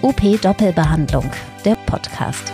UP 0.00 0.40
Doppelbehandlung, 0.40 1.28
der 1.64 1.74
Podcast. 1.86 2.52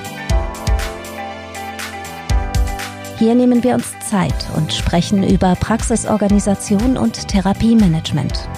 Hier 3.19 3.35
nehmen 3.35 3.63
wir 3.63 3.75
uns 3.75 3.93
Zeit 4.01 4.35
und 4.57 4.73
sprechen 4.73 5.23
über 5.23 5.55
Praxisorganisation 5.57 6.97
und 6.97 7.29
Therapiemanagement. 7.29 8.49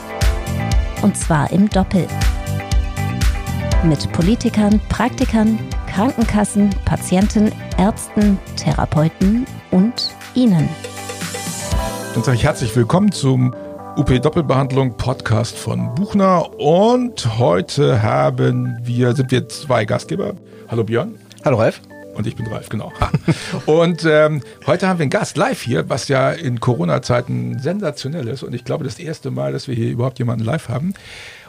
Und 1.02 1.16
zwar 1.16 1.50
im 1.50 1.68
Doppel. 1.68 2.06
Mit 3.82 4.10
Politikern, 4.12 4.80
Praktikern, 4.88 5.58
Krankenkassen, 5.92 6.70
Patienten, 6.84 7.50
Ärzten, 7.78 8.38
Therapeuten 8.54 9.46
und 9.72 10.14
Ihnen. 10.34 10.68
Dann 12.14 12.22
sage 12.22 12.36
ich 12.36 12.44
herzlich 12.44 12.76
willkommen 12.76 13.10
zum 13.10 13.52
UP 13.96 14.20
Doppelbehandlung 14.20 14.94
Podcast 14.98 15.56
von 15.56 15.94
Buchner 15.94 16.52
und 16.60 17.38
heute 17.38 18.02
haben 18.02 18.76
wir, 18.82 19.16
sind 19.16 19.30
wir 19.30 19.48
zwei 19.48 19.86
Gastgeber. 19.86 20.34
Hallo 20.68 20.84
Björn. 20.84 21.18
Hallo 21.46 21.56
Ralf. 21.56 21.80
Und 22.14 22.26
ich 22.26 22.36
bin 22.36 22.46
Ralf, 22.46 22.68
genau. 22.68 22.92
und 23.64 24.04
ähm, 24.04 24.42
heute 24.66 24.86
haben 24.86 24.98
wir 24.98 25.04
einen 25.04 25.10
Gast 25.10 25.38
live 25.38 25.62
hier, 25.62 25.88
was 25.88 26.08
ja 26.08 26.30
in 26.30 26.60
Corona-Zeiten 26.60 27.58
sensationell 27.58 28.28
ist. 28.28 28.42
Und 28.42 28.54
ich 28.54 28.66
glaube, 28.66 28.84
das 28.84 28.98
erste 28.98 29.30
Mal, 29.30 29.52
dass 29.52 29.66
wir 29.66 29.74
hier 29.74 29.90
überhaupt 29.90 30.18
jemanden 30.18 30.44
live 30.44 30.68
haben. 30.68 30.92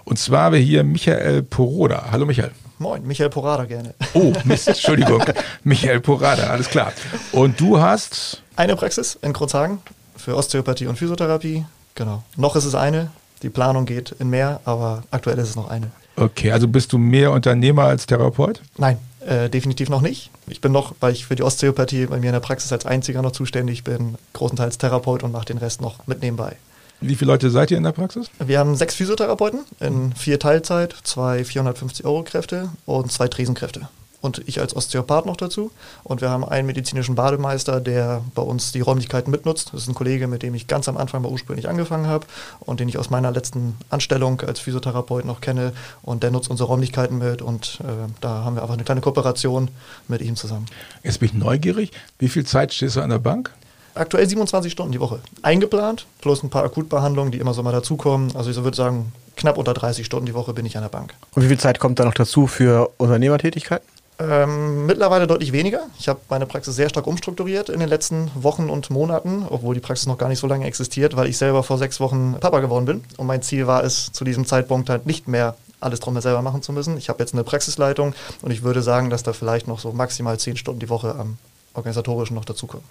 Und 0.06 0.18
zwar 0.18 0.44
haben 0.44 0.54
wir 0.54 0.62
hier 0.62 0.86
Michael 0.86 1.44
Poroda. 1.44 2.12
Hallo 2.12 2.26
Michael. 2.26 2.52
Moin, 2.80 3.06
Michael 3.06 3.30
Porada 3.30 3.66
gerne. 3.66 3.94
Oh, 4.14 4.32
Mist, 4.46 4.70
Entschuldigung. 4.70 5.22
Michael 5.66 6.00
Porada, 6.00 6.44
alles 6.44 6.70
klar. 6.70 6.94
Und 7.34 7.60
du 7.60 7.82
hast? 7.82 8.42
Eine 8.56 8.78
Praxis 8.78 9.20
in 9.22 9.34
Kruzhagen 9.34 9.80
für 10.16 10.38
Osteopathie 10.38 10.88
und 10.88 10.98
Physiotherapie. 10.98 11.66
Genau. 11.98 12.24
Noch 12.36 12.56
ist 12.56 12.66
es 12.66 12.76
eine. 12.76 13.10
Die 13.42 13.50
Planung 13.50 13.86
geht 13.86 14.12
in 14.20 14.30
mehr, 14.30 14.62
aber 14.66 15.04
aktuell 15.12 15.38
ist 15.40 15.50
es 15.50 15.56
noch 15.56 15.70
eine. 15.70 15.92
Okay, 16.16 16.52
also 16.52 16.68
bist 16.68 16.94
du 16.94 16.98
mehr 16.98 17.32
Unternehmer 17.32 17.84
als 17.84 18.06
Therapeut? 18.06 18.62
Nein, 18.78 18.98
äh, 19.26 19.50
definitiv 19.50 19.90
noch 19.90 20.02
nicht. 20.02 20.32
Ich 20.48 20.62
bin 20.62 20.72
noch, 20.72 20.96
weil 21.00 21.14
ich 21.14 21.26
für 21.26 21.36
die 21.36 21.44
Osteopathie 21.44 22.06
bei 22.06 22.20
mir 22.20 22.28
in 22.28 22.34
der 22.34 22.40
Praxis 22.40 22.72
als 22.72 22.86
einziger 22.86 23.22
noch 23.22 23.32
zuständig 23.32 23.84
bin, 23.84 24.16
großenteils 24.34 24.78
Therapeut 24.78 25.24
und 25.24 25.32
mache 25.32 25.46
den 25.46 25.58
Rest 25.58 25.82
noch 25.82 26.06
mit 26.08 26.22
nebenbei. 26.22 26.56
Wie 27.02 27.16
viele 27.16 27.32
Leute 27.32 27.50
seid 27.50 27.70
ihr 27.72 27.78
in 27.78 27.84
der 27.84 27.92
Praxis? 27.92 28.30
Wir 28.40 28.58
haben 28.60 28.76
sechs 28.76 28.96
Physiotherapeuten 28.96 29.60
in 29.80 30.14
vier 30.14 30.40
Teilzeit, 30.40 30.96
zwei 31.04 31.44
450 31.44 32.06
Euro 32.06 32.24
Kräfte 32.24 32.70
und 32.86 33.12
zwei 33.12 33.28
Tresenkräfte 33.28 33.88
und 34.22 34.42
ich 34.48 34.60
als 34.60 34.76
Osteopath 34.76 35.26
noch 35.26 35.38
dazu. 35.38 35.72
Und 36.04 36.22
wir 36.22 36.30
haben 36.30 36.44
einen 36.44 36.68
medizinischen 36.68 37.16
Bademeister, 37.16 37.80
der 37.80 38.22
bei 38.34 38.42
uns 38.42 38.72
die 38.72 38.82
Räumlichkeiten 38.82 39.32
mitnutzt. 39.32 39.70
Das 39.74 39.84
ist 39.84 39.88
ein 39.88 39.96
Kollege, 39.96 40.28
mit 40.28 40.44
dem 40.44 40.56
ich 40.56 40.68
ganz 40.68 40.90
am 40.90 40.98
Anfang 40.98 41.22
mal 41.22 41.32
ursprünglich 41.32 41.70
angefangen 41.70 42.08
habe 42.08 42.26
und 42.60 42.80
den 42.80 42.90
ich 42.90 42.98
aus 42.98 43.10
meiner 43.10 43.32
letzten 43.32 43.78
Anstellung 43.90 44.42
als 44.42 44.60
Physiotherapeut 44.60 45.26
noch 45.26 45.42
kenne. 45.42 45.74
Und 46.02 46.24
der 46.24 46.32
nutzt 46.32 46.50
unsere 46.50 46.68
Räumlichkeiten 46.68 47.18
mit 47.18 47.42
und 47.42 47.80
äh, 47.84 48.12
da 48.22 48.44
haben 48.44 48.56
wir 48.56 48.64
einfach 48.64 48.76
eine 48.76 48.84
kleine 48.84 49.02
Kooperation 49.02 49.70
mit 50.08 50.22
ihm 50.22 50.36
zusammen. 50.36 50.66
Jetzt 51.04 51.20
bin 51.20 51.30
ich 51.30 51.34
neugierig. 51.36 51.92
Wie 52.20 52.30
viel 52.30 52.46
Zeit 52.46 52.74
stehst 52.74 52.96
du 52.96 53.02
an 53.02 53.10
der 53.10 53.20
Bank? 53.20 53.52
Aktuell 53.94 54.30
27 54.30 54.72
Stunden 54.72 54.92
die 54.92 55.00
Woche. 55.00 55.20
Eingeplant, 55.42 56.06
plus 56.22 56.44
ein 56.44 56.50
paar 56.50 56.64
Akutbehandlungen, 56.64 57.32
die 57.32 57.40
immer 57.40 57.56
so 57.56 57.64
mal 57.64 57.72
dazukommen. 57.72 58.36
Also 58.36 58.52
ich 58.52 58.64
würde 58.64 58.78
sagen, 58.78 59.12
knapp 59.36 59.58
unter 59.58 59.74
30 59.74 60.06
Stunden 60.06 60.28
die 60.28 60.34
Woche 60.36 60.54
bin 60.54 60.66
ich 60.66 60.78
an 60.78 60.84
der 60.84 60.90
Bank. 60.90 61.14
Und 61.34 61.44
wie 61.44 61.48
viel 61.48 61.60
Zeit 61.60 61.80
kommt 61.80 61.98
da 62.00 62.06
noch 62.06 62.14
dazu 62.14 62.46
für 62.46 62.92
Unternehmertätigkeiten? 62.98 63.88
Ähm, 64.20 64.88
mittlerweile 64.88 65.28
deutlich 65.28 65.52
weniger. 65.52 65.82
Ich 66.00 66.08
habe 66.08 66.20
meine 66.30 66.48
Praxis 66.48 66.76
sehr 66.76 66.90
stark 66.90 67.06
umstrukturiert 67.06 67.70
in 67.70 67.80
den 67.80 67.90
letzten 67.90 68.32
Wochen 68.34 68.70
und 68.70 68.90
Monaten, 68.90 69.46
obwohl 69.48 69.76
die 69.76 69.82
Praxis 69.82 70.08
noch 70.08 70.18
gar 70.18 70.28
nicht 70.28 70.40
so 70.40 70.48
lange 70.48 70.66
existiert, 70.66 71.16
weil 71.16 71.28
ich 71.28 71.38
selber 71.38 71.62
vor 71.62 71.78
sechs 71.78 72.00
Wochen 72.00 72.36
Papa 72.40 72.60
geworden 72.60 72.86
bin. 72.86 73.04
Und 73.18 73.28
mein 73.28 73.44
Ziel 73.44 73.68
war 73.68 73.84
es, 73.84 74.12
zu 74.12 74.24
diesem 74.24 74.46
Zeitpunkt 74.46 74.90
halt 74.90 75.06
nicht 75.06 75.28
mehr 75.28 75.56
alles 75.80 76.00
drum 76.00 76.20
selber 76.20 76.42
machen 76.42 76.64
zu 76.64 76.74
müssen. 76.74 76.98
Ich 76.98 77.10
habe 77.10 77.20
jetzt 77.20 77.34
eine 77.34 77.44
Praxisleitung 77.44 78.16
und 78.42 78.52
ich 78.52 78.64
würde 78.64 78.82
sagen, 78.82 79.12
dass 79.12 79.22
da 79.22 79.34
vielleicht 79.34 79.68
noch 79.68 79.80
so 79.80 79.92
maximal 79.92 80.40
zehn 80.40 80.58
Stunden 80.58 80.80
die 80.80 80.90
Woche 80.90 81.14
am 81.14 81.38
organisatorischen 81.78 82.36
noch 82.36 82.46
dazukommen. 82.46 82.86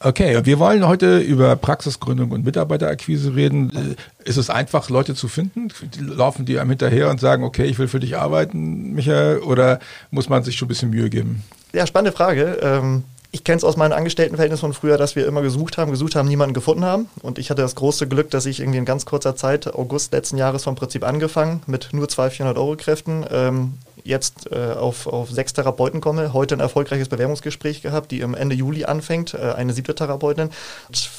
Okay, 0.00 0.38
wir 0.44 0.58
wollen 0.58 0.86
heute 0.86 1.18
über 1.18 1.56
Praxisgründung 1.56 2.30
und 2.32 2.44
Mitarbeiterakquise 2.44 3.34
reden. 3.34 3.96
Äh, 4.22 4.28
ist 4.28 4.36
es 4.36 4.50
einfach, 4.50 4.90
Leute 4.90 5.14
zu 5.14 5.28
finden? 5.28 5.68
Laufen 5.98 6.44
die 6.44 6.58
einem 6.58 6.70
hinterher 6.70 7.08
und 7.10 7.20
sagen, 7.20 7.44
okay, 7.44 7.64
ich 7.64 7.78
will 7.78 7.88
für 7.88 8.00
dich 8.00 8.18
arbeiten, 8.18 8.92
Michael? 8.92 9.38
Oder 9.38 9.78
muss 10.10 10.28
man 10.28 10.42
sich 10.42 10.56
schon 10.56 10.66
ein 10.66 10.68
bisschen 10.68 10.90
Mühe 10.90 11.08
geben? 11.08 11.42
Ja, 11.72 11.86
spannende 11.86 12.12
Frage. 12.12 12.58
Ähm 12.60 13.04
ich 13.34 13.42
kenne 13.42 13.56
es 13.56 13.64
aus 13.64 13.76
meinen 13.76 13.92
Angestelltenverhältnissen 13.92 14.60
von 14.60 14.72
früher, 14.74 14.96
dass 14.96 15.16
wir 15.16 15.26
immer 15.26 15.42
gesucht 15.42 15.76
haben, 15.76 15.90
gesucht 15.90 16.14
haben, 16.14 16.28
niemanden 16.28 16.54
gefunden 16.54 16.84
haben. 16.84 17.08
Und 17.20 17.40
ich 17.40 17.50
hatte 17.50 17.62
das 17.62 17.74
große 17.74 18.06
Glück, 18.06 18.30
dass 18.30 18.46
ich 18.46 18.60
irgendwie 18.60 18.78
in 18.78 18.84
ganz 18.84 19.06
kurzer 19.06 19.34
Zeit, 19.34 19.74
August 19.74 20.12
letzten 20.12 20.36
Jahres 20.36 20.62
vom 20.62 20.76
Prinzip 20.76 21.02
angefangen, 21.02 21.60
mit 21.66 21.88
nur 21.90 22.08
zwei 22.08 22.30
400 22.30 22.56
Euro 22.56 22.76
Kräften, 22.76 23.26
ähm, 23.28 23.74
jetzt 24.04 24.52
äh, 24.52 24.72
auf, 24.72 25.06
auf 25.06 25.30
sechs 25.30 25.52
Therapeuten 25.54 26.00
komme. 26.00 26.32
Heute 26.32 26.54
ein 26.54 26.60
erfolgreiches 26.60 27.08
Bewerbungsgespräch 27.08 27.82
gehabt, 27.82 28.10
die 28.10 28.20
im 28.20 28.34
Ende 28.34 28.54
Juli 28.54 28.84
anfängt, 28.84 29.34
äh, 29.34 29.52
eine 29.56 29.72
siebte 29.72 29.94
Therapeutin. 29.94 30.50
Ich 30.90 31.10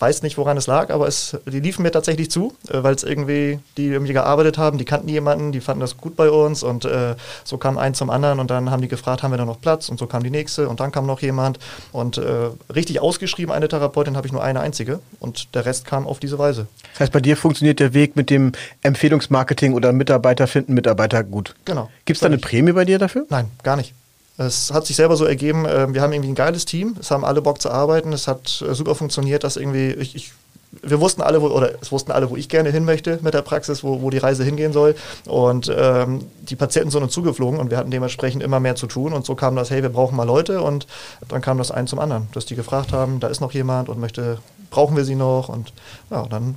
weiß 0.00 0.22
nicht, 0.22 0.38
woran 0.38 0.56
es 0.56 0.66
lag, 0.66 0.90
aber 0.90 1.06
es, 1.06 1.36
die 1.46 1.60
liefen 1.60 1.82
mir 1.82 1.92
tatsächlich 1.92 2.30
zu, 2.30 2.54
äh, 2.68 2.82
weil 2.82 2.94
es 2.94 3.04
irgendwie, 3.04 3.60
die 3.76 3.86
irgendwie 3.86 4.14
gearbeitet 4.14 4.58
haben, 4.58 4.78
die 4.78 4.84
kannten 4.84 5.08
jemanden, 5.08 5.52
die 5.52 5.60
fanden 5.60 5.80
das 5.80 5.98
gut 5.98 6.16
bei 6.16 6.30
uns 6.30 6.62
und 6.62 6.86
äh, 6.86 7.14
so 7.44 7.58
kam 7.58 7.78
ein 7.78 7.94
zum 7.94 8.10
anderen 8.10 8.40
und 8.40 8.50
dann 8.50 8.70
haben 8.70 8.80
die 8.80 8.88
gefragt, 8.88 9.22
haben 9.22 9.32
wir 9.32 9.38
da 9.38 9.44
noch 9.44 9.60
Platz 9.60 9.88
und 9.90 9.98
so 9.98 10.06
kam 10.06 10.22
die 10.22 10.30
nächste 10.30 10.68
und 10.68 10.80
dann 10.80 10.90
kam 10.90 11.06
noch 11.06 11.20
jemand 11.20 11.58
und 11.92 12.16
äh, 12.16 12.50
richtig 12.74 13.00
ausgeschrieben, 13.00 13.52
eine 13.54 13.68
Therapeutin 13.68 14.16
habe 14.16 14.26
ich 14.26 14.32
nur 14.32 14.42
eine 14.42 14.60
einzige 14.60 15.00
und 15.20 15.54
der 15.54 15.66
Rest 15.66 15.84
kam 15.84 16.06
auf 16.06 16.18
diese 16.18 16.38
Weise. 16.38 16.66
Das 16.92 17.00
heißt, 17.00 17.12
bei 17.12 17.20
dir 17.20 17.36
funktioniert 17.36 17.78
der 17.78 17.92
Weg 17.92 18.16
mit 18.16 18.30
dem 18.30 18.52
Empfehlungsmarketing 18.82 19.74
oder 19.74 19.92
Mitarbeiter 19.92 20.46
finden 20.46 20.72
Mitarbeiter 20.74 21.22
gut. 21.24 21.54
Genau. 21.66 21.90
Gibt 22.06 22.16
es 22.16 22.20
da 22.20 22.26
eine 22.26 22.38
Prämie 22.38 22.72
bei 22.72 22.86
dir 22.86 22.98
dafür? 22.98 23.26
Nein, 23.28 23.50
gar 23.62 23.76
nicht. 23.76 23.94
Es 24.40 24.72
hat 24.72 24.86
sich 24.86 24.96
selber 24.96 25.16
so 25.16 25.26
ergeben, 25.26 25.66
äh, 25.66 25.92
wir 25.92 26.00
haben 26.00 26.14
irgendwie 26.14 26.30
ein 26.30 26.34
geiles 26.34 26.64
Team, 26.64 26.96
es 26.98 27.10
haben 27.10 27.26
alle 27.26 27.42
Bock 27.42 27.60
zu 27.60 27.70
arbeiten, 27.70 28.14
es 28.14 28.26
hat 28.26 28.64
äh, 28.66 28.74
super 28.74 28.94
funktioniert, 28.94 29.44
dass 29.44 29.58
irgendwie, 29.58 29.90
ich, 29.90 30.16
ich 30.16 30.32
wir 30.82 30.98
wussten 31.00 31.20
alle, 31.20 31.42
wo, 31.42 31.48
oder 31.48 31.72
es 31.82 31.92
wussten 31.92 32.10
alle, 32.10 32.30
wo 32.30 32.36
ich 32.36 32.48
gerne 32.48 32.70
hin 32.70 32.86
möchte 32.86 33.18
mit 33.22 33.34
der 33.34 33.42
Praxis, 33.42 33.84
wo, 33.84 34.00
wo 34.00 34.08
die 34.08 34.18
Reise 34.18 34.42
hingehen 34.44 34.72
soll. 34.72 34.94
Und 35.26 35.70
ähm, 35.76 36.24
die 36.42 36.56
Patienten 36.56 36.90
sind 36.90 37.02
uns 37.02 37.12
zugeflogen 37.12 37.58
und 37.58 37.70
wir 37.70 37.76
hatten 37.76 37.90
dementsprechend 37.90 38.42
immer 38.42 38.60
mehr 38.60 38.76
zu 38.76 38.86
tun. 38.86 39.12
Und 39.12 39.26
so 39.26 39.34
kam 39.34 39.56
das, 39.56 39.70
hey, 39.70 39.82
wir 39.82 39.90
brauchen 39.90 40.16
mal 40.16 40.24
Leute. 40.24 40.62
Und 40.62 40.86
dann 41.28 41.42
kam 41.42 41.58
das 41.58 41.72
ein 41.72 41.88
zum 41.88 41.98
anderen, 41.98 42.28
dass 42.32 42.46
die 42.46 42.54
gefragt 42.54 42.92
haben, 42.92 43.18
da 43.18 43.26
ist 43.26 43.40
noch 43.40 43.52
jemand 43.52 43.88
und 43.88 43.98
möchte, 43.98 44.38
brauchen 44.70 44.96
wir 44.96 45.04
sie 45.04 45.16
noch? 45.16 45.48
Und 45.48 45.72
ja, 46.10 46.24
dann 46.30 46.54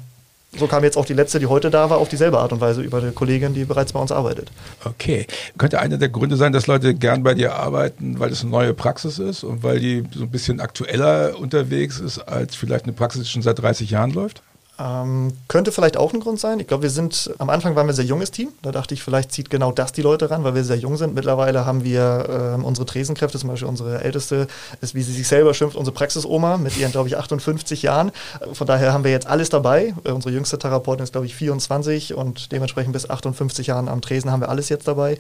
so 0.58 0.68
kam 0.68 0.84
jetzt 0.84 0.98
auch 0.98 1.06
die 1.06 1.14
letzte, 1.14 1.40
die 1.40 1.48
heute 1.48 1.70
da 1.70 1.90
war, 1.90 1.98
auf 1.98 2.10
dieselbe 2.10 2.40
Art 2.40 2.52
und 2.52 2.62
Weise 2.62 2.82
über 2.82 3.00
eine 3.00 3.12
Kollegin, 3.12 3.54
die 3.54 3.66
bereits 3.66 3.94
bei 3.94 4.00
uns 4.00 4.12
arbeitet. 4.12 4.52
Okay. 4.86 5.26
Könnte 5.58 5.80
einer 5.80 5.98
der 5.98 6.10
Gründe 6.10 6.36
sein, 6.36 6.54
dass 6.54 6.68
Leute 6.68 6.94
gern 6.94 7.24
bei 7.24 7.34
dir 7.34 7.56
arbeiten, 7.56 8.20
weil 8.20 8.32
es 8.32 8.42
eine 8.42 8.52
neue 8.52 8.74
Praxis 8.74 9.20
ist 9.20 9.44
und 9.44 9.64
weil 9.64 9.80
die 9.80 10.04
so 10.14 10.24
ein 10.24 10.30
bisschen 10.30 10.60
aktueller 10.60 11.38
unterwegs 11.40 12.00
ist, 12.00 12.20
als 12.20 12.56
vielleicht 12.56 12.86
eine 12.86 12.94
Praxis, 12.94 13.24
die 13.24 13.30
schon 13.30 13.42
seit 13.42 13.60
30 13.60 13.90
Jahren 13.90 14.12
läuft? 14.12 14.42
Ähm, 14.80 15.34
könnte 15.48 15.72
vielleicht 15.72 15.98
auch 15.98 16.14
ein 16.14 16.20
Grund 16.20 16.40
sein. 16.40 16.60
Ich 16.60 16.66
glaube, 16.66 16.84
wir 16.84 16.90
sind, 16.90 17.32
am 17.38 17.52
Anfang 17.52 17.76
waren 17.76 17.86
wir 17.86 17.94
ein 17.94 17.96
sehr 17.96 18.06
junges 18.06 18.32
Team. 18.32 18.50
Da 18.64 18.72
dachte 18.72 18.96
ich, 18.96 19.04
vielleicht 19.04 19.32
zieht 19.32 19.52
genau 19.52 19.72
das 19.72 19.92
die 19.92 20.02
Leute 20.02 20.32
ran, 20.32 20.44
weil 20.44 20.56
wir 20.56 20.64
sehr 20.64 20.78
jung 20.78 20.98
sind. 20.98 21.14
Mittlerweile 21.14 21.66
haben 21.66 21.84
wir 21.84 22.56
ähm, 22.56 22.66
unsere 22.66 22.88
Tresenkräfte, 22.88 23.38
zum 23.38 23.50
Beispiel 23.50 23.68
unsere 23.68 24.04
älteste, 24.04 24.48
ist, 24.82 24.96
wie 24.96 25.04
sie 25.04 25.14
sich 25.14 25.28
selber 25.28 25.54
schimpft, 25.54 25.76
unsere 25.76 25.94
Praxisoma 25.94 26.58
mit 26.58 26.76
ihren, 26.76 26.92
glaube 26.92 27.08
ich, 27.08 27.18
58 27.18 27.84
Jahren. 27.84 28.12
Von 28.54 28.66
daher 28.66 28.94
haben 28.94 29.04
wir 29.04 29.12
jetzt 29.12 29.28
alles 29.28 29.50
dabei. 29.50 29.94
Äh, 30.06 30.12
unsere 30.12 30.34
jüngste 30.34 30.58
Therapeutin 30.58 31.04
ist, 31.04 31.12
glaube 31.12 31.28
ich, 31.28 31.36
24 31.36 32.16
und 32.16 32.52
dementsprechend 32.52 32.94
bis 32.94 33.08
58 33.08 33.68
Jahren 33.68 33.88
am 33.88 34.02
Tresen 34.02 34.32
haben 34.32 34.42
wir 34.42 34.50
alles 34.50 34.70
jetzt 34.70 34.88
dabei. 34.88 35.20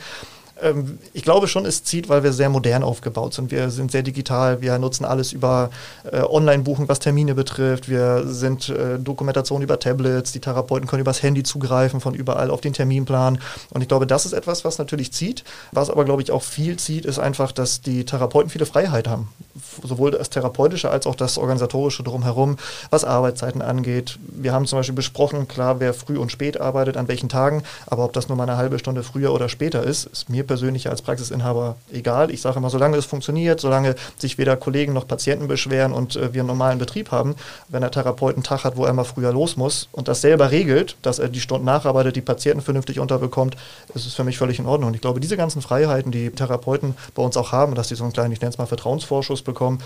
Ähm, 0.61 0.99
ich 1.13 1.23
glaube 1.23 1.47
schon, 1.47 1.65
es 1.65 1.83
zieht, 1.83 2.09
weil 2.09 2.23
wir 2.23 2.33
sehr 2.33 2.49
modern 2.49 2.83
aufgebaut 2.83 3.33
sind. 3.33 3.51
Wir 3.51 3.69
sind 3.69 3.91
sehr 3.91 4.03
digital, 4.03 4.61
wir 4.61 4.77
nutzen 4.77 5.05
alles 5.05 5.33
über 5.33 5.69
äh, 6.11 6.21
Online-Buchen, 6.21 6.87
was 6.87 6.99
Termine 6.99 7.35
betrifft. 7.35 7.89
Wir 7.89 8.23
sind 8.25 8.69
äh, 8.69 8.99
Dokumentation 8.99 9.61
über 9.61 9.79
Tablets, 9.79 10.31
die 10.31 10.39
Therapeuten 10.39 10.87
können 10.87 11.01
übers 11.01 11.23
Handy 11.23 11.43
zugreifen, 11.43 12.01
von 12.01 12.13
überall 12.13 12.51
auf 12.51 12.61
den 12.61 12.73
Terminplan. 12.73 13.39
Und 13.71 13.81
ich 13.81 13.87
glaube, 13.87 14.07
das 14.07 14.25
ist 14.25 14.33
etwas, 14.33 14.63
was 14.63 14.77
natürlich 14.77 15.11
zieht. 15.11 15.43
Was 15.71 15.89
aber, 15.89 16.05
glaube 16.05 16.21
ich, 16.21 16.31
auch 16.31 16.43
viel 16.43 16.77
zieht, 16.77 17.05
ist 17.05 17.19
einfach, 17.19 17.51
dass 17.51 17.81
die 17.81 18.05
Therapeuten 18.05 18.49
viele 18.49 18.65
Freiheit 18.65 19.07
haben. 19.07 19.29
Sowohl 19.83 20.11
das 20.11 20.29
Therapeutische 20.29 20.89
als 20.89 21.07
auch 21.07 21.15
das 21.15 21.37
Organisatorische 21.37 22.03
drumherum, 22.03 22.57
was 22.89 23.03
Arbeitszeiten 23.03 23.61
angeht. 23.61 24.19
Wir 24.27 24.53
haben 24.53 24.65
zum 24.65 24.79
Beispiel 24.79 24.95
besprochen, 24.95 25.47
klar, 25.47 25.79
wer 25.79 25.93
früh 25.93 26.17
und 26.17 26.31
spät 26.31 26.59
arbeitet, 26.59 26.97
an 26.97 27.07
welchen 27.07 27.29
Tagen, 27.29 27.63
aber 27.87 28.05
ob 28.05 28.13
das 28.13 28.27
nur 28.27 28.37
mal 28.37 28.43
eine 28.43 28.57
halbe 28.57 28.79
Stunde 28.79 29.03
früher 29.03 29.33
oder 29.33 29.49
später 29.49 29.83
ist, 29.83 30.05
ist 30.05 30.29
mir 30.29 30.42
persönlich 30.43 30.89
als 30.89 31.01
Praxisinhaber 31.01 31.75
egal. 31.91 32.31
Ich 32.31 32.41
sage 32.41 32.57
immer, 32.57 32.69
solange 32.69 32.97
es 32.97 33.05
funktioniert, 33.05 33.59
solange 33.59 33.95
sich 34.17 34.37
weder 34.37 34.55
Kollegen 34.55 34.93
noch 34.93 35.07
Patienten 35.07 35.47
beschweren 35.47 35.93
und 35.93 36.15
äh, 36.15 36.33
wir 36.33 36.41
einen 36.41 36.47
normalen 36.47 36.79
Betrieb 36.79 37.11
haben, 37.11 37.35
wenn 37.69 37.81
der 37.81 37.91
Therapeut 37.91 38.35
einen 38.35 38.43
Tag 38.43 38.63
hat, 38.63 38.77
wo 38.77 38.85
er 38.85 38.93
mal 38.93 39.03
früher 39.03 39.31
los 39.31 39.57
muss 39.57 39.89
und 39.91 40.07
das 40.07 40.21
selber 40.21 40.51
regelt, 40.51 40.95
dass 41.01 41.19
er 41.19 41.29
die 41.29 41.41
Stunden 41.41 41.65
nacharbeitet, 41.65 42.15
die 42.15 42.21
Patienten 42.21 42.61
vernünftig 42.61 42.99
unterbekommt, 42.99 43.55
ist 43.93 44.05
es 44.05 44.13
für 44.13 44.23
mich 44.23 44.37
völlig 44.37 44.59
in 44.59 44.65
Ordnung. 44.65 44.89
Und 44.89 44.95
ich 44.95 45.01
glaube, 45.01 45.19
diese 45.19 45.37
ganzen 45.37 45.61
Freiheiten, 45.61 46.11
die 46.11 46.29
Therapeuten 46.29 46.95
bei 47.15 47.23
uns 47.23 47.37
auch 47.37 47.51
haben, 47.51 47.75
dass 47.75 47.89
sie 47.89 47.95
so 47.95 48.03
einen 48.03 48.13
kleinen, 48.13 48.33
ich 48.33 48.41
nenne 48.41 48.51
es 48.51 48.57
mal 48.57 48.65
Vertrauensvorschuss 48.65 49.41
bekommen, 49.41 49.79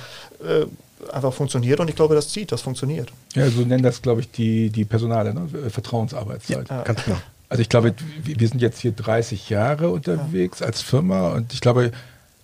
äh, 0.43 0.65
einfach 1.11 1.33
funktioniert 1.33 1.79
und 1.79 1.89
ich 1.89 1.95
glaube, 1.95 2.15
das 2.15 2.29
zieht, 2.29 2.51
das 2.51 2.61
funktioniert. 2.61 3.11
Ja, 3.35 3.49
so 3.49 3.61
nennen 3.61 3.83
das, 3.83 4.01
glaube 4.01 4.21
ich, 4.21 4.31
die, 4.31 4.69
die 4.69 4.85
Personale, 4.85 5.33
ne? 5.33 5.47
Vertrauensarbeitszeit. 5.69 6.69
Ja, 6.69 6.81
ganz 6.81 7.03
genau. 7.03 7.17
Also 7.49 7.61
ich 7.61 7.69
glaube, 7.69 7.93
wir 8.23 8.47
sind 8.47 8.61
jetzt 8.61 8.79
hier 8.79 8.91
30 8.91 9.49
Jahre 9.49 9.89
unterwegs 9.89 10.61
als 10.61 10.81
Firma 10.81 11.29
und 11.29 11.53
ich 11.53 11.61
glaube, 11.61 11.91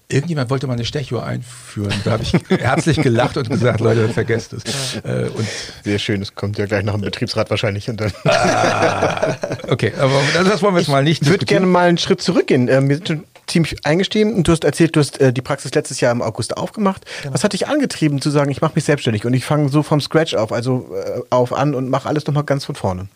Irgendjemand 0.10 0.52
wollte 0.52 0.68
mal 0.68 0.74
eine 0.74 0.86
Stechuhr 0.86 1.26
einführen. 1.26 1.94
Da 2.04 2.12
habe 2.12 2.24
ich 2.24 2.34
herzlich 2.50 3.02
gelacht 3.02 3.36
und 3.36 3.50
gesagt, 3.50 3.80
Leute, 3.80 4.10
vergesst 4.10 4.54
es. 4.54 4.96
Äh, 5.04 5.30
und 5.36 5.48
Sehr 5.84 5.98
schön, 5.98 6.22
es 6.22 6.36
kommt 6.36 6.60
ja 6.60 6.68
gleich 6.68 6.84
noch 6.84 6.94
ein 6.94 7.02
Betriebsrat 7.02 7.50
wahrscheinlich. 7.50 7.90
Und 7.90 8.00
dann 8.00 8.12
ah, 8.26 9.36
okay, 9.70 9.92
aber 9.98 10.22
das 10.44 10.62
wollen 10.62 10.76
wir 10.76 10.82
jetzt 10.82 10.90
mal 10.90 11.04
nicht 11.04 11.24
Ich 11.24 11.30
würde 11.30 11.46
gerne 11.46 11.66
mal 11.66 11.88
einen 11.88 11.98
Schritt 11.98 12.22
zurückgehen. 12.22 12.68
Ähm, 12.68 12.90
wir 12.90 12.98
sind 12.98 13.08
schon 13.08 13.24
ziemlich 13.48 13.86
eingestiegen 13.86 14.36
und 14.36 14.48
du 14.48 14.52
hast 14.52 14.66
erzählt, 14.66 14.96
du 14.96 15.00
hast 15.00 15.20
äh, 15.20 15.34
die 15.34 15.42
Praxis 15.42 15.74
letztes 15.74 16.00
Jahr 16.00 16.12
im 16.12 16.22
August 16.22 16.58
aufgemacht. 16.58 17.06
Genau. 17.22 17.34
Was 17.34 17.44
hat 17.44 17.54
dich 17.54 17.68
angetrieben 17.68 18.22
zu 18.22 18.30
sagen, 18.30 18.52
ich 18.52 18.62
mache 18.62 18.74
mich 18.76 18.84
selbstständig 18.84 19.26
und 19.26 19.34
ich 19.34 19.46
fange 19.46 19.70
so 19.70 19.82
vom 19.82 20.00
Scratch 20.00 20.36
auf, 20.36 20.52
also 20.52 20.94
äh, 20.96 21.22
auf 21.32 21.54
an 21.54 21.74
und 21.74 21.90
mache 21.90 22.08
alles 22.08 22.28
nochmal 22.28 22.44
ganz 22.44 22.66
von 22.66 22.76
vorne? 22.76 23.08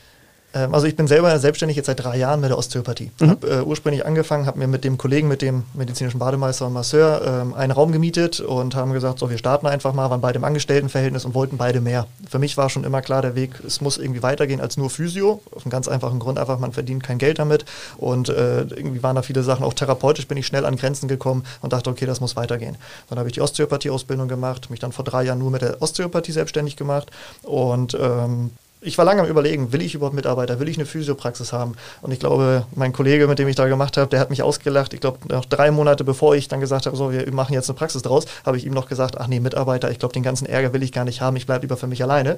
Ähm, 0.53 0.73
also 0.73 0.87
ich 0.87 0.95
bin 0.95 1.07
selber 1.07 1.37
selbstständig 1.39 1.77
jetzt 1.77 1.87
seit 1.87 2.03
drei 2.03 2.17
Jahren 2.17 2.39
mit 2.39 2.49
der 2.49 2.57
Osteopathie. 2.57 3.11
Mhm. 3.19 3.29
Habe 3.29 3.47
äh, 3.47 3.61
ursprünglich 3.61 4.05
angefangen, 4.05 4.45
habe 4.45 4.59
mir 4.59 4.67
mit 4.67 4.83
dem 4.83 4.97
Kollegen, 4.97 5.27
mit 5.27 5.41
dem 5.41 5.63
medizinischen 5.73 6.19
Bademeister 6.19 6.67
und 6.67 6.73
Masseur 6.73 7.21
ähm, 7.25 7.53
einen 7.53 7.71
Raum 7.71 7.91
gemietet 7.91 8.39
und 8.39 8.75
haben 8.75 8.93
gesagt, 8.93 9.19
so 9.19 9.29
wir 9.29 9.37
starten 9.37 9.67
einfach 9.67 9.93
mal, 9.93 10.09
waren 10.09 10.21
beide 10.21 10.37
im 10.37 10.43
Angestelltenverhältnis 10.43 11.25
und 11.25 11.33
wollten 11.33 11.57
beide 11.57 11.81
mehr. 11.81 12.07
Für 12.29 12.39
mich 12.39 12.57
war 12.57 12.69
schon 12.69 12.83
immer 12.83 13.01
klar 13.01 13.21
der 13.21 13.35
Weg, 13.35 13.51
es 13.65 13.81
muss 13.81 13.97
irgendwie 13.97 14.23
weitergehen 14.23 14.61
als 14.61 14.77
nur 14.77 14.89
Physio. 14.89 15.41
Auf 15.51 15.65
einen 15.65 15.71
ganz 15.71 15.87
einfachen 15.87 16.19
Grund 16.19 16.39
einfach, 16.39 16.59
man 16.59 16.71
verdient 16.71 17.03
kein 17.03 17.17
Geld 17.17 17.39
damit 17.39 17.65
und 17.97 18.29
äh, 18.29 18.61
irgendwie 18.61 19.03
waren 19.03 19.15
da 19.15 19.21
viele 19.21 19.43
Sachen, 19.43 19.63
auch 19.63 19.73
therapeutisch 19.73 20.27
bin 20.27 20.37
ich 20.37 20.47
schnell 20.47 20.65
an 20.65 20.75
Grenzen 20.77 21.07
gekommen 21.07 21.43
und 21.61 21.73
dachte, 21.73 21.89
okay, 21.89 22.05
das 22.05 22.21
muss 22.21 22.35
weitergehen. 22.35 22.77
Dann 23.09 23.19
habe 23.19 23.29
ich 23.29 23.33
die 23.33 23.41
Osteopathie-Ausbildung 23.41 24.27
gemacht, 24.27 24.69
mich 24.69 24.79
dann 24.79 24.91
vor 24.91 25.05
drei 25.05 25.23
Jahren 25.23 25.39
nur 25.39 25.51
mit 25.51 25.61
der 25.61 25.81
Osteopathie 25.81 26.31
selbstständig 26.31 26.75
gemacht 26.75 27.11
und 27.43 27.97
ähm, 27.99 28.51
ich 28.81 28.97
war 28.97 29.05
lange 29.05 29.21
am 29.21 29.27
Überlegen, 29.27 29.73
will 29.73 29.81
ich 29.81 29.95
überhaupt 29.95 30.15
Mitarbeiter, 30.15 30.59
will 30.59 30.69
ich 30.69 30.77
eine 30.77 30.85
Physiopraxis 30.85 31.51
haben? 31.51 31.75
Und 32.01 32.11
ich 32.11 32.19
glaube, 32.19 32.65
mein 32.75 32.93
Kollege, 32.93 33.27
mit 33.27 33.39
dem 33.39 33.47
ich 33.47 33.55
da 33.55 33.67
gemacht 33.67 33.97
habe, 33.97 34.09
der 34.09 34.19
hat 34.19 34.29
mich 34.29 34.43
ausgelacht. 34.43 34.93
Ich 34.93 35.01
glaube, 35.01 35.17
noch 35.29 35.45
drei 35.45 35.71
Monate 35.71 36.03
bevor 36.03 36.35
ich 36.35 36.47
dann 36.47 36.59
gesagt 36.59 36.85
habe, 36.85 36.95
so, 36.95 37.11
wir 37.11 37.31
machen 37.33 37.53
jetzt 37.53 37.69
eine 37.69 37.77
Praxis 37.77 38.03
draus, 38.03 38.25
habe 38.45 38.57
ich 38.57 38.65
ihm 38.65 38.73
noch 38.73 38.87
gesagt, 38.87 39.17
ach 39.17 39.27
nee, 39.27 39.39
Mitarbeiter, 39.39 39.89
ich 39.89 39.99
glaube, 39.99 40.13
den 40.13 40.23
ganzen 40.23 40.45
Ärger 40.45 40.73
will 40.73 40.83
ich 40.83 40.91
gar 40.91 41.05
nicht 41.05 41.21
haben, 41.21 41.35
ich 41.35 41.45
bleibe 41.45 41.63
lieber 41.63 41.77
für 41.77 41.87
mich 41.87 42.03
alleine. 42.03 42.37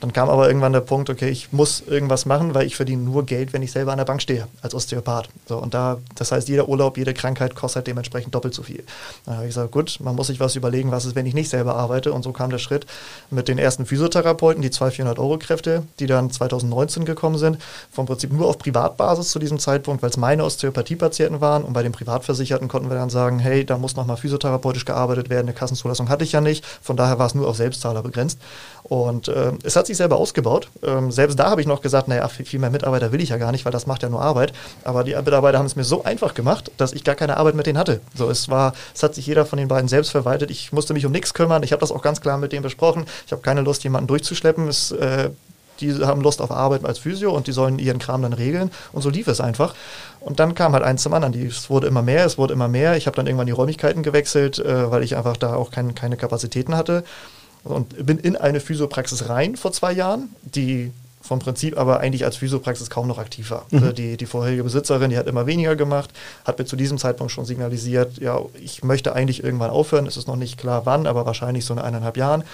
Dann 0.00 0.12
kam 0.12 0.28
aber 0.28 0.48
irgendwann 0.48 0.72
der 0.72 0.80
Punkt, 0.80 1.08
okay, 1.08 1.28
ich 1.28 1.52
muss 1.52 1.82
irgendwas 1.86 2.26
machen, 2.26 2.54
weil 2.54 2.66
ich 2.66 2.76
verdiene 2.76 3.02
nur 3.02 3.24
Geld, 3.24 3.52
wenn 3.52 3.62
ich 3.62 3.72
selber 3.72 3.92
an 3.92 3.98
der 3.98 4.04
Bank 4.04 4.20
stehe, 4.20 4.48
als 4.60 4.74
Osteopath. 4.74 5.28
So, 5.48 5.58
und 5.58 5.72
da, 5.72 5.98
das 6.14 6.32
heißt, 6.32 6.48
jeder 6.48 6.68
Urlaub, 6.68 6.98
jede 6.98 7.14
Krankheit 7.14 7.54
kostet 7.54 7.86
dementsprechend 7.86 8.34
doppelt 8.34 8.54
so 8.54 8.62
viel. 8.62 8.84
Dann 9.24 9.36
habe 9.36 9.44
ich 9.46 9.50
gesagt, 9.50 9.70
gut, 9.70 9.98
man 10.02 10.14
muss 10.14 10.26
sich 10.26 10.40
was 10.40 10.56
überlegen, 10.56 10.90
was 10.90 11.04
ist, 11.04 11.14
wenn 11.14 11.26
ich 11.26 11.34
nicht 11.34 11.48
selber 11.48 11.76
arbeite. 11.76 12.12
Und 12.12 12.22
so 12.22 12.32
kam 12.32 12.50
der 12.50 12.58
Schritt 12.58 12.86
mit 13.30 13.48
den 13.48 13.58
ersten 13.58 13.86
Physiotherapeuten, 13.86 14.62
die 14.62 14.70
200, 14.70 14.94
400 14.96 15.18
Euro 15.18 15.38
Kräfte, 15.38 15.73
die 15.98 16.06
dann 16.06 16.30
2019 16.30 17.04
gekommen 17.04 17.38
sind, 17.38 17.58
vom 17.90 18.06
Prinzip 18.06 18.32
nur 18.32 18.46
auf 18.46 18.58
Privatbasis 18.58 19.30
zu 19.30 19.38
diesem 19.38 19.58
Zeitpunkt, 19.58 20.02
weil 20.02 20.10
es 20.10 20.16
meine 20.16 20.44
Osteopathiepatienten 20.44 21.40
waren. 21.40 21.64
Und 21.64 21.72
bei 21.72 21.82
den 21.82 21.92
Privatversicherten 21.92 22.68
konnten 22.68 22.88
wir 22.90 22.96
dann 22.96 23.10
sagen, 23.10 23.38
hey, 23.38 23.64
da 23.64 23.78
muss 23.78 23.96
nochmal 23.96 24.16
physiotherapeutisch 24.16 24.84
gearbeitet 24.84 25.30
werden, 25.30 25.46
eine 25.46 25.54
Kassenzulassung 25.54 26.08
hatte 26.08 26.24
ich 26.24 26.32
ja 26.32 26.40
nicht. 26.40 26.64
Von 26.82 26.96
daher 26.96 27.18
war 27.18 27.26
es 27.26 27.34
nur 27.34 27.48
auf 27.48 27.56
Selbstzahler 27.56 28.02
begrenzt. 28.02 28.38
Und 28.84 29.28
äh, 29.28 29.52
es 29.62 29.76
hat 29.76 29.86
sich 29.86 29.96
selber 29.96 30.18
ausgebaut. 30.18 30.68
Ähm, 30.82 31.10
selbst 31.10 31.38
da 31.38 31.50
habe 31.50 31.62
ich 31.62 31.66
noch 31.66 31.80
gesagt, 31.80 32.06
naja, 32.06 32.28
viel 32.28 32.60
mehr 32.60 32.68
Mitarbeiter 32.68 33.12
will 33.12 33.22
ich 33.22 33.30
ja 33.30 33.38
gar 33.38 33.50
nicht, 33.50 33.64
weil 33.64 33.72
das 33.72 33.86
macht 33.86 34.02
ja 34.02 34.10
nur 34.10 34.20
Arbeit. 34.20 34.52
Aber 34.84 35.04
die 35.04 35.14
Mitarbeiter 35.14 35.58
haben 35.58 35.64
es 35.64 35.74
mir 35.74 35.84
so 35.84 36.04
einfach 36.04 36.34
gemacht, 36.34 36.70
dass 36.76 36.92
ich 36.92 37.02
gar 37.02 37.14
keine 37.14 37.38
Arbeit 37.38 37.54
mit 37.54 37.66
denen 37.66 37.78
hatte. 37.78 38.00
So, 38.14 38.28
es 38.28 38.50
war, 38.50 38.74
es 38.94 39.02
hat 39.02 39.14
sich 39.14 39.26
jeder 39.26 39.46
von 39.46 39.58
den 39.58 39.68
beiden 39.68 39.88
selbst 39.88 40.10
verwaltet. 40.10 40.50
Ich 40.50 40.70
musste 40.72 40.92
mich 40.92 41.06
um 41.06 41.12
nichts 41.12 41.32
kümmern. 41.32 41.62
Ich 41.62 41.72
habe 41.72 41.80
das 41.80 41.92
auch 41.92 42.02
ganz 42.02 42.20
klar 42.20 42.36
mit 42.36 42.52
denen 42.52 42.62
besprochen. 42.62 43.06
Ich 43.24 43.32
habe 43.32 43.40
keine 43.40 43.62
Lust, 43.62 43.84
jemanden 43.84 44.06
durchzuschleppen. 44.06 44.68
Es, 44.68 44.90
äh, 44.92 45.30
die 45.80 45.94
haben 46.04 46.20
Lust 46.20 46.40
auf 46.40 46.50
Arbeit 46.50 46.84
als 46.84 46.98
Physio 46.98 47.32
und 47.32 47.46
die 47.46 47.52
sollen 47.52 47.78
ihren 47.78 47.98
Kram 47.98 48.22
dann 48.22 48.32
regeln. 48.32 48.70
Und 48.92 49.02
so 49.02 49.10
lief 49.10 49.28
es 49.28 49.40
einfach. 49.40 49.74
Und 50.20 50.40
dann 50.40 50.54
kam 50.54 50.72
halt 50.72 50.84
eins 50.84 51.02
zum 51.02 51.12
anderen. 51.14 51.32
Die, 51.32 51.46
es 51.46 51.68
wurde 51.70 51.86
immer 51.86 52.02
mehr, 52.02 52.24
es 52.24 52.38
wurde 52.38 52.54
immer 52.54 52.68
mehr. 52.68 52.96
Ich 52.96 53.06
habe 53.06 53.16
dann 53.16 53.26
irgendwann 53.26 53.46
die 53.46 53.52
Räumlichkeiten 53.52 54.02
gewechselt, 54.02 54.58
äh, 54.58 54.90
weil 54.90 55.02
ich 55.02 55.16
einfach 55.16 55.36
da 55.36 55.54
auch 55.54 55.70
kein, 55.70 55.94
keine 55.94 56.16
Kapazitäten 56.16 56.76
hatte 56.76 57.04
und 57.64 58.06
bin 58.06 58.18
in 58.18 58.36
eine 58.36 58.60
Physiopraxis 58.60 59.28
rein 59.28 59.56
vor 59.56 59.72
zwei 59.72 59.92
Jahren, 59.92 60.28
die 60.42 60.92
vom 61.22 61.38
Prinzip 61.38 61.78
aber 61.78 62.00
eigentlich 62.00 62.26
als 62.26 62.36
Physiopraxis 62.36 62.90
kaum 62.90 63.08
noch 63.08 63.16
aktiv 63.16 63.50
war. 63.50 63.64
Mhm. 63.70 63.78
Also 63.78 63.92
die, 63.92 64.18
die 64.18 64.26
vorherige 64.26 64.62
Besitzerin, 64.62 65.08
die 65.10 65.16
hat 65.16 65.26
immer 65.26 65.46
weniger 65.46 65.74
gemacht, 65.74 66.10
hat 66.44 66.58
mir 66.58 66.66
zu 66.66 66.76
diesem 66.76 66.98
Zeitpunkt 66.98 67.32
schon 67.32 67.46
signalisiert, 67.46 68.18
ja, 68.18 68.40
ich 68.62 68.84
möchte 68.84 69.14
eigentlich 69.14 69.42
irgendwann 69.42 69.70
aufhören, 69.70 70.06
es 70.06 70.18
ist 70.18 70.28
noch 70.28 70.36
nicht 70.36 70.58
klar 70.58 70.84
wann, 70.84 71.06
aber 71.06 71.24
wahrscheinlich 71.24 71.64
so 71.64 71.72
in 71.72 71.80
eineinhalb 71.80 72.18
Jahren. 72.18 72.44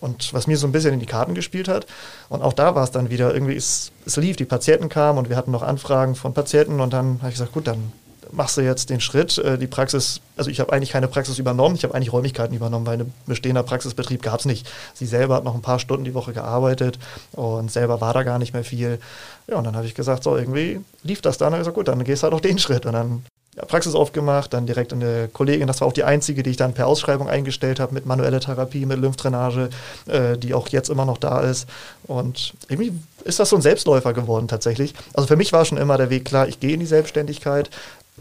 Und 0.00 0.34
was 0.34 0.46
mir 0.46 0.56
so 0.56 0.66
ein 0.66 0.72
bisschen 0.72 0.92
in 0.92 1.00
die 1.00 1.06
Karten 1.06 1.34
gespielt 1.34 1.68
hat. 1.68 1.86
Und 2.28 2.42
auch 2.42 2.52
da 2.52 2.74
war 2.74 2.84
es 2.84 2.90
dann 2.90 3.10
wieder 3.10 3.32
irgendwie, 3.32 3.56
es, 3.56 3.92
es 4.04 4.16
lief, 4.16 4.36
die 4.36 4.44
Patienten 4.44 4.88
kamen 4.88 5.18
und 5.18 5.28
wir 5.28 5.36
hatten 5.36 5.50
noch 5.50 5.62
Anfragen 5.62 6.14
von 6.14 6.34
Patienten 6.34 6.80
und 6.80 6.92
dann 6.92 7.18
habe 7.20 7.28
ich 7.28 7.34
gesagt, 7.34 7.52
gut, 7.52 7.66
dann 7.66 7.92
machst 8.34 8.56
du 8.56 8.60
jetzt 8.62 8.90
den 8.90 9.00
Schritt, 9.00 9.38
äh, 9.38 9.58
die 9.58 9.66
Praxis, 9.66 10.20
also 10.36 10.50
ich 10.50 10.60
habe 10.60 10.72
eigentlich 10.72 10.90
keine 10.90 11.08
Praxis 11.08 11.38
übernommen, 11.38 11.76
ich 11.76 11.84
habe 11.84 11.94
eigentlich 11.94 12.12
Räumlichkeiten 12.12 12.54
übernommen, 12.54 12.86
weil 12.86 13.00
ein 13.00 13.14
bestehender 13.26 13.62
Praxisbetrieb 13.62 14.22
gab 14.22 14.40
es 14.40 14.44
nicht. 14.44 14.66
Sie 14.92 15.06
selber 15.06 15.36
hat 15.36 15.44
noch 15.44 15.54
ein 15.54 15.62
paar 15.62 15.78
Stunden 15.78 16.04
die 16.04 16.14
Woche 16.14 16.32
gearbeitet 16.32 16.98
und 17.32 17.70
selber 17.70 18.00
war 18.00 18.12
da 18.12 18.22
gar 18.22 18.38
nicht 18.38 18.52
mehr 18.52 18.64
viel. 18.64 18.98
Ja, 19.46 19.56
und 19.56 19.64
dann 19.64 19.76
habe 19.76 19.86
ich 19.86 19.94
gesagt, 19.94 20.24
so 20.24 20.36
irgendwie 20.36 20.80
lief 21.02 21.20
das 21.20 21.38
dann. 21.38 21.52
Und 21.52 21.60
ich 21.60 21.60
gesagt, 21.60 21.76
gut, 21.76 21.88
dann 21.88 22.02
gehst 22.04 22.22
du 22.22 22.24
halt 22.24 22.34
auch 22.34 22.40
den 22.40 22.58
Schritt. 22.58 22.86
Und 22.86 22.92
dann 22.92 23.24
Praxis 23.56 23.94
aufgemacht, 23.94 24.52
dann 24.52 24.66
direkt 24.66 24.92
eine 24.92 25.28
Kollegin, 25.32 25.66
das 25.66 25.80
war 25.80 25.88
auch 25.88 25.92
die 25.92 26.04
einzige, 26.04 26.42
die 26.42 26.50
ich 26.50 26.56
dann 26.56 26.74
per 26.74 26.86
Ausschreibung 26.86 27.28
eingestellt 27.28 27.80
habe 27.80 27.94
mit 27.94 28.06
manueller 28.06 28.40
Therapie, 28.40 28.84
mit 28.86 28.98
Lymphdrainage, 28.98 29.70
äh, 30.06 30.36
die 30.36 30.54
auch 30.54 30.68
jetzt 30.68 30.90
immer 30.90 31.04
noch 31.04 31.18
da 31.18 31.40
ist. 31.40 31.68
Und 32.06 32.54
irgendwie 32.68 32.92
ist 33.24 33.38
das 33.38 33.50
so 33.50 33.56
ein 33.56 33.62
Selbstläufer 33.62 34.12
geworden 34.12 34.48
tatsächlich. 34.48 34.94
Also 35.14 35.26
für 35.28 35.36
mich 35.36 35.52
war 35.52 35.64
schon 35.64 35.78
immer 35.78 35.96
der 35.96 36.10
Weg 36.10 36.24
klar, 36.24 36.48
ich 36.48 36.60
gehe 36.60 36.74
in 36.74 36.80
die 36.80 36.86
Selbstständigkeit, 36.86 37.70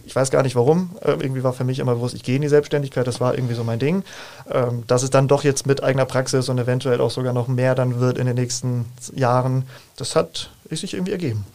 ich 0.06 0.15
weiß 0.15 0.31
gar 0.31 0.44
nicht 0.44 0.56
warum. 0.56 0.91
Äh, 1.01 1.12
irgendwie 1.12 1.44
war 1.44 1.53
für 1.53 1.63
mich 1.63 1.79
immer 1.79 1.95
bewusst, 1.95 2.15
ich 2.15 2.24
gehe 2.24 2.36
in 2.36 2.41
die 2.41 2.47
Selbstständigkeit, 2.47 3.07
das 3.07 3.19
war 3.19 3.36
irgendwie 3.36 3.56
so 3.56 3.63
mein 3.63 3.79
Ding. 3.79 4.03
Ähm, 4.51 4.83
dass 4.88 5.03
es 5.03 5.09
dann 5.09 5.27
doch 5.27 5.44
jetzt 5.44 5.65
mit 5.65 5.83
eigener 5.83 6.06
Praxis 6.06 6.50
und 6.50 6.59
eventuell 6.59 7.01
auch 7.01 7.12
sogar 7.12 7.33
noch 7.33 7.47
mehr 7.47 7.75
dann 7.75 8.00
wird 8.00 8.18
in 8.18 8.27
den 8.27 8.36
nächsten 8.36 8.86
Jahren, 9.15 9.68
das 9.95 10.15
hat 10.15 10.51
sich 10.69 10.94
irgendwie 10.94 11.12
ergeben. 11.12 11.45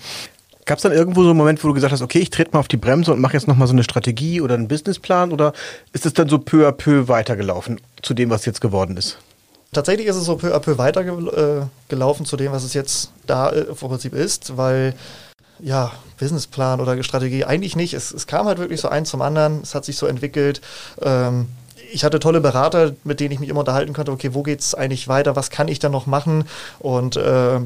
Gab 0.68 0.76
es 0.76 0.82
dann 0.82 0.92
irgendwo 0.92 1.22
so 1.22 1.30
einen 1.30 1.38
Moment, 1.38 1.64
wo 1.64 1.68
du 1.68 1.72
gesagt 1.72 1.94
hast, 1.94 2.02
okay, 2.02 2.18
ich 2.18 2.28
trete 2.28 2.50
mal 2.52 2.58
auf 2.58 2.68
die 2.68 2.76
Bremse 2.76 3.10
und 3.10 3.22
mache 3.22 3.32
jetzt 3.32 3.48
nochmal 3.48 3.66
so 3.66 3.72
eine 3.72 3.82
Strategie 3.82 4.42
oder 4.42 4.52
einen 4.52 4.68
Businessplan 4.68 5.32
oder 5.32 5.54
ist 5.94 6.04
es 6.04 6.12
dann 6.12 6.28
so 6.28 6.38
peu 6.38 6.68
à 6.68 6.72
peu 6.72 7.08
weitergelaufen 7.08 7.80
zu 8.02 8.12
dem, 8.12 8.28
was 8.28 8.44
jetzt 8.44 8.60
geworden 8.60 8.98
ist? 8.98 9.16
Tatsächlich 9.72 10.06
ist 10.06 10.16
es 10.16 10.26
so 10.26 10.36
peu 10.36 10.54
à 10.54 10.58
peu 10.58 10.76
weitergelaufen 10.76 12.26
äh, 12.26 12.28
zu 12.28 12.36
dem, 12.36 12.52
was 12.52 12.64
es 12.64 12.74
jetzt 12.74 13.12
da 13.26 13.48
äh, 13.48 13.60
im 13.60 13.76
Prinzip 13.76 14.12
ist, 14.12 14.58
weil 14.58 14.94
ja, 15.58 15.90
Businessplan 16.20 16.82
oder 16.82 17.02
Strategie, 17.02 17.44
eigentlich 17.44 17.74
nicht. 17.74 17.94
Es, 17.94 18.12
es, 18.12 18.26
kam 18.26 18.44
halt 18.44 18.58
wirklich 18.58 18.82
so 18.82 18.88
eins 18.88 19.08
zum 19.08 19.22
anderen, 19.22 19.62
es 19.62 19.74
hat 19.74 19.86
sich 19.86 19.96
so 19.96 20.04
entwickelt. 20.04 20.60
Ähm, 21.00 21.46
ich 21.90 22.04
hatte 22.04 22.20
tolle 22.20 22.42
Berater, 22.42 22.92
mit 23.04 23.20
denen 23.20 23.32
ich 23.32 23.40
mich 23.40 23.48
immer 23.48 23.60
unterhalten 23.60 23.94
konnte, 23.94 24.12
okay, 24.12 24.34
wo 24.34 24.42
geht 24.42 24.60
es 24.60 24.74
eigentlich 24.74 25.08
weiter, 25.08 25.34
was 25.34 25.48
kann 25.48 25.66
ich 25.66 25.78
dann 25.78 25.92
noch 25.92 26.04
machen? 26.04 26.44
Und 26.78 27.16
äh, 27.16 27.60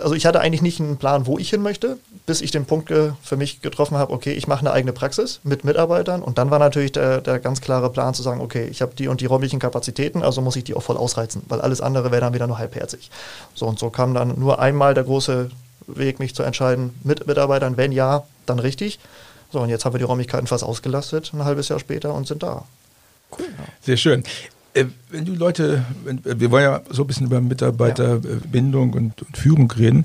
also 0.00 0.14
ich 0.14 0.26
hatte 0.26 0.40
eigentlich 0.40 0.62
nicht 0.62 0.78
einen 0.78 0.96
Plan, 0.96 1.26
wo 1.26 1.38
ich 1.38 1.50
hin 1.50 1.62
möchte, 1.62 1.98
bis 2.26 2.40
ich 2.40 2.50
den 2.50 2.66
Punkt 2.66 2.92
für 3.22 3.36
mich 3.36 3.62
getroffen 3.62 3.96
habe, 3.96 4.12
okay, 4.12 4.32
ich 4.32 4.48
mache 4.48 4.60
eine 4.60 4.72
eigene 4.72 4.92
Praxis 4.92 5.40
mit 5.44 5.64
Mitarbeitern 5.64 6.22
und 6.22 6.38
dann 6.38 6.50
war 6.50 6.58
natürlich 6.58 6.92
der, 6.92 7.20
der 7.20 7.38
ganz 7.38 7.60
klare 7.60 7.90
Plan 7.90 8.14
zu 8.14 8.22
sagen, 8.22 8.40
okay, 8.40 8.66
ich 8.66 8.82
habe 8.82 8.94
die 8.96 9.08
und 9.08 9.20
die 9.20 9.26
räumlichen 9.26 9.60
Kapazitäten, 9.60 10.22
also 10.22 10.42
muss 10.42 10.56
ich 10.56 10.64
die 10.64 10.74
auch 10.74 10.82
voll 10.82 10.96
ausreizen, 10.96 11.42
weil 11.48 11.60
alles 11.60 11.80
andere 11.80 12.10
wäre 12.10 12.22
dann 12.22 12.34
wieder 12.34 12.48
nur 12.48 12.58
halbherzig. 12.58 13.10
So 13.54 13.66
und 13.66 13.78
so 13.78 13.90
kam 13.90 14.12
dann 14.12 14.38
nur 14.38 14.58
einmal 14.58 14.94
der 14.94 15.04
große 15.04 15.50
Weg, 15.86 16.18
mich 16.18 16.34
zu 16.34 16.42
entscheiden 16.42 16.94
mit 17.04 17.26
Mitarbeitern. 17.26 17.76
Wenn 17.76 17.92
ja, 17.92 18.24
dann 18.44 18.58
richtig. 18.58 18.98
So, 19.52 19.60
und 19.60 19.68
jetzt 19.68 19.84
haben 19.84 19.94
wir 19.94 19.98
die 19.98 20.04
Räumlichkeiten 20.04 20.46
fast 20.46 20.64
ausgelastet, 20.64 21.32
ein 21.32 21.44
halbes 21.44 21.68
Jahr 21.68 21.78
später 21.78 22.12
und 22.14 22.26
sind 22.26 22.42
da. 22.42 22.64
Cool. 23.30 23.46
Ja. 23.46 23.64
Sehr 23.80 23.96
schön. 23.96 24.24
Äh, 24.74 24.86
wenn 25.10 25.24
du 25.24 25.34
Leute, 25.34 25.84
wir 26.04 26.50
wollen 26.50 26.64
ja 26.64 26.80
so 26.90 27.04
ein 27.04 27.06
bisschen 27.06 27.26
über 27.26 27.40
Mitarbeiterbindung 27.40 28.92
und, 28.92 29.22
und, 29.22 29.36
Führung 29.36 29.70
reden. 29.70 30.04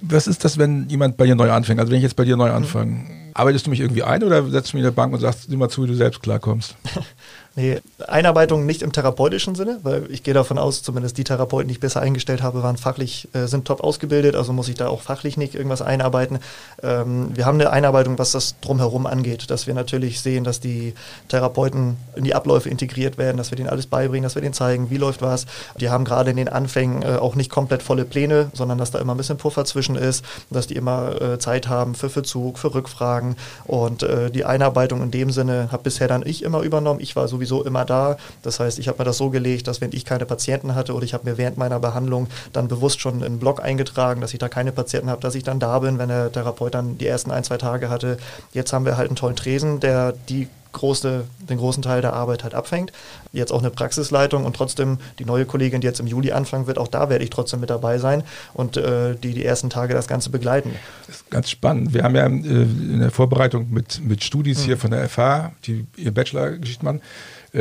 Was 0.00 0.26
ist 0.26 0.44
das, 0.44 0.58
wenn 0.58 0.88
jemand 0.88 1.16
bei 1.16 1.26
dir 1.26 1.34
neu 1.34 1.50
anfängt? 1.50 1.80
Also 1.80 1.90
wenn 1.90 1.98
ich 1.98 2.04
jetzt 2.04 2.16
bei 2.16 2.24
dir 2.24 2.36
neu 2.36 2.50
mhm. 2.50 2.56
anfange, 2.56 3.04
arbeitest 3.34 3.66
du 3.66 3.70
mich 3.70 3.80
irgendwie 3.80 4.02
ein 4.02 4.22
oder 4.22 4.48
setzt 4.48 4.72
du 4.72 4.76
mich 4.76 4.82
in 4.82 4.90
der 4.90 4.92
Bank 4.92 5.12
und 5.12 5.20
sagst, 5.20 5.48
sieh 5.48 5.56
mal 5.56 5.68
zu, 5.68 5.84
wie 5.84 5.88
du 5.88 5.94
selbst 5.94 6.22
klarkommst? 6.22 6.76
Nee, 7.58 7.80
Einarbeitung 8.06 8.66
nicht 8.66 8.82
im 8.82 8.92
therapeutischen 8.92 9.56
Sinne, 9.56 9.80
weil 9.82 10.06
ich 10.12 10.22
gehe 10.22 10.32
davon 10.32 10.58
aus, 10.58 10.84
zumindest 10.84 11.18
die 11.18 11.24
Therapeuten, 11.24 11.66
die 11.66 11.72
ich 11.72 11.80
besser 11.80 12.00
eingestellt 12.00 12.40
habe, 12.40 12.62
waren 12.62 12.76
fachlich, 12.76 13.28
äh, 13.32 13.46
sind 13.48 13.64
top 13.64 13.82
ausgebildet, 13.82 14.36
also 14.36 14.52
muss 14.52 14.68
ich 14.68 14.76
da 14.76 14.86
auch 14.86 15.00
fachlich 15.00 15.36
nicht 15.36 15.56
irgendwas 15.56 15.82
einarbeiten. 15.82 16.38
Ähm, 16.84 17.36
wir 17.36 17.46
haben 17.46 17.60
eine 17.60 17.70
Einarbeitung, 17.70 18.16
was 18.16 18.30
das 18.30 18.60
drumherum 18.60 19.06
angeht, 19.06 19.50
dass 19.50 19.66
wir 19.66 19.74
natürlich 19.74 20.20
sehen, 20.20 20.44
dass 20.44 20.60
die 20.60 20.94
Therapeuten 21.30 21.96
in 22.14 22.22
die 22.22 22.32
Abläufe 22.32 22.68
integriert 22.68 23.18
werden, 23.18 23.38
dass 23.38 23.50
wir 23.50 23.56
denen 23.56 23.70
alles 23.70 23.88
beibringen, 23.88 24.22
dass 24.22 24.36
wir 24.36 24.42
denen 24.42 24.54
zeigen, 24.54 24.88
wie 24.90 24.96
läuft 24.96 25.20
was. 25.20 25.46
Die 25.80 25.90
haben 25.90 26.04
gerade 26.04 26.30
in 26.30 26.36
den 26.36 26.48
Anfängen 26.48 27.02
äh, 27.02 27.16
auch 27.16 27.34
nicht 27.34 27.50
komplett 27.50 27.82
volle 27.82 28.04
Pläne, 28.04 28.52
sondern 28.52 28.78
dass 28.78 28.92
da 28.92 29.00
immer 29.00 29.14
ein 29.14 29.18
bisschen 29.18 29.36
Puffer 29.36 29.64
zwischen 29.64 29.96
ist, 29.96 30.24
dass 30.48 30.68
die 30.68 30.76
immer 30.76 31.20
äh, 31.20 31.38
Zeit 31.40 31.66
haben 31.66 31.96
für 31.96 32.08
Verzug, 32.08 32.56
für 32.56 32.72
Rückfragen 32.72 33.34
und 33.64 34.04
äh, 34.04 34.30
die 34.30 34.44
Einarbeitung 34.44 35.02
in 35.02 35.10
dem 35.10 35.32
Sinne 35.32 35.70
habe 35.72 35.82
bisher 35.82 36.06
dann 36.06 36.24
ich 36.24 36.44
immer 36.44 36.60
übernommen. 36.60 37.00
Ich 37.00 37.16
war 37.16 37.26
sowieso 37.26 37.47
sowieso 37.48 37.64
immer 37.64 37.84
da. 37.84 38.16
Das 38.42 38.60
heißt, 38.60 38.78
ich 38.78 38.88
habe 38.88 38.98
mir 38.98 39.04
das 39.04 39.18
so 39.18 39.30
gelegt, 39.30 39.66
dass 39.66 39.80
wenn 39.80 39.92
ich 39.92 40.04
keine 40.04 40.26
Patienten 40.26 40.74
hatte 40.74 40.94
oder 40.94 41.04
ich 41.04 41.14
habe 41.14 41.28
mir 41.28 41.38
während 41.38 41.58
meiner 41.58 41.80
Behandlung 41.80 42.28
dann 42.52 42.68
bewusst 42.68 43.00
schon 43.00 43.22
einen 43.22 43.38
Blog 43.38 43.62
eingetragen, 43.62 44.20
dass 44.20 44.32
ich 44.32 44.38
da 44.38 44.48
keine 44.48 44.72
Patienten 44.72 45.10
habe, 45.10 45.20
dass 45.20 45.34
ich 45.34 45.42
dann 45.42 45.58
da 45.58 45.78
bin, 45.78 45.98
wenn 45.98 46.08
der 46.08 46.30
Therapeut 46.30 46.74
dann 46.74 46.98
die 46.98 47.06
ersten 47.06 47.30
ein, 47.30 47.44
zwei 47.44 47.56
Tage 47.56 47.90
hatte. 47.90 48.18
Jetzt 48.52 48.72
haben 48.72 48.84
wir 48.84 48.96
halt 48.96 49.08
einen 49.08 49.16
tollen 49.16 49.36
Tresen, 49.36 49.80
der 49.80 50.12
die 50.28 50.48
große, 50.72 51.24
den 51.48 51.58
großen 51.58 51.82
Teil 51.82 52.02
der 52.02 52.12
Arbeit 52.12 52.44
halt 52.44 52.54
abfängt. 52.54 52.92
Jetzt 53.32 53.52
auch 53.52 53.60
eine 53.60 53.70
Praxisleitung 53.70 54.44
und 54.44 54.56
trotzdem 54.56 54.98
die 55.18 55.24
neue 55.24 55.44
Kollegin, 55.44 55.80
die 55.80 55.86
jetzt 55.86 56.00
im 56.00 56.06
Juli 56.06 56.32
anfangen 56.32 56.66
wird, 56.66 56.78
auch 56.78 56.88
da 56.88 57.10
werde 57.10 57.24
ich 57.24 57.30
trotzdem 57.30 57.60
mit 57.60 57.70
dabei 57.70 57.98
sein 57.98 58.22
und 58.54 58.76
äh, 58.76 59.14
die 59.14 59.34
die 59.34 59.44
ersten 59.44 59.70
Tage 59.70 59.94
das 59.94 60.06
Ganze 60.06 60.30
begleiten. 60.30 60.74
Das 61.06 61.16
ist 61.16 61.30
ganz 61.30 61.50
spannend. 61.50 61.94
Wir 61.94 62.04
haben 62.04 62.14
ja 62.14 62.26
äh, 62.26 62.28
in 62.28 63.00
der 63.00 63.10
Vorbereitung 63.10 63.68
mit, 63.70 64.00
mit 64.04 64.24
Studis 64.24 64.60
mhm. 64.60 64.64
hier 64.64 64.76
von 64.78 64.90
der 64.90 65.08
FH, 65.08 65.52
die 65.64 65.86
ihr 65.96 66.12
Bachelor-Geschichte 66.12 66.84
machen, 66.84 67.00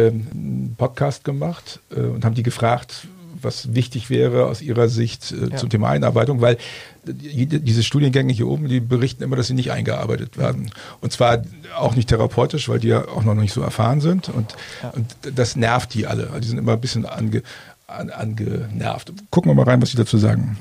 einen 0.05 0.75
Podcast 0.77 1.23
gemacht 1.23 1.79
äh, 1.91 2.01
und 2.01 2.25
haben 2.25 2.35
die 2.35 2.43
gefragt, 2.43 3.07
was 3.41 3.73
wichtig 3.73 4.09
wäre 4.09 4.45
aus 4.45 4.61
Ihrer 4.61 4.87
Sicht 4.89 5.31
äh, 5.31 5.49
ja. 5.51 5.57
zum 5.57 5.69
Thema 5.69 5.89
Einarbeitung, 5.89 6.41
weil 6.41 6.57
diese 7.05 7.83
Studiengänge 7.83 8.33
hier 8.33 8.47
oben, 8.47 8.67
die 8.67 8.81
berichten 8.81 9.23
immer, 9.23 9.37
dass 9.37 9.47
sie 9.47 9.53
nicht 9.53 9.71
eingearbeitet 9.71 10.37
werden. 10.37 10.71
Und 10.99 11.13
zwar 11.13 11.41
auch 11.77 11.95
nicht 11.95 12.09
therapeutisch, 12.09 12.67
weil 12.67 12.79
die 12.79 12.89
ja 12.89 13.07
auch 13.07 13.23
noch 13.23 13.33
nicht 13.33 13.53
so 13.53 13.61
erfahren 13.61 14.01
sind. 14.01 14.27
Und, 14.27 14.55
ja. 14.83 14.89
und 14.89 15.15
das 15.35 15.55
nervt 15.55 15.93
die 15.93 16.05
alle. 16.05 16.29
Die 16.41 16.47
sind 16.47 16.57
immer 16.57 16.73
ein 16.73 16.81
bisschen 16.81 17.05
ange, 17.05 17.43
an, 17.87 18.09
angenervt. 18.09 19.13
Gucken 19.29 19.51
wir 19.51 19.55
mal 19.55 19.63
rein, 19.63 19.81
was 19.81 19.91
sie 19.91 19.97
dazu 19.97 20.17
sagen. 20.17 20.57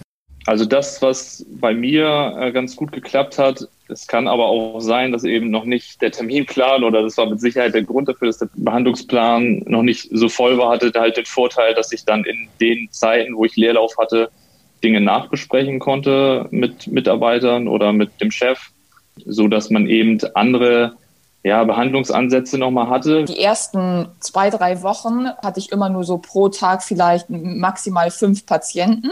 Also 0.47 0.65
das, 0.65 1.03
was 1.03 1.45
bei 1.49 1.75
mir 1.75 2.37
äh, 2.38 2.53
ganz 2.53 2.76
gut 2.76 2.93
geklappt 2.93 3.37
hat, 3.37 3.69
es 3.88 4.07
kann 4.07 4.29
aber 4.29 4.47
auch 4.47 4.81
sein, 4.81 5.11
dass 5.11 5.25
eben 5.25 5.50
noch 5.50 5.65
nicht 5.65 6.00
der 6.00 6.12
Terminplan 6.12 6.85
oder 6.85 7.03
das 7.03 7.17
war 7.19 7.26
mit 7.26 7.41
Sicherheit 7.41 7.75
der 7.75 7.83
Grund 7.83 8.09
dafür, 8.09 8.29
dass 8.29 8.38
der 8.38 8.49
Behandlungsplan 8.55 9.65
noch 9.67 9.83
nicht 9.83 10.09
so 10.12 10.29
voll 10.29 10.57
war, 10.57 10.71
hatte 10.71 10.93
halt 10.95 11.17
den 11.17 11.26
Vorteil, 11.26 11.75
dass 11.75 11.93
ich 11.93 12.05
dann 12.05 12.25
in 12.25 12.49
den 12.61 12.88
Zeiten, 12.93 13.37
wo 13.37 13.45
ich 13.45 13.57
Leerlauf 13.57 13.97
hatte, 13.99 14.31
Dinge 14.85 15.00
nachbesprechen 15.00 15.81
konnte 15.81 16.47
mit 16.50 16.87
Mitarbeitern 16.87 17.67
oder 17.67 17.93
mit 17.93 18.21
dem 18.21 18.31
Chef, 18.31 18.71
so 19.25 19.49
dass 19.49 19.71
man 19.71 19.88
eben 19.88 20.21
andere 20.35 20.93
ja, 21.43 21.65
Behandlungsansätze 21.65 22.59
nochmal 22.59 22.88
hatte. 22.88 23.25
Die 23.25 23.41
ersten 23.41 24.09
zwei, 24.21 24.50
drei 24.50 24.83
Wochen 24.83 25.29
hatte 25.43 25.59
ich 25.59 25.73
immer 25.73 25.88
nur 25.88 26.05
so 26.05 26.19
pro 26.19 26.49
Tag 26.49 26.83
vielleicht 26.83 27.31
maximal 27.31 28.11
fünf 28.11 28.47
Patienten 28.47 29.11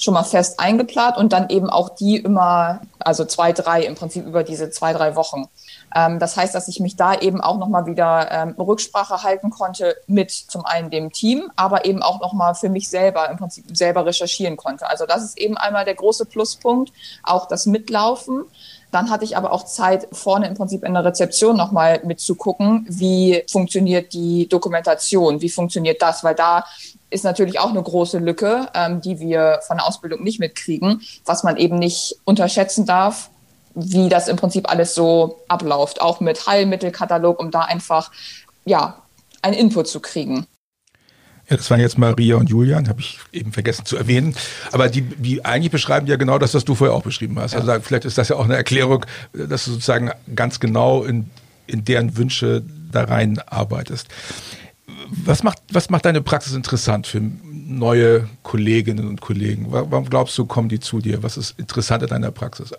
schon 0.00 0.14
mal 0.14 0.24
fest 0.24 0.58
eingeplant 0.58 1.16
und 1.18 1.32
dann 1.32 1.50
eben 1.50 1.68
auch 1.68 1.90
die 1.90 2.16
immer, 2.16 2.80
also 2.98 3.24
zwei, 3.24 3.52
drei 3.52 3.82
im 3.82 3.94
Prinzip 3.94 4.26
über 4.26 4.42
diese 4.42 4.70
zwei, 4.70 4.92
drei 4.92 5.14
Wochen. 5.14 5.48
Ähm, 5.94 6.18
das 6.18 6.36
heißt, 6.36 6.54
dass 6.54 6.68
ich 6.68 6.80
mich 6.80 6.96
da 6.96 7.14
eben 7.14 7.40
auch 7.40 7.58
nochmal 7.58 7.86
wieder 7.86 8.28
ähm, 8.30 8.54
Rücksprache 8.58 9.22
halten 9.22 9.50
konnte 9.50 9.96
mit 10.06 10.30
zum 10.30 10.64
einen 10.64 10.90
dem 10.90 11.12
Team, 11.12 11.50
aber 11.54 11.84
eben 11.84 12.02
auch 12.02 12.20
nochmal 12.20 12.54
für 12.54 12.70
mich 12.70 12.88
selber 12.88 13.28
im 13.28 13.36
Prinzip 13.36 13.76
selber 13.76 14.06
recherchieren 14.06 14.56
konnte. 14.56 14.88
Also 14.88 15.04
das 15.04 15.22
ist 15.22 15.38
eben 15.38 15.56
einmal 15.56 15.84
der 15.84 15.94
große 15.94 16.24
Pluspunkt, 16.24 16.92
auch 17.22 17.46
das 17.46 17.66
Mitlaufen. 17.66 18.44
Dann 18.90 19.10
hatte 19.10 19.24
ich 19.24 19.36
aber 19.36 19.52
auch 19.52 19.64
Zeit, 19.64 20.08
vorne 20.12 20.48
im 20.48 20.54
Prinzip 20.54 20.84
in 20.84 20.94
der 20.94 21.04
Rezeption 21.04 21.56
nochmal 21.56 22.00
mitzugucken, 22.04 22.86
wie 22.88 23.44
funktioniert 23.50 24.12
die 24.12 24.48
Dokumentation, 24.48 25.40
wie 25.40 25.48
funktioniert 25.48 26.02
das, 26.02 26.24
weil 26.24 26.34
da 26.34 26.64
ist 27.10 27.24
natürlich 27.24 27.58
auch 27.60 27.70
eine 27.70 27.82
große 27.82 28.18
Lücke, 28.18 28.68
ähm, 28.74 29.00
die 29.00 29.20
wir 29.20 29.60
von 29.66 29.76
der 29.76 29.86
Ausbildung 29.86 30.22
nicht 30.22 30.40
mitkriegen, 30.40 31.02
was 31.24 31.42
man 31.42 31.56
eben 31.56 31.78
nicht 31.78 32.16
unterschätzen 32.24 32.86
darf, 32.86 33.30
wie 33.74 34.08
das 34.08 34.28
im 34.28 34.36
Prinzip 34.36 34.68
alles 34.70 34.94
so 34.94 35.40
abläuft, 35.48 36.00
auch 36.00 36.20
mit 36.20 36.46
Heilmittelkatalog, 36.46 37.38
um 37.38 37.50
da 37.50 37.60
einfach 37.60 38.10
ja 38.64 39.02
einen 39.42 39.54
Input 39.54 39.88
zu 39.88 40.00
kriegen. 40.00 40.46
Ja, 41.50 41.56
das 41.56 41.68
waren 41.70 41.80
jetzt 41.80 41.98
Maria 41.98 42.36
und 42.36 42.48
Julian, 42.48 42.88
habe 42.88 43.00
ich 43.00 43.18
eben 43.32 43.52
vergessen 43.52 43.84
zu 43.84 43.96
erwähnen. 43.96 44.34
Aber 44.70 44.88
die, 44.88 45.02
die 45.02 45.44
eigentlich 45.44 45.72
beschreiben 45.72 46.06
ja 46.06 46.16
genau 46.16 46.38
das, 46.38 46.54
was 46.54 46.64
du 46.64 46.76
vorher 46.76 46.94
auch 46.94 47.02
beschrieben 47.02 47.38
hast. 47.40 47.54
Ja. 47.54 47.60
Also 47.60 47.80
vielleicht 47.80 48.04
ist 48.04 48.16
das 48.16 48.28
ja 48.28 48.36
auch 48.36 48.44
eine 48.44 48.54
Erklärung, 48.54 49.04
dass 49.32 49.64
du 49.64 49.72
sozusagen 49.72 50.12
ganz 50.36 50.60
genau 50.60 51.02
in, 51.02 51.28
in 51.66 51.84
deren 51.84 52.16
Wünsche 52.16 52.62
da 52.92 53.04
rein 53.04 53.40
arbeitest. 53.46 54.06
Was 55.10 55.42
macht, 55.42 55.58
was 55.72 55.90
macht 55.90 56.04
deine 56.04 56.22
Praxis 56.22 56.54
interessant 56.54 57.08
für 57.08 57.20
neue 57.20 58.28
Kolleginnen 58.44 59.08
und 59.08 59.20
Kollegen? 59.20 59.66
Warum 59.70 60.08
glaubst 60.08 60.38
du, 60.38 60.46
kommen 60.46 60.68
die 60.68 60.78
zu 60.78 61.00
dir? 61.00 61.24
Was 61.24 61.36
ist 61.36 61.58
interessant 61.58 62.04
in 62.04 62.08
deiner 62.08 62.30
Praxis? 62.30 62.72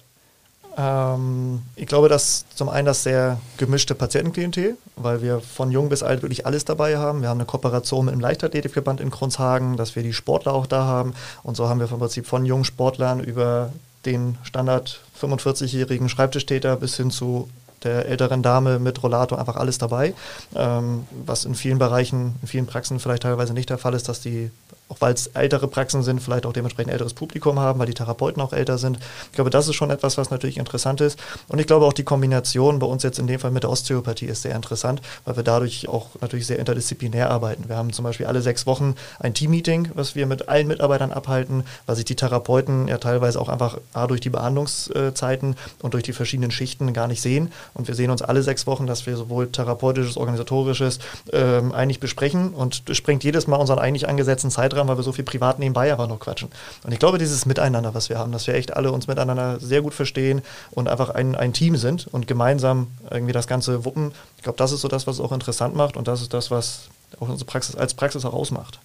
Ähm, 0.77 1.61
ich 1.75 1.87
glaube, 1.87 2.09
dass 2.09 2.45
zum 2.55 2.69
einen 2.69 2.85
das 2.85 3.03
sehr 3.03 3.39
gemischte 3.57 3.95
Patientenklientel, 3.95 4.77
weil 4.95 5.21
wir 5.21 5.41
von 5.41 5.71
jung 5.71 5.89
bis 5.89 6.03
alt 6.03 6.21
wirklich 6.21 6.45
alles 6.45 6.65
dabei 6.65 6.97
haben. 6.97 7.21
Wir 7.21 7.29
haben 7.29 7.39
eine 7.39 7.45
Kooperation 7.45 8.05
mit 8.05 8.13
dem 8.13 8.21
Leichtathletikverband 8.21 9.01
in 9.01 9.11
Kronshagen, 9.11 9.77
dass 9.77 9.95
wir 9.95 10.03
die 10.03 10.13
Sportler 10.13 10.53
auch 10.53 10.67
da 10.67 10.85
haben. 10.85 11.13
Und 11.43 11.57
so 11.57 11.67
haben 11.67 11.79
wir 11.79 11.87
vom 11.87 11.99
Prinzip 11.99 12.25
von 12.25 12.45
jungen 12.45 12.65
Sportlern 12.65 13.19
über 13.19 13.71
den 14.05 14.37
Standard 14.43 15.01
45-jährigen 15.19 16.09
Schreibtischtäter 16.09 16.75
bis 16.75 16.97
hin 16.97 17.11
zu 17.11 17.49
der 17.83 18.05
älteren 18.05 18.43
Dame 18.43 18.79
mit 18.79 19.01
Rollator 19.01 19.39
einfach 19.39 19.55
alles 19.55 19.77
dabei, 19.77 20.13
ähm, 20.55 21.07
was 21.25 21.45
in 21.45 21.55
vielen 21.55 21.79
Bereichen, 21.79 22.35
in 22.41 22.47
vielen 22.47 22.67
Praxen 22.67 22.99
vielleicht 22.99 23.23
teilweise 23.23 23.53
nicht 23.53 23.69
der 23.69 23.79
Fall 23.79 23.95
ist, 23.95 24.07
dass 24.07 24.21
die 24.21 24.51
auch 24.91 24.97
weil 24.99 25.13
es 25.13 25.27
ältere 25.27 25.69
Praxen 25.69 26.03
sind, 26.03 26.21
vielleicht 26.21 26.45
auch 26.45 26.51
dementsprechend 26.51 26.91
älteres 26.91 27.13
Publikum 27.13 27.59
haben, 27.59 27.79
weil 27.79 27.87
die 27.87 27.93
Therapeuten 27.93 28.41
auch 28.41 28.51
älter 28.51 28.77
sind. 28.77 28.99
Ich 29.27 29.35
glaube, 29.35 29.49
das 29.49 29.69
ist 29.69 29.75
schon 29.75 29.89
etwas, 29.89 30.17
was 30.17 30.31
natürlich 30.31 30.57
interessant 30.57 30.99
ist. 30.99 31.17
Und 31.47 31.59
ich 31.59 31.67
glaube 31.67 31.85
auch 31.85 31.93
die 31.93 32.03
Kombination 32.03 32.79
bei 32.79 32.85
uns 32.85 33.03
jetzt 33.03 33.17
in 33.17 33.27
dem 33.27 33.39
Fall 33.39 33.51
mit 33.51 33.63
der 33.63 33.69
Osteopathie 33.69 34.25
ist 34.25 34.41
sehr 34.41 34.53
interessant, 34.53 35.01
weil 35.23 35.37
wir 35.37 35.43
dadurch 35.43 35.87
auch 35.87 36.09
natürlich 36.19 36.45
sehr 36.45 36.59
interdisziplinär 36.59 37.31
arbeiten. 37.31 37.69
Wir 37.69 37.77
haben 37.77 37.93
zum 37.93 38.03
Beispiel 38.03 38.25
alle 38.25 38.41
sechs 38.41 38.67
Wochen 38.67 38.95
ein 39.19 39.33
Team-Meeting, 39.33 39.91
was 39.93 40.15
wir 40.15 40.25
mit 40.25 40.49
allen 40.49 40.67
Mitarbeitern 40.67 41.13
abhalten, 41.13 41.63
weil 41.85 41.95
sich 41.95 42.05
die 42.05 42.17
Therapeuten 42.17 42.89
ja 42.89 42.97
teilweise 42.97 43.39
auch 43.39 43.47
einfach 43.47 43.77
A, 43.93 44.07
durch 44.07 44.19
die 44.19 44.29
Behandlungszeiten 44.29 45.55
und 45.81 45.93
durch 45.93 46.03
die 46.03 46.13
verschiedenen 46.13 46.51
Schichten 46.51 46.91
gar 46.91 47.07
nicht 47.07 47.21
sehen. 47.21 47.53
Und 47.73 47.87
wir 47.87 47.95
sehen 47.95 48.11
uns 48.11 48.21
alle 48.21 48.43
sechs 48.43 48.67
Wochen, 48.67 48.87
dass 48.87 49.05
wir 49.05 49.15
sowohl 49.15 49.49
therapeutisches, 49.49 50.17
organisatorisches 50.17 50.99
ähm, 51.31 51.71
eigentlich 51.71 52.01
besprechen 52.01 52.49
und 52.49 52.83
sprengt 52.91 53.23
jedes 53.23 53.47
Mal 53.47 53.55
unseren 53.55 53.79
eigentlich 53.79 54.09
angesetzten 54.09 54.51
Zeitraum 54.51 54.80
dran, 54.81 54.87
weil 54.87 54.97
wir 54.97 55.03
so 55.03 55.11
viel 55.11 55.23
privat 55.23 55.59
nebenbei 55.59 55.91
aber 55.93 56.07
noch 56.07 56.19
quatschen. 56.19 56.49
Und 56.83 56.91
ich 56.91 56.99
glaube, 56.99 57.17
dieses 57.17 57.45
Miteinander, 57.45 57.93
was 57.93 58.09
wir 58.09 58.17
haben, 58.17 58.31
dass 58.31 58.47
wir 58.47 58.55
echt 58.55 58.75
alle 58.75 58.91
uns 58.91 59.07
miteinander 59.07 59.59
sehr 59.59 59.81
gut 59.81 59.93
verstehen 59.93 60.41
und 60.71 60.89
einfach 60.89 61.09
ein, 61.09 61.35
ein 61.35 61.53
Team 61.53 61.77
sind 61.77 62.07
und 62.07 62.27
gemeinsam 62.27 62.87
irgendwie 63.09 63.33
das 63.33 63.47
Ganze 63.47 63.85
wuppen, 63.85 64.11
ich 64.37 64.43
glaube, 64.43 64.57
das 64.57 64.71
ist 64.71 64.81
so 64.81 64.87
das, 64.87 65.07
was 65.07 65.15
es 65.15 65.21
auch 65.21 65.31
interessant 65.31 65.75
macht 65.75 65.97
und 65.97 66.07
das 66.07 66.21
ist 66.21 66.33
das, 66.33 66.51
was 66.51 66.89
auch 67.19 67.29
unsere 67.29 67.45
Praxis 67.45 67.75
als 67.75 67.93
Praxis 67.93 68.25
auch 68.25 68.33
ausmacht. 68.33 68.79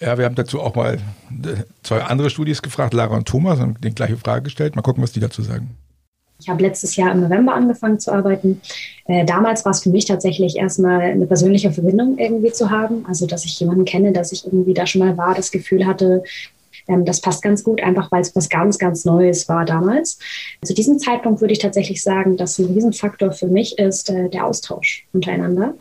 Ja, 0.00 0.18
wir 0.18 0.24
haben 0.24 0.34
dazu 0.34 0.60
auch 0.60 0.74
mal 0.74 0.98
zwei 1.84 2.02
andere 2.02 2.28
Studis 2.28 2.60
gefragt, 2.60 2.92
Lara 2.92 3.16
und 3.16 3.28
Thomas, 3.28 3.60
und 3.60 3.84
die 3.84 3.94
gleiche 3.94 4.16
Frage 4.16 4.42
gestellt. 4.42 4.74
Mal 4.74 4.82
gucken, 4.82 5.02
was 5.02 5.12
die 5.12 5.20
dazu 5.20 5.42
sagen. 5.42 5.76
Ich 6.42 6.48
habe 6.48 6.60
letztes 6.60 6.96
Jahr 6.96 7.12
im 7.12 7.20
November 7.20 7.54
angefangen 7.54 8.00
zu 8.00 8.12
arbeiten. 8.12 8.60
Äh, 9.06 9.24
damals 9.24 9.64
war 9.64 9.70
es 9.70 9.80
für 9.80 9.90
mich 9.90 10.06
tatsächlich 10.06 10.56
erstmal 10.56 11.02
eine 11.02 11.26
persönliche 11.26 11.70
Verbindung 11.70 12.18
irgendwie 12.18 12.50
zu 12.50 12.70
haben. 12.70 13.06
Also, 13.06 13.26
dass 13.26 13.44
ich 13.44 13.58
jemanden 13.60 13.84
kenne, 13.84 14.12
dass 14.12 14.32
ich 14.32 14.44
irgendwie 14.44 14.74
da 14.74 14.84
schon 14.84 15.00
mal 15.00 15.16
war, 15.16 15.36
das 15.36 15.52
Gefühl 15.52 15.86
hatte, 15.86 16.24
ähm, 16.88 17.04
das 17.04 17.20
passt 17.20 17.42
ganz 17.42 17.62
gut, 17.62 17.80
einfach 17.80 18.10
weil 18.10 18.22
es 18.22 18.34
was 18.34 18.48
ganz, 18.48 18.76
ganz 18.76 19.04
Neues 19.04 19.48
war 19.48 19.64
damals. 19.64 20.18
Zu 20.64 20.74
diesem 20.74 20.98
Zeitpunkt 20.98 21.40
würde 21.40 21.52
ich 21.52 21.60
tatsächlich 21.60 22.02
sagen, 22.02 22.36
dass 22.36 22.58
ein 22.58 22.66
Riesenfaktor 22.66 23.30
für 23.30 23.46
mich 23.46 23.78
ist 23.78 24.10
äh, 24.10 24.28
der 24.28 24.44
Austausch 24.44 25.06
untereinander. 25.12 25.74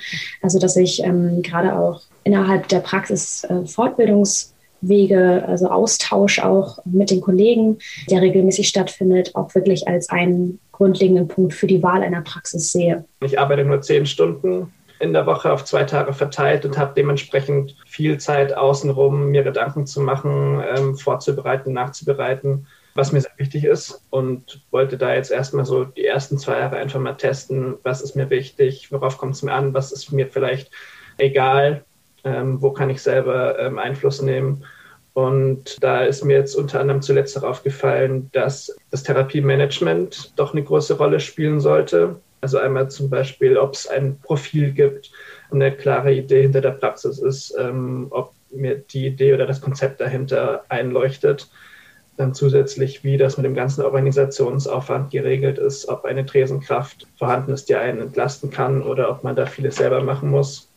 Also, 0.44 0.60
dass 0.60 0.78
ich 0.78 1.04
ähm, 1.04 1.42
gerade 1.42 1.76
auch 1.76 2.02
innerhalb 2.24 2.68
der 2.68 2.82
Praxis 2.82 3.46
äh, 3.46 3.66
Fortbildungs- 3.66 4.52
Wege, 4.82 5.44
also 5.48 5.70
Austausch 5.70 6.40
auch 6.40 6.80
mit 6.86 7.12
den 7.12 7.22
Kollegen, 7.22 7.78
der 8.10 8.22
regelmäßig 8.22 8.68
stattfindet, 8.68 9.36
auch 9.36 9.54
wirklich 9.56 9.88
als 9.88 10.10
einen 10.10 10.60
grundlegenden 10.72 11.28
Punkt 11.28 11.54
für 11.54 11.68
die 11.68 11.84
Wahl 11.84 12.02
einer 12.02 12.22
Praxis 12.22 12.72
sehe. 12.72 13.06
Ich 13.22 13.40
arbeite 13.40 13.64
nur 13.64 13.82
zehn 13.82 14.06
Stunden 14.06 14.74
in 15.00 15.14
der 15.14 15.26
Woche 15.26 15.52
auf 15.52 15.66
zwei 15.66 15.84
Tage 15.84 16.14
verteilt 16.14 16.66
und 16.66 16.78
habe 16.78 16.94
dementsprechend 16.96 17.76
viel 17.86 18.20
Zeit 18.20 18.56
außenrum, 18.56 19.30
mir 19.30 19.44
Gedanken 19.44 19.86
zu 19.86 20.02
machen, 20.02 20.64
ähm, 20.76 20.96
vorzubereiten, 20.96 21.74
nachzubereiten, 21.74 22.68
was 22.94 23.12
mir 23.12 23.22
sehr 23.22 23.32
wichtig 23.38 23.64
ist 23.64 24.04
und 24.10 24.64
wollte 24.70 24.98
da 24.98 25.14
jetzt 25.14 25.32
erstmal 25.32 25.66
so 25.66 25.86
die 25.86 26.06
ersten 26.06 26.38
zwei 26.38 26.60
Jahre 26.60 26.78
einfach 26.78 27.00
mal 27.00 27.14
testen, 27.14 27.76
was 27.84 28.02
ist 28.02 28.16
mir 28.16 28.30
wichtig, 28.30 28.92
worauf 28.92 29.18
kommt 29.18 29.36
es 29.36 29.44
mir 29.44 29.54
an, 29.54 29.74
was 29.74 29.92
ist 29.92 30.12
mir 30.12 30.28
vielleicht 30.28 30.72
egal 31.18 31.84
ähm, 32.24 32.62
wo 32.62 32.72
kann 32.72 32.90
ich 32.90 33.02
selber 33.02 33.60
ähm, 33.60 33.80
Einfluss 33.80 34.22
nehmen. 34.22 34.64
Und 35.14 35.84
da 35.84 36.04
ist 36.04 36.24
mir 36.24 36.38
jetzt 36.38 36.56
unter 36.56 36.80
anderem 36.80 37.02
zuletzt 37.02 37.36
darauf 37.36 37.64
gefallen, 37.64 38.30
dass 38.32 38.76
das 38.92 39.04
Therapiemanagement 39.04 40.34
doch 40.38 40.54
eine 40.54 40.64
große 40.64 40.96
Rolle 40.98 41.20
spielen 41.20 41.60
sollte. 41.60 42.16
Also 42.40 42.58
einmal 42.58 42.90
zum 42.90 43.10
Beispiel, 43.10 43.58
ob 43.58 43.74
es 43.74 43.88
ein 43.88 44.20
Profil 44.20 44.72
gibt, 44.72 45.12
eine 45.52 45.72
klare 45.72 46.14
Idee 46.14 46.44
hinter 46.44 46.62
der 46.62 46.72
Praxis 46.72 47.20
ist, 47.20 47.54
ähm, 47.60 48.08
ob 48.10 48.34
mir 48.52 48.76
die 48.76 49.08
Idee 49.08 49.34
oder 49.34 49.46
das 49.46 49.62
Konzept 49.62 50.00
dahinter 50.00 50.64
einleuchtet. 50.70 51.50
Dann 52.18 52.34
zusätzlich, 52.34 53.04
wie 53.04 53.18
das 53.18 53.38
mit 53.38 53.46
dem 53.46 53.56
ganzen 53.56 53.84
Organisationsaufwand 53.84 55.12
geregelt 55.12 55.58
ist, 55.58 55.88
ob 55.88 56.06
eine 56.06 56.26
Tresenkraft 56.26 57.08
vorhanden 57.18 57.52
ist, 57.52 57.70
die 57.70 57.76
einen 57.76 58.02
entlasten 58.02 58.50
kann 58.50 58.82
oder 58.82 59.10
ob 59.10 59.24
man 59.24 59.36
da 59.36 59.46
vieles 59.46 59.76
selber 59.76 60.02
machen 60.02 60.30
muss 60.30 60.71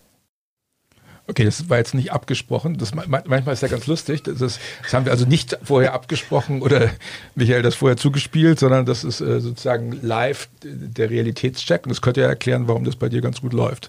Okay, 1.27 1.45
das 1.45 1.71
war 1.71 1.79
jetzt 1.79 1.95
nicht 1.95 2.13
abgesprochen. 2.13 2.77
Das, 2.77 2.95
manchmal 2.95 3.49
ist 3.49 3.63
ja 3.63 3.69
ganz 3.69 3.87
lustig. 3.87 4.23
Das, 4.25 4.41
ist, 4.43 4.61
das 4.83 4.93
haben 4.93 5.07
wir 5.07 5.13
also 5.13 5.25
nicht 5.25 5.59
vorher 5.63 5.95
abgesprochen 5.95 6.61
oder 6.61 6.91
Michael 7.35 7.63
das 7.63 7.77
vorher 7.77 7.97
zugespielt, 7.97 8.59
sondern 8.59 8.85
das 8.85 9.05
ist 9.05 9.23
äh, 9.23 9.41
sozusagen 9.41 9.99
live 10.03 10.49
der 10.63 11.09
Realitätscheck. 11.09 11.85
Und 11.85 11.91
das 11.91 12.03
könnte 12.03 12.21
ja 12.21 12.29
erklären, 12.29 12.69
warum 12.69 12.85
das 12.85 12.97
bei 12.97 13.09
dir 13.09 13.23
ganz 13.23 13.41
gut 13.41 13.55
läuft. 13.55 13.89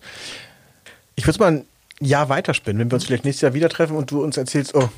Ich 1.16 1.26
würde 1.26 1.32
es 1.32 1.40
mal 1.40 1.52
ein 1.52 1.66
Jahr 2.00 2.30
weiterspinnen, 2.30 2.80
wenn 2.80 2.92
wir 2.92 2.96
uns 2.96 3.06
vielleicht 3.06 3.26
nächstes 3.26 3.42
Jahr 3.42 3.54
wieder 3.54 3.70
treffen 3.70 3.98
und 3.98 4.12
du 4.12 4.24
uns 4.24 4.38
erzählst, 4.38 4.74
oh, 4.74 4.90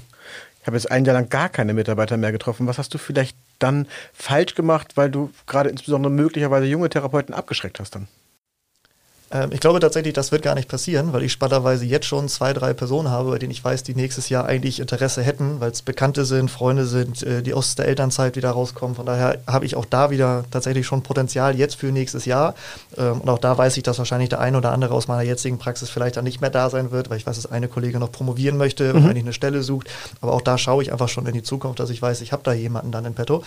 ich 0.61 0.67
habe 0.67 0.77
jetzt 0.77 0.91
ein 0.91 1.05
Jahr 1.05 1.15
lang 1.15 1.29
gar 1.29 1.49
keine 1.49 1.73
Mitarbeiter 1.73 2.17
mehr 2.17 2.31
getroffen. 2.31 2.67
Was 2.67 2.77
hast 2.77 2.93
du 2.93 2.99
vielleicht 2.99 3.35
dann 3.57 3.87
falsch 4.13 4.53
gemacht, 4.53 4.95
weil 4.95 5.09
du 5.09 5.31
gerade 5.47 5.69
insbesondere 5.69 6.11
möglicherweise 6.11 6.67
junge 6.67 6.89
Therapeuten 6.89 7.33
abgeschreckt 7.33 7.79
hast 7.79 7.95
dann? 7.95 8.07
Ähm, 9.31 9.49
ich 9.51 9.59
glaube 9.59 9.79
tatsächlich, 9.79 10.13
das 10.13 10.31
wird 10.31 10.41
gar 10.41 10.55
nicht 10.55 10.69
passieren, 10.69 11.13
weil 11.13 11.23
ich 11.23 11.31
spannenderweise 11.31 11.85
jetzt 11.85 12.05
schon 12.05 12.29
zwei, 12.29 12.53
drei 12.53 12.73
Personen 12.73 13.09
habe, 13.09 13.31
bei 13.31 13.39
denen 13.39 13.51
ich 13.51 13.63
weiß, 13.63 13.83
die 13.83 13.95
nächstes 13.95 14.29
Jahr 14.29 14.45
eigentlich 14.45 14.79
Interesse 14.79 15.21
hätten, 15.21 15.59
weil 15.59 15.71
es 15.71 15.81
Bekannte 15.81 16.25
sind, 16.25 16.49
Freunde 16.49 16.85
sind, 16.85 17.23
äh, 17.23 17.43
die 17.43 17.53
aus 17.53 17.75
der 17.75 17.87
Elternzeit 17.87 18.35
wieder 18.35 18.51
rauskommen. 18.51 18.95
Von 18.95 19.05
daher 19.05 19.39
habe 19.47 19.65
ich 19.65 19.75
auch 19.75 19.85
da 19.85 20.09
wieder 20.09 20.45
tatsächlich 20.51 20.85
schon 20.85 21.03
Potenzial 21.03 21.57
jetzt 21.57 21.75
für 21.75 21.87
nächstes 21.87 22.25
Jahr. 22.25 22.55
Ähm, 22.97 23.21
und 23.21 23.29
auch 23.29 23.39
da 23.39 23.57
weiß 23.57 23.75
ich, 23.77 23.83
dass 23.83 23.97
wahrscheinlich 23.97 24.29
der 24.29 24.39
eine 24.39 24.57
oder 24.57 24.71
andere 24.71 24.93
aus 24.93 25.07
meiner 25.07 25.23
jetzigen 25.23 25.57
Praxis 25.57 25.89
vielleicht 25.89 26.17
dann 26.17 26.23
nicht 26.23 26.41
mehr 26.41 26.49
da 26.49 26.69
sein 26.69 26.91
wird, 26.91 27.09
weil 27.09 27.17
ich 27.17 27.27
weiß, 27.27 27.35
dass 27.35 27.51
eine 27.51 27.67
Kollegin 27.67 27.99
noch 27.99 28.11
promovieren 28.11 28.57
möchte 28.57 28.93
und 28.93 29.03
mhm. 29.03 29.09
eigentlich 29.09 29.23
eine 29.23 29.33
Stelle 29.33 29.61
sucht. 29.61 29.89
Aber 30.21 30.33
auch 30.33 30.41
da 30.41 30.57
schaue 30.57 30.83
ich 30.83 30.91
einfach 30.91 31.09
schon 31.09 31.25
in 31.25 31.33
die 31.33 31.43
Zukunft, 31.43 31.79
dass 31.79 31.89
ich 31.89 32.01
weiß, 32.01 32.21
ich 32.21 32.31
habe 32.31 32.43
da 32.43 32.53
jemanden 32.53 32.91
dann 32.91 33.05
in 33.05 33.13
petto. 33.13 33.43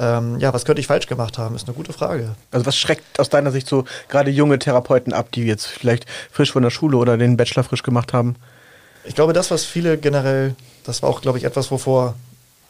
Ähm, 0.00 0.38
ja, 0.38 0.54
was 0.54 0.64
könnte 0.64 0.80
ich 0.80 0.86
falsch 0.86 1.06
gemacht 1.06 1.38
haben, 1.38 1.56
ist 1.56 1.66
eine 1.66 1.74
gute 1.74 1.92
Frage. 1.92 2.36
Also 2.50 2.66
was 2.66 2.76
schreckt 2.76 3.18
aus 3.18 3.28
deiner 3.28 3.50
Sicht 3.50 3.66
so 3.66 3.84
gerade 4.08 4.30
junge 4.30 4.58
Therapeuten 4.58 5.12
ab, 5.12 5.32
die 5.32 5.44
jetzt 5.44 5.66
vielleicht 5.66 6.06
frisch 6.30 6.52
von 6.52 6.62
der 6.62 6.70
Schule 6.70 6.96
oder 6.96 7.16
den 7.16 7.36
Bachelor 7.36 7.64
frisch 7.64 7.82
gemacht 7.82 8.12
haben? 8.12 8.36
Ich 9.04 9.14
glaube, 9.14 9.32
das, 9.32 9.50
was 9.50 9.64
viele 9.64 9.98
generell, 9.98 10.54
das 10.84 11.02
war 11.02 11.08
auch, 11.08 11.20
glaube 11.20 11.38
ich, 11.38 11.44
etwas, 11.44 11.70
wovor 11.70 12.14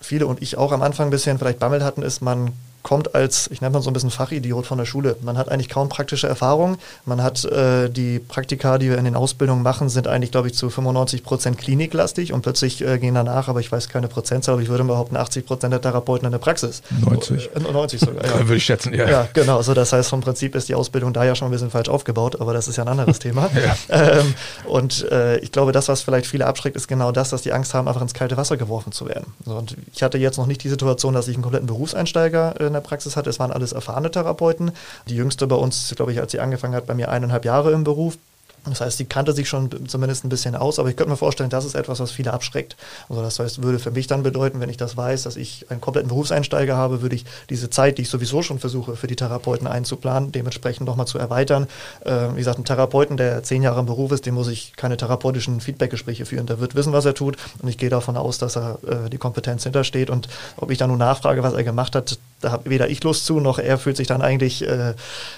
viele 0.00 0.26
und 0.26 0.40
ich 0.40 0.56
auch 0.56 0.72
am 0.72 0.82
Anfang 0.82 1.08
ein 1.08 1.10
bisschen 1.10 1.38
vielleicht 1.38 1.58
Bammel 1.58 1.84
hatten, 1.84 2.02
ist, 2.02 2.22
man 2.22 2.52
kommt 2.82 3.14
als, 3.14 3.48
ich 3.52 3.60
nenne 3.60 3.74
mal 3.74 3.82
so 3.82 3.90
ein 3.90 3.92
bisschen 3.92 4.10
Fachidiot 4.10 4.66
von 4.66 4.78
der 4.78 4.84
Schule. 4.84 5.16
Man 5.22 5.36
hat 5.36 5.50
eigentlich 5.50 5.68
kaum 5.68 5.88
praktische 5.88 6.26
Erfahrung. 6.26 6.78
Man 7.04 7.22
hat 7.22 7.44
äh, 7.44 7.88
die 7.88 8.18
Praktika, 8.18 8.78
die 8.78 8.88
wir 8.88 8.98
in 8.98 9.04
den 9.04 9.14
Ausbildungen 9.14 9.62
machen, 9.62 9.88
sind 9.88 10.06
eigentlich, 10.06 10.30
glaube 10.30 10.48
ich, 10.48 10.54
zu 10.54 10.70
95 10.70 11.22
Prozent 11.22 11.58
kliniklastig 11.58 12.32
und 12.32 12.42
plötzlich 12.42 12.84
äh, 12.84 12.98
gehen 12.98 13.14
danach, 13.14 13.48
aber 13.48 13.60
ich 13.60 13.70
weiß 13.70 13.88
keine 13.88 14.08
Prozentzahl, 14.08 14.54
aber 14.54 14.62
ich 14.62 14.68
würde 14.68 14.84
behaupten, 14.84 15.16
80 15.16 15.46
Prozent 15.46 15.72
der 15.72 15.80
Therapeuten 15.80 16.26
in 16.26 16.32
der 16.32 16.38
Praxis. 16.38 16.82
90. 17.04 17.50
Äh, 17.54 17.60
90 17.72 18.00
sogar, 18.00 18.24
ja. 18.24 18.38
Würde 18.40 18.56
ich 18.56 18.64
schätzen, 18.64 18.94
ja. 18.94 19.08
Ja, 19.08 19.28
genau. 19.32 19.56
Also 19.56 19.74
das 19.74 19.92
heißt, 19.92 20.08
vom 20.08 20.20
Prinzip 20.20 20.54
ist 20.54 20.68
die 20.68 20.74
Ausbildung 20.74 21.12
da 21.12 21.24
ja 21.24 21.34
schon 21.34 21.48
ein 21.48 21.50
bisschen 21.50 21.70
falsch 21.70 21.88
aufgebaut, 21.88 22.40
aber 22.40 22.52
das 22.52 22.68
ist 22.68 22.76
ja 22.76 22.84
ein 22.84 22.88
anderes 22.88 23.18
Thema. 23.18 23.50
ja. 23.88 24.18
ähm, 24.20 24.34
und 24.66 25.10
äh, 25.10 25.38
ich 25.38 25.52
glaube, 25.52 25.72
das, 25.72 25.88
was 25.88 26.02
vielleicht 26.02 26.26
viele 26.26 26.46
abschreckt, 26.46 26.76
ist 26.76 26.88
genau 26.88 27.12
das, 27.12 27.30
dass 27.30 27.42
die 27.42 27.52
Angst 27.52 27.74
haben, 27.74 27.88
einfach 27.88 28.02
ins 28.02 28.14
kalte 28.14 28.36
Wasser 28.36 28.56
geworfen 28.56 28.92
zu 28.92 29.08
werden. 29.08 29.34
So, 29.44 29.56
und 29.56 29.76
ich 29.92 30.02
hatte 30.02 30.18
jetzt 30.18 30.38
noch 30.38 30.46
nicht 30.46 30.62
die 30.64 30.68
Situation, 30.68 31.14
dass 31.14 31.28
ich 31.28 31.34
einen 31.34 31.42
kompletten 31.42 31.66
Berufseinsteiger 31.66 32.54
in 32.68 32.74
der 32.74 32.80
Praxis 32.80 33.16
hatte. 33.16 33.30
Es 33.30 33.38
waren 33.38 33.50
alles 33.50 33.72
erfahrene 33.72 34.10
Therapeuten. 34.10 34.72
Die 35.08 35.16
jüngste 35.16 35.46
bei 35.46 35.56
uns, 35.56 35.92
glaube 35.96 36.12
ich, 36.12 36.20
als 36.20 36.32
sie 36.32 36.40
angefangen 36.40 36.74
hat, 36.74 36.86
bei 36.86 36.94
mir 36.94 37.10
eineinhalb 37.10 37.44
Jahre 37.44 37.72
im 37.72 37.84
Beruf. 37.84 38.18
Das 38.64 38.80
heißt, 38.80 38.98
sie 38.98 39.04
kannte 39.04 39.32
sich 39.32 39.48
schon 39.48 39.88
zumindest 39.88 40.24
ein 40.24 40.28
bisschen 40.28 40.54
aus, 40.54 40.78
aber 40.78 40.88
ich 40.88 40.96
könnte 40.96 41.10
mir 41.10 41.16
vorstellen, 41.16 41.50
das 41.50 41.64
ist 41.64 41.74
etwas, 41.74 42.00
was 42.00 42.10
viele 42.10 42.32
abschreckt. 42.32 42.76
Also 43.08 43.22
das 43.22 43.38
heißt, 43.38 43.62
würde 43.62 43.78
für 43.78 43.90
mich 43.90 44.06
dann 44.06 44.22
bedeuten, 44.22 44.60
wenn 44.60 44.68
ich 44.68 44.76
das 44.76 44.96
weiß, 44.96 45.22
dass 45.22 45.36
ich 45.36 45.66
einen 45.70 45.80
kompletten 45.80 46.08
Berufseinsteiger 46.08 46.76
habe, 46.76 47.02
würde 47.02 47.16
ich 47.16 47.24
diese 47.50 47.70
Zeit, 47.70 47.98
die 47.98 48.02
ich 48.02 48.10
sowieso 48.10 48.42
schon 48.42 48.58
versuche, 48.58 48.96
für 48.96 49.06
die 49.06 49.16
Therapeuten 49.16 49.66
einzuplanen, 49.66 50.32
dementsprechend 50.32 50.86
nochmal 50.86 51.06
zu 51.06 51.18
erweitern. 51.18 51.66
Äh, 52.04 52.34
wie 52.34 52.38
gesagt, 52.38 52.58
ein 52.58 52.64
Therapeuten, 52.64 53.16
der 53.16 53.42
zehn 53.42 53.62
Jahre 53.62 53.80
im 53.80 53.86
Beruf 53.86 54.12
ist, 54.12 54.26
dem 54.26 54.34
muss 54.34 54.48
ich 54.48 54.74
keine 54.76 54.96
therapeutischen 54.96 55.60
Feedbackgespräche 55.60 56.26
führen. 56.26 56.46
Der 56.46 56.60
wird 56.60 56.74
wissen, 56.74 56.92
was 56.92 57.04
er 57.04 57.14
tut 57.14 57.36
und 57.62 57.68
ich 57.68 57.78
gehe 57.78 57.90
davon 57.90 58.16
aus, 58.16 58.38
dass 58.38 58.56
er 58.56 58.78
äh, 58.86 59.10
die 59.10 59.18
Kompetenz 59.18 59.62
hintersteht 59.62 60.10
und 60.10 60.28
ob 60.56 60.70
ich 60.70 60.78
dann 60.78 60.88
nur 60.88 60.98
nachfrage, 60.98 61.42
was 61.42 61.54
er 61.54 61.64
gemacht 61.64 61.94
hat, 61.94 62.18
da 62.40 62.52
habe 62.52 62.70
weder 62.70 62.88
ich 62.88 63.02
Lust 63.02 63.26
zu, 63.26 63.40
noch 63.40 63.58
er 63.58 63.78
fühlt 63.78 63.96
sich 63.96 64.06
dann 64.06 64.22
eigentlich, 64.22 64.66
äh, 64.66 64.94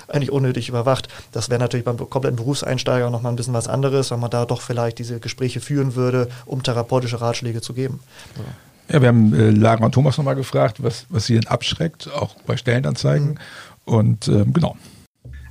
eigentlich 0.09 0.31
unnötig 0.31 0.69
überwacht. 0.69 1.09
Das 1.33 1.51
wäre 1.51 1.61
natürlich 1.61 1.85
beim 1.85 1.97
kompletten 1.97 2.37
Berufseinsteiger 2.37 3.11
noch 3.11 3.23
mal 3.23 3.31
ein 3.31 3.37
bisschen 3.37 3.55
was 3.55 3.69
anderes, 3.69 4.11
weil 4.11 4.19
man 4.19 4.31
da 4.31 4.45
doch 4.45 4.61
vielleicht 4.61 4.99
diese 4.99 5.21
Gespräche 5.21 5.61
führen 5.61 5.95
würde, 5.95 6.29
um 6.47 6.63
therapeutische 6.63 7.21
Ratschläge 7.21 7.61
zu 7.61 7.73
geben. 7.73 8.01
Ja, 8.37 8.95
ja 8.95 9.03
wir 9.03 9.09
haben 9.09 9.35
äh, 9.35 9.51
Lara 9.51 9.85
und 9.85 9.93
Thomas 9.93 10.19
nochmal 10.19 10.37
gefragt, 10.37 10.83
was, 10.83 11.07
was 11.09 11.27
sie 11.27 11.35
denn 11.35 11.47
abschreckt, 11.47 12.11
auch 12.13 12.35
bei 12.47 12.57
Stellenanzeigen. 12.57 13.31
Mhm. 13.31 13.39
Und 13.85 14.29
ähm, 14.29 14.53
genau. 14.53 14.77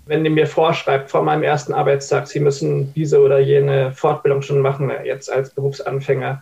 Wenn 0.05 0.25
ihr 0.25 0.31
mir 0.31 0.47
vorschreibt 0.47 1.11
vor 1.11 1.23
meinem 1.23 1.43
ersten 1.43 1.71
Arbeitstag, 1.71 2.27
Sie 2.27 2.39
müssen 2.39 2.91
diese 2.95 3.19
oder 3.19 3.39
jene 3.39 3.91
Fortbildung 3.91 4.41
schon 4.41 4.59
machen, 4.59 4.91
jetzt 5.03 5.31
als 5.31 5.51
Berufsanfänger, 5.51 6.41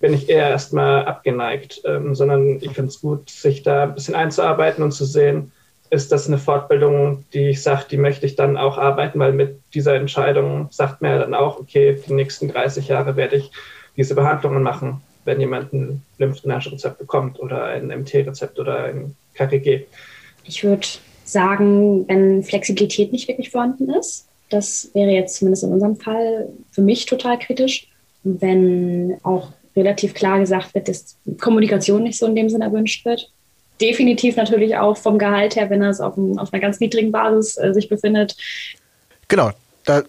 bin 0.00 0.14
ich 0.14 0.28
eher 0.28 0.48
erstmal 0.48 1.04
abgeneigt, 1.06 1.82
ähm, 1.84 2.14
sondern 2.14 2.56
ich 2.60 2.72
finde 2.72 2.88
es 2.88 3.00
gut, 3.00 3.30
sich 3.30 3.62
da 3.62 3.84
ein 3.84 3.94
bisschen 3.94 4.14
einzuarbeiten 4.14 4.82
und 4.84 4.92
zu 4.92 5.04
sehen, 5.04 5.52
ist 5.90 6.12
das 6.12 6.26
eine 6.26 6.38
Fortbildung, 6.38 7.24
die 7.32 7.50
ich 7.50 7.62
sage, 7.62 7.86
die 7.90 7.96
möchte 7.96 8.26
ich 8.26 8.36
dann 8.36 8.56
auch 8.56 8.78
arbeiten, 8.78 9.18
weil 9.18 9.32
mit 9.32 9.60
dieser 9.74 9.94
Entscheidung 9.94 10.68
sagt 10.70 11.00
mir 11.00 11.18
dann 11.18 11.34
auch, 11.34 11.58
okay, 11.58 11.98
die 12.06 12.12
nächsten 12.12 12.48
30 12.48 12.88
Jahre 12.88 13.16
werde 13.16 13.36
ich 13.36 13.50
diese 13.96 14.14
Behandlungen 14.14 14.62
machen, 14.62 15.00
wenn 15.24 15.40
jemand 15.40 15.72
ein 15.72 16.02
Lymphdrainagerezept 16.18 16.98
bekommt 16.98 17.40
oder 17.40 17.64
ein 17.64 17.88
MT-Rezept 17.88 18.58
oder 18.58 18.84
ein 18.84 19.16
KGG. 19.34 19.86
Ich 20.44 20.62
würde 20.62 20.86
sagen, 21.24 22.06
wenn 22.08 22.42
Flexibilität 22.42 23.12
nicht 23.12 23.28
wirklich 23.28 23.50
vorhanden 23.50 23.90
ist, 23.90 24.26
das 24.50 24.90
wäre 24.94 25.10
jetzt 25.10 25.36
zumindest 25.36 25.64
in 25.64 25.72
unserem 25.72 25.96
Fall 25.96 26.48
für 26.70 26.82
mich 26.82 27.06
total 27.06 27.38
kritisch. 27.38 27.88
Wenn 28.24 29.18
auch 29.22 29.52
relativ 29.78 30.14
klar 30.14 30.38
gesagt 30.40 30.74
wird, 30.74 30.88
dass 30.88 31.16
Kommunikation 31.40 32.02
nicht 32.02 32.18
so 32.18 32.26
in 32.26 32.36
dem 32.36 32.50
Sinne 32.50 32.64
erwünscht 32.64 33.04
wird, 33.04 33.30
definitiv 33.80 34.36
natürlich 34.36 34.76
auch 34.76 34.96
vom 34.96 35.18
Gehalt 35.18 35.56
her, 35.56 35.70
wenn 35.70 35.82
er 35.82 35.90
es 35.90 36.00
auf, 36.00 36.16
ein, 36.16 36.38
auf 36.38 36.52
einer 36.52 36.60
ganz 36.60 36.80
niedrigen 36.80 37.12
Basis 37.12 37.56
äh, 37.56 37.72
sich 37.72 37.88
befindet. 37.88 38.36
Genau, 39.28 39.50
da 39.84 40.02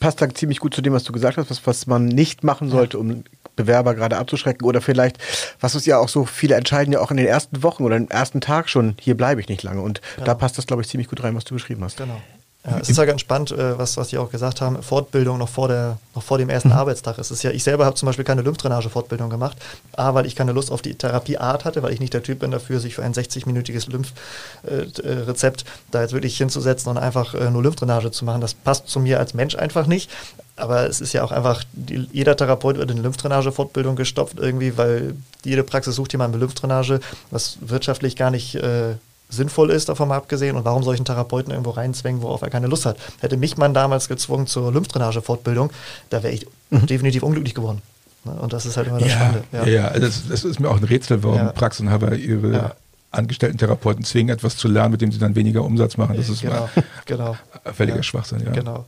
passt 0.00 0.22
dann 0.22 0.34
ziemlich 0.34 0.60
gut 0.60 0.74
zu 0.74 0.82
dem, 0.82 0.92
was 0.92 1.04
du 1.04 1.12
gesagt 1.12 1.36
hast, 1.36 1.50
was, 1.50 1.66
was 1.66 1.86
man 1.86 2.06
nicht 2.06 2.42
machen 2.42 2.70
sollte, 2.70 2.98
um 2.98 3.24
Bewerber 3.56 3.94
gerade 3.94 4.16
abzuschrecken 4.16 4.66
oder 4.66 4.80
vielleicht, 4.80 5.18
was 5.60 5.74
ist 5.74 5.86
ja 5.86 5.98
auch 5.98 6.08
so, 6.08 6.24
viele 6.24 6.54
entscheiden 6.54 6.92
ja 6.92 7.00
auch 7.00 7.10
in 7.10 7.16
den 7.16 7.26
ersten 7.26 7.62
Wochen 7.62 7.84
oder 7.84 7.96
im 7.96 8.08
ersten 8.08 8.40
Tag 8.40 8.68
schon, 8.68 8.96
hier 9.00 9.16
bleibe 9.16 9.40
ich 9.40 9.48
nicht 9.48 9.62
lange 9.62 9.80
und 9.80 10.00
ja. 10.18 10.24
da 10.24 10.34
passt 10.34 10.58
das, 10.58 10.66
glaube 10.66 10.82
ich, 10.82 10.88
ziemlich 10.88 11.08
gut 11.08 11.22
rein, 11.22 11.36
was 11.36 11.44
du 11.44 11.54
beschrieben 11.54 11.84
hast. 11.84 11.98
Genau. 11.98 12.20
Ja, 12.66 12.78
es 12.78 12.88
ist 12.88 12.96
ja 12.96 13.04
ganz 13.04 13.20
spannend, 13.20 13.52
äh, 13.52 13.78
was, 13.78 13.98
was 13.98 14.08
die 14.08 14.16
auch 14.16 14.30
gesagt 14.30 14.62
haben, 14.62 14.82
Fortbildung 14.82 15.36
noch 15.36 15.50
vor, 15.50 15.68
der, 15.68 15.98
noch 16.14 16.22
vor 16.22 16.38
dem 16.38 16.48
ersten 16.48 16.70
mhm. 16.70 16.76
Arbeitstag. 16.76 17.18
Es 17.18 17.30
ist 17.30 17.42
ja, 17.42 17.50
ich 17.50 17.62
selber 17.62 17.84
habe 17.84 17.94
zum 17.94 18.06
Beispiel 18.06 18.24
keine 18.24 18.40
Lymphdrainage-Fortbildung 18.40 19.28
gemacht. 19.28 19.58
A, 19.96 20.14
weil 20.14 20.24
ich 20.24 20.34
keine 20.34 20.52
Lust 20.52 20.72
auf 20.72 20.80
die 20.80 20.94
Therapieart 20.94 21.66
hatte, 21.66 21.82
weil 21.82 21.92
ich 21.92 22.00
nicht 22.00 22.14
der 22.14 22.22
Typ 22.22 22.38
bin 22.38 22.50
dafür, 22.50 22.80
sich 22.80 22.94
für 22.94 23.02
ein 23.02 23.12
60-minütiges 23.12 23.90
Lymphrezept 23.90 25.66
da 25.90 26.00
jetzt 26.00 26.14
wirklich 26.14 26.38
hinzusetzen 26.38 26.90
und 26.90 26.96
einfach 26.96 27.34
äh, 27.34 27.50
nur 27.50 27.62
Lymphdrainage 27.62 28.10
zu 28.10 28.24
machen. 28.24 28.40
Das 28.40 28.54
passt 28.54 28.88
zu 28.88 28.98
mir 28.98 29.18
als 29.18 29.34
Mensch 29.34 29.56
einfach 29.56 29.86
nicht. 29.86 30.10
Aber 30.56 30.88
es 30.88 31.02
ist 31.02 31.12
ja 31.12 31.22
auch 31.22 31.32
einfach, 31.32 31.64
die, 31.72 32.08
jeder 32.12 32.34
Therapeut 32.34 32.78
wird 32.78 32.90
in 32.90 33.02
Lymphdrainage-Fortbildung 33.02 33.94
gestopft 33.94 34.38
irgendwie, 34.38 34.78
weil 34.78 35.16
jede 35.44 35.64
Praxis 35.64 35.96
sucht 35.96 36.12
jemanden 36.12 36.38
mit 36.38 36.40
Lymphdrainage, 36.40 37.00
was 37.30 37.58
wirtschaftlich 37.60 38.16
gar 38.16 38.30
nicht 38.30 38.54
äh, 38.54 38.94
sinnvoll 39.34 39.70
ist, 39.70 39.88
davon 39.88 40.08
mal 40.08 40.16
abgesehen, 40.16 40.56
und 40.56 40.64
warum 40.64 40.82
soll 40.82 40.94
ich 40.94 41.00
einen 41.00 41.06
Therapeuten 41.06 41.50
irgendwo 41.50 41.70
reinzwängen, 41.70 42.22
worauf 42.22 42.42
er 42.42 42.50
keine 42.50 42.66
Lust 42.66 42.86
hat. 42.86 42.96
Hätte 43.20 43.36
mich 43.36 43.56
man 43.56 43.74
damals 43.74 44.08
gezwungen 44.08 44.46
zur 44.46 44.72
Lymphdrainage-Fortbildung, 44.72 45.70
da 46.10 46.22
wäre 46.22 46.32
ich 46.32 46.46
mhm. 46.70 46.86
definitiv 46.86 47.22
unglücklich 47.22 47.54
geworden. 47.54 47.82
Ne? 48.24 48.32
Und 48.32 48.52
das 48.52 48.66
ist 48.66 48.76
halt 48.76 48.88
immer 48.88 48.98
das 48.98 49.08
ja, 49.08 49.14
Spannende. 49.14 49.44
Ja, 49.52 49.64
ja, 49.64 49.98
das, 49.98 50.28
das, 50.28 50.44
ist 50.44 50.60
mir 50.60 50.68
auch 50.68 50.76
ein 50.76 50.84
Rätsel, 50.84 51.22
warum 51.22 51.38
ja. 51.38 51.52
Praxenhaber 51.52 52.14
ihre 52.14 52.52
ja. 52.52 52.74
angestellten 53.10 53.58
Therapeuten 53.58 54.04
zwingen, 54.04 54.34
etwas 54.34 54.56
zu 54.56 54.68
lernen, 54.68 54.92
mit 54.92 55.00
dem 55.00 55.12
sie 55.12 55.18
dann 55.18 55.34
weniger 55.34 55.64
Umsatz 55.64 55.96
machen. 55.96 56.16
Das 56.16 56.28
ist 56.28 56.42
genau, 56.42 56.68
genau. 57.04 57.36
völliger. 57.72 58.02
Schwachsinn. 58.02 58.42
Ja. 58.44 58.52
Genau. 58.52 58.86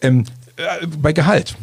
Ähm, 0.00 0.24
äh, 0.56 0.86
bei 0.86 1.12
Gehalt 1.12 1.56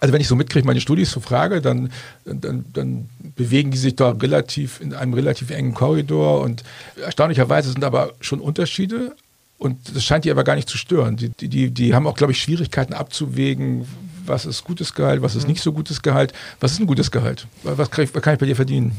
also 0.00 0.12
wenn 0.12 0.20
ich 0.20 0.28
so 0.28 0.36
mitkriege, 0.36 0.66
meine 0.66 0.80
Studis 0.80 1.10
so 1.10 1.20
frage, 1.20 1.60
dann, 1.60 1.90
dann, 2.24 2.64
dann 2.72 3.08
bewegen 3.36 3.70
die 3.70 3.78
sich 3.78 3.96
da 3.96 4.10
relativ 4.10 4.80
in 4.80 4.94
einem 4.94 5.14
relativ 5.14 5.50
engen 5.50 5.74
Korridor 5.74 6.40
und 6.40 6.62
erstaunlicherweise 7.02 7.72
sind 7.72 7.84
aber 7.84 8.12
schon 8.20 8.40
Unterschiede 8.40 9.16
und 9.58 9.96
das 9.96 10.04
scheint 10.04 10.24
die 10.24 10.30
aber 10.30 10.44
gar 10.44 10.54
nicht 10.54 10.68
zu 10.68 10.78
stören. 10.78 11.16
Die, 11.16 11.30
die, 11.30 11.70
die 11.70 11.94
haben 11.94 12.06
auch, 12.06 12.14
glaube 12.14 12.32
ich, 12.32 12.40
Schwierigkeiten 12.40 12.94
abzuwägen, 12.94 13.86
was 14.24 14.46
ist 14.46 14.62
gutes 14.62 14.94
Gehalt, 14.94 15.20
was 15.22 15.34
ist 15.34 15.44
mhm. 15.44 15.52
nicht 15.52 15.62
so 15.62 15.72
gutes 15.72 16.02
Gehalt. 16.02 16.32
Was 16.60 16.72
ist 16.72 16.80
ein 16.80 16.86
gutes 16.86 17.10
Gehalt? 17.10 17.46
Was 17.64 17.90
kann 17.90 18.04
ich, 18.04 18.14
was 18.14 18.22
kann 18.22 18.34
ich 18.34 18.40
bei 18.40 18.46
dir 18.46 18.56
verdienen? 18.56 18.92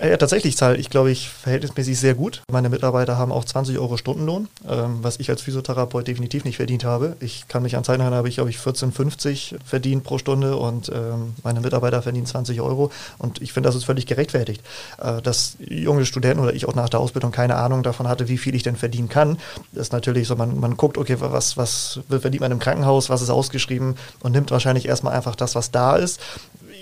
Ja, 0.00 0.16
tatsächlich 0.16 0.56
zahle 0.56 0.76
ich, 0.76 0.90
glaube 0.90 1.12
ich, 1.12 1.28
verhältnismäßig 1.28 1.98
sehr 1.98 2.14
gut. 2.14 2.42
Meine 2.50 2.68
Mitarbeiter 2.68 3.16
haben 3.16 3.30
auch 3.30 3.44
20 3.44 3.78
Euro 3.78 3.96
Stundenlohn, 3.96 4.48
ähm, 4.68 4.98
was 5.02 5.20
ich 5.20 5.30
als 5.30 5.42
Physiotherapeut 5.42 6.08
definitiv 6.08 6.44
nicht 6.44 6.56
verdient 6.56 6.82
habe. 6.82 7.16
Ich 7.20 7.46
kann 7.46 7.62
mich 7.62 7.76
an 7.76 7.84
Zeiten 7.84 8.00
erinnern, 8.00 8.18
habe 8.18 8.28
ich, 8.28 8.34
glaube 8.34 8.50
ich, 8.50 8.56
14,50 8.56 9.54
verdient 9.64 10.02
pro 10.02 10.18
Stunde 10.18 10.56
und 10.56 10.88
ähm, 10.88 11.34
meine 11.44 11.60
Mitarbeiter 11.60 12.02
verdienen 12.02 12.26
20 12.26 12.60
Euro. 12.60 12.90
Und 13.18 13.40
ich 13.40 13.52
finde, 13.52 13.68
das 13.68 13.76
ist 13.76 13.84
völlig 13.84 14.06
gerechtfertigt. 14.06 14.62
Äh, 14.98 15.22
dass 15.22 15.56
junge 15.60 16.06
Studenten 16.06 16.42
oder 16.42 16.54
ich 16.54 16.66
auch 16.66 16.74
nach 16.74 16.88
der 16.88 16.98
Ausbildung 16.98 17.30
keine 17.30 17.54
Ahnung 17.54 17.84
davon 17.84 18.08
hatte, 18.08 18.28
wie 18.28 18.38
viel 18.38 18.56
ich 18.56 18.64
denn 18.64 18.76
verdienen 18.76 19.08
kann, 19.08 19.38
ist 19.74 19.92
natürlich 19.92 20.26
so, 20.26 20.34
man, 20.34 20.58
man 20.58 20.76
guckt, 20.76 20.98
okay, 20.98 21.16
was, 21.20 21.56
was 21.56 22.00
verdient 22.08 22.40
man 22.40 22.50
im 22.50 22.58
Krankenhaus, 22.58 23.10
was 23.10 23.22
ist 23.22 23.30
ausgeschrieben 23.30 23.94
und 24.20 24.32
nimmt 24.32 24.50
wahrscheinlich 24.50 24.86
erstmal 24.86 25.14
einfach 25.14 25.36
das, 25.36 25.54
was 25.54 25.70
da 25.70 25.94
ist. 25.94 26.20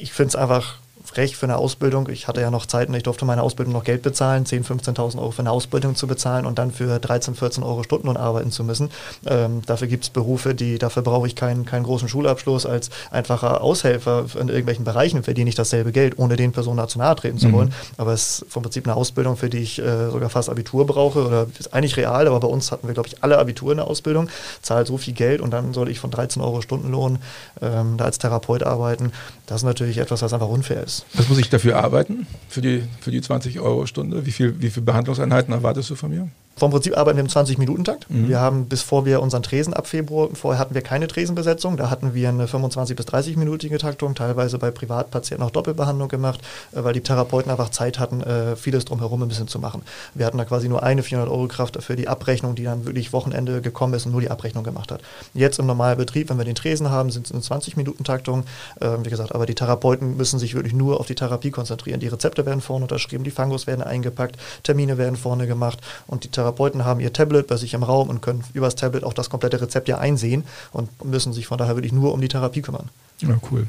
Ich 0.00 0.14
finde 0.14 0.28
es 0.30 0.36
einfach 0.36 0.78
frech 1.12 1.36
für 1.36 1.44
eine 1.44 1.58
Ausbildung. 1.58 2.08
Ich 2.08 2.26
hatte 2.26 2.40
ja 2.40 2.50
noch 2.50 2.64
Zeiten, 2.64 2.94
ich 2.94 3.02
durfte 3.02 3.26
meine 3.26 3.42
Ausbildung 3.42 3.74
noch 3.74 3.84
Geld 3.84 4.02
bezahlen, 4.02 4.44
10.000, 4.44 4.96
15.000 4.96 5.18
Euro 5.18 5.30
für 5.30 5.40
eine 5.40 5.50
Ausbildung 5.50 5.94
zu 5.94 6.06
bezahlen 6.06 6.46
und 6.46 6.58
dann 6.58 6.70
für 6.70 6.98
13, 6.98 7.34
14 7.34 7.62
Euro 7.62 7.82
Stundenlohn 7.82 8.16
arbeiten 8.16 8.50
zu 8.50 8.64
müssen. 8.64 8.90
Ähm, 9.26 9.60
dafür 9.66 9.88
gibt 9.88 10.04
es 10.04 10.10
Berufe, 10.10 10.54
die, 10.54 10.78
dafür 10.78 11.02
brauche 11.02 11.26
ich 11.26 11.36
keinen, 11.36 11.66
keinen 11.66 11.82
großen 11.82 12.08
Schulabschluss. 12.08 12.64
Als 12.64 12.88
einfacher 13.10 13.60
Aushelfer 13.60 14.24
in 14.40 14.48
irgendwelchen 14.48 14.84
Bereichen 14.84 15.22
verdiene 15.22 15.50
ich 15.50 15.54
dasselbe 15.54 15.92
Geld, 15.92 16.18
ohne 16.18 16.36
den 16.36 16.52
Personen 16.52 16.78
dazu 16.78 16.98
nahe 16.98 17.14
treten 17.14 17.38
zu 17.38 17.48
mhm. 17.48 17.52
wollen. 17.52 17.68
Mhm. 17.68 17.74
Aber 17.98 18.12
es 18.14 18.40
ist 18.40 18.46
vom 18.48 18.62
Prinzip 18.62 18.86
eine 18.86 18.96
Ausbildung, 18.96 19.36
für 19.36 19.50
die 19.50 19.58
ich 19.58 19.78
äh, 19.80 20.10
sogar 20.10 20.30
fast 20.30 20.48
Abitur 20.48 20.86
brauche 20.86 21.26
oder 21.26 21.46
ist 21.58 21.74
eigentlich 21.74 21.96
real, 21.98 22.26
aber 22.26 22.40
bei 22.40 22.48
uns 22.48 22.72
hatten 22.72 22.86
wir, 22.86 22.94
glaube 22.94 23.08
ich, 23.08 23.22
alle 23.22 23.38
Abitur 23.38 23.72
in 23.72 23.76
der 23.76 23.86
Ausbildung, 23.86 24.28
zahlt 24.62 24.86
so 24.86 24.96
viel 24.96 25.12
Geld 25.12 25.42
und 25.42 25.50
dann 25.50 25.74
soll 25.74 25.90
ich 25.90 26.00
von 26.00 26.10
13 26.10 26.40
Euro 26.40 26.62
Stundenlohn 26.62 27.18
ähm, 27.60 27.96
da 27.98 28.06
als 28.06 28.18
Therapeut 28.18 28.62
arbeiten. 28.62 29.12
Das 29.46 29.58
ist 29.58 29.64
natürlich 29.64 29.98
etwas, 29.98 30.22
was 30.22 30.32
einfach 30.32 30.48
unfair 30.48 30.82
ist. 30.82 31.01
Was 31.14 31.28
muss 31.28 31.38
ich 31.38 31.50
dafür 31.50 31.76
arbeiten, 31.76 32.26
für 32.48 32.60
die, 32.60 32.84
für 33.00 33.10
die 33.10 33.20
20 33.20 33.60
Euro 33.60 33.86
Stunde? 33.86 34.26
Wie, 34.26 34.32
viel, 34.32 34.60
wie 34.60 34.70
viele 34.70 34.86
Behandlungseinheiten 34.86 35.52
erwartest 35.52 35.90
du 35.90 35.94
von 35.94 36.10
mir? 36.10 36.28
Vom 36.56 36.70
Prinzip 36.70 36.96
arbeiten 36.96 37.16
wir 37.16 37.24
im 37.24 37.30
20-Minuten-Takt. 37.30 38.10
Mhm. 38.10 38.28
Wir 38.28 38.38
haben, 38.38 38.68
bevor 38.68 39.06
wir 39.06 39.22
unseren 39.22 39.42
Tresen 39.42 39.72
ab 39.72 39.86
Februar, 39.86 40.28
vorher 40.34 40.60
hatten 40.60 40.74
wir 40.74 40.82
keine 40.82 41.08
Tresenbesetzung, 41.08 41.76
da 41.76 41.88
hatten 41.88 42.14
wir 42.14 42.28
eine 42.28 42.46
25- 42.46 42.94
bis 42.94 43.06
30-minütige 43.06 43.78
Taktung, 43.78 44.14
teilweise 44.14 44.58
bei 44.58 44.70
Privatpatienten 44.70 45.44
auch 45.44 45.50
Doppelbehandlung 45.50 46.08
gemacht, 46.08 46.40
äh, 46.72 46.84
weil 46.84 46.92
die 46.92 47.00
Therapeuten 47.00 47.50
einfach 47.50 47.70
Zeit 47.70 47.98
hatten, 47.98 48.20
äh, 48.22 48.54
vieles 48.54 48.84
drumherum 48.84 49.22
ein 49.22 49.28
bisschen 49.28 49.48
zu 49.48 49.58
machen. 49.58 49.82
Wir 50.14 50.26
hatten 50.26 50.38
da 50.38 50.44
quasi 50.44 50.68
nur 50.68 50.82
eine 50.82 51.02
400-Euro-Kraft 51.02 51.82
für 51.82 51.96
die 51.96 52.06
Abrechnung, 52.06 52.54
die 52.54 52.64
dann 52.64 52.84
wirklich 52.84 53.12
Wochenende 53.12 53.62
gekommen 53.62 53.94
ist 53.94 54.04
und 54.04 54.12
nur 54.12 54.20
die 54.20 54.30
Abrechnung 54.30 54.62
gemacht 54.62 54.92
hat. 54.92 55.00
Jetzt 55.32 55.58
im 55.58 55.66
normalen 55.66 55.96
Betrieb, 55.96 56.28
wenn 56.28 56.38
wir 56.38 56.44
den 56.44 56.54
Tresen 56.54 56.90
haben, 56.90 57.10
sind 57.10 57.26
es 57.26 57.32
eine 57.32 57.40
20-Minuten-Taktung. 57.40 58.44
Ähm, 58.80 59.04
wie 59.04 59.10
gesagt, 59.10 59.34
aber 59.34 59.46
die 59.46 59.54
Therapeuten 59.54 60.16
müssen 60.16 60.38
sich 60.38 60.54
wirklich 60.54 60.74
nur 60.74 60.91
auf 61.00 61.06
die 61.06 61.14
Therapie 61.14 61.50
konzentrieren. 61.50 62.00
Die 62.00 62.08
Rezepte 62.08 62.46
werden 62.46 62.60
vorne 62.60 62.84
unterschrieben, 62.84 63.24
die 63.24 63.30
Fangos 63.30 63.66
werden 63.66 63.82
eingepackt, 63.82 64.36
Termine 64.62 64.98
werden 64.98 65.16
vorne 65.16 65.46
gemacht 65.46 65.78
und 66.06 66.24
die 66.24 66.28
Therapeuten 66.28 66.84
haben 66.84 67.00
ihr 67.00 67.12
Tablet 67.12 67.46
bei 67.46 67.56
sich 67.56 67.74
im 67.74 67.82
Raum 67.82 68.08
und 68.08 68.22
können 68.22 68.44
über 68.54 68.66
das 68.66 68.76
Tablet 68.76 69.04
auch 69.04 69.14
das 69.14 69.30
komplette 69.30 69.60
Rezept 69.60 69.88
ja 69.88 69.98
einsehen 69.98 70.44
und 70.72 71.04
müssen 71.04 71.32
sich 71.32 71.46
von 71.46 71.58
daher 71.58 71.76
wirklich 71.76 71.92
nur 71.92 72.12
um 72.12 72.20
die 72.20 72.28
Therapie 72.28 72.62
kümmern. 72.62 72.88
Ja, 73.20 73.38
cool. 73.50 73.66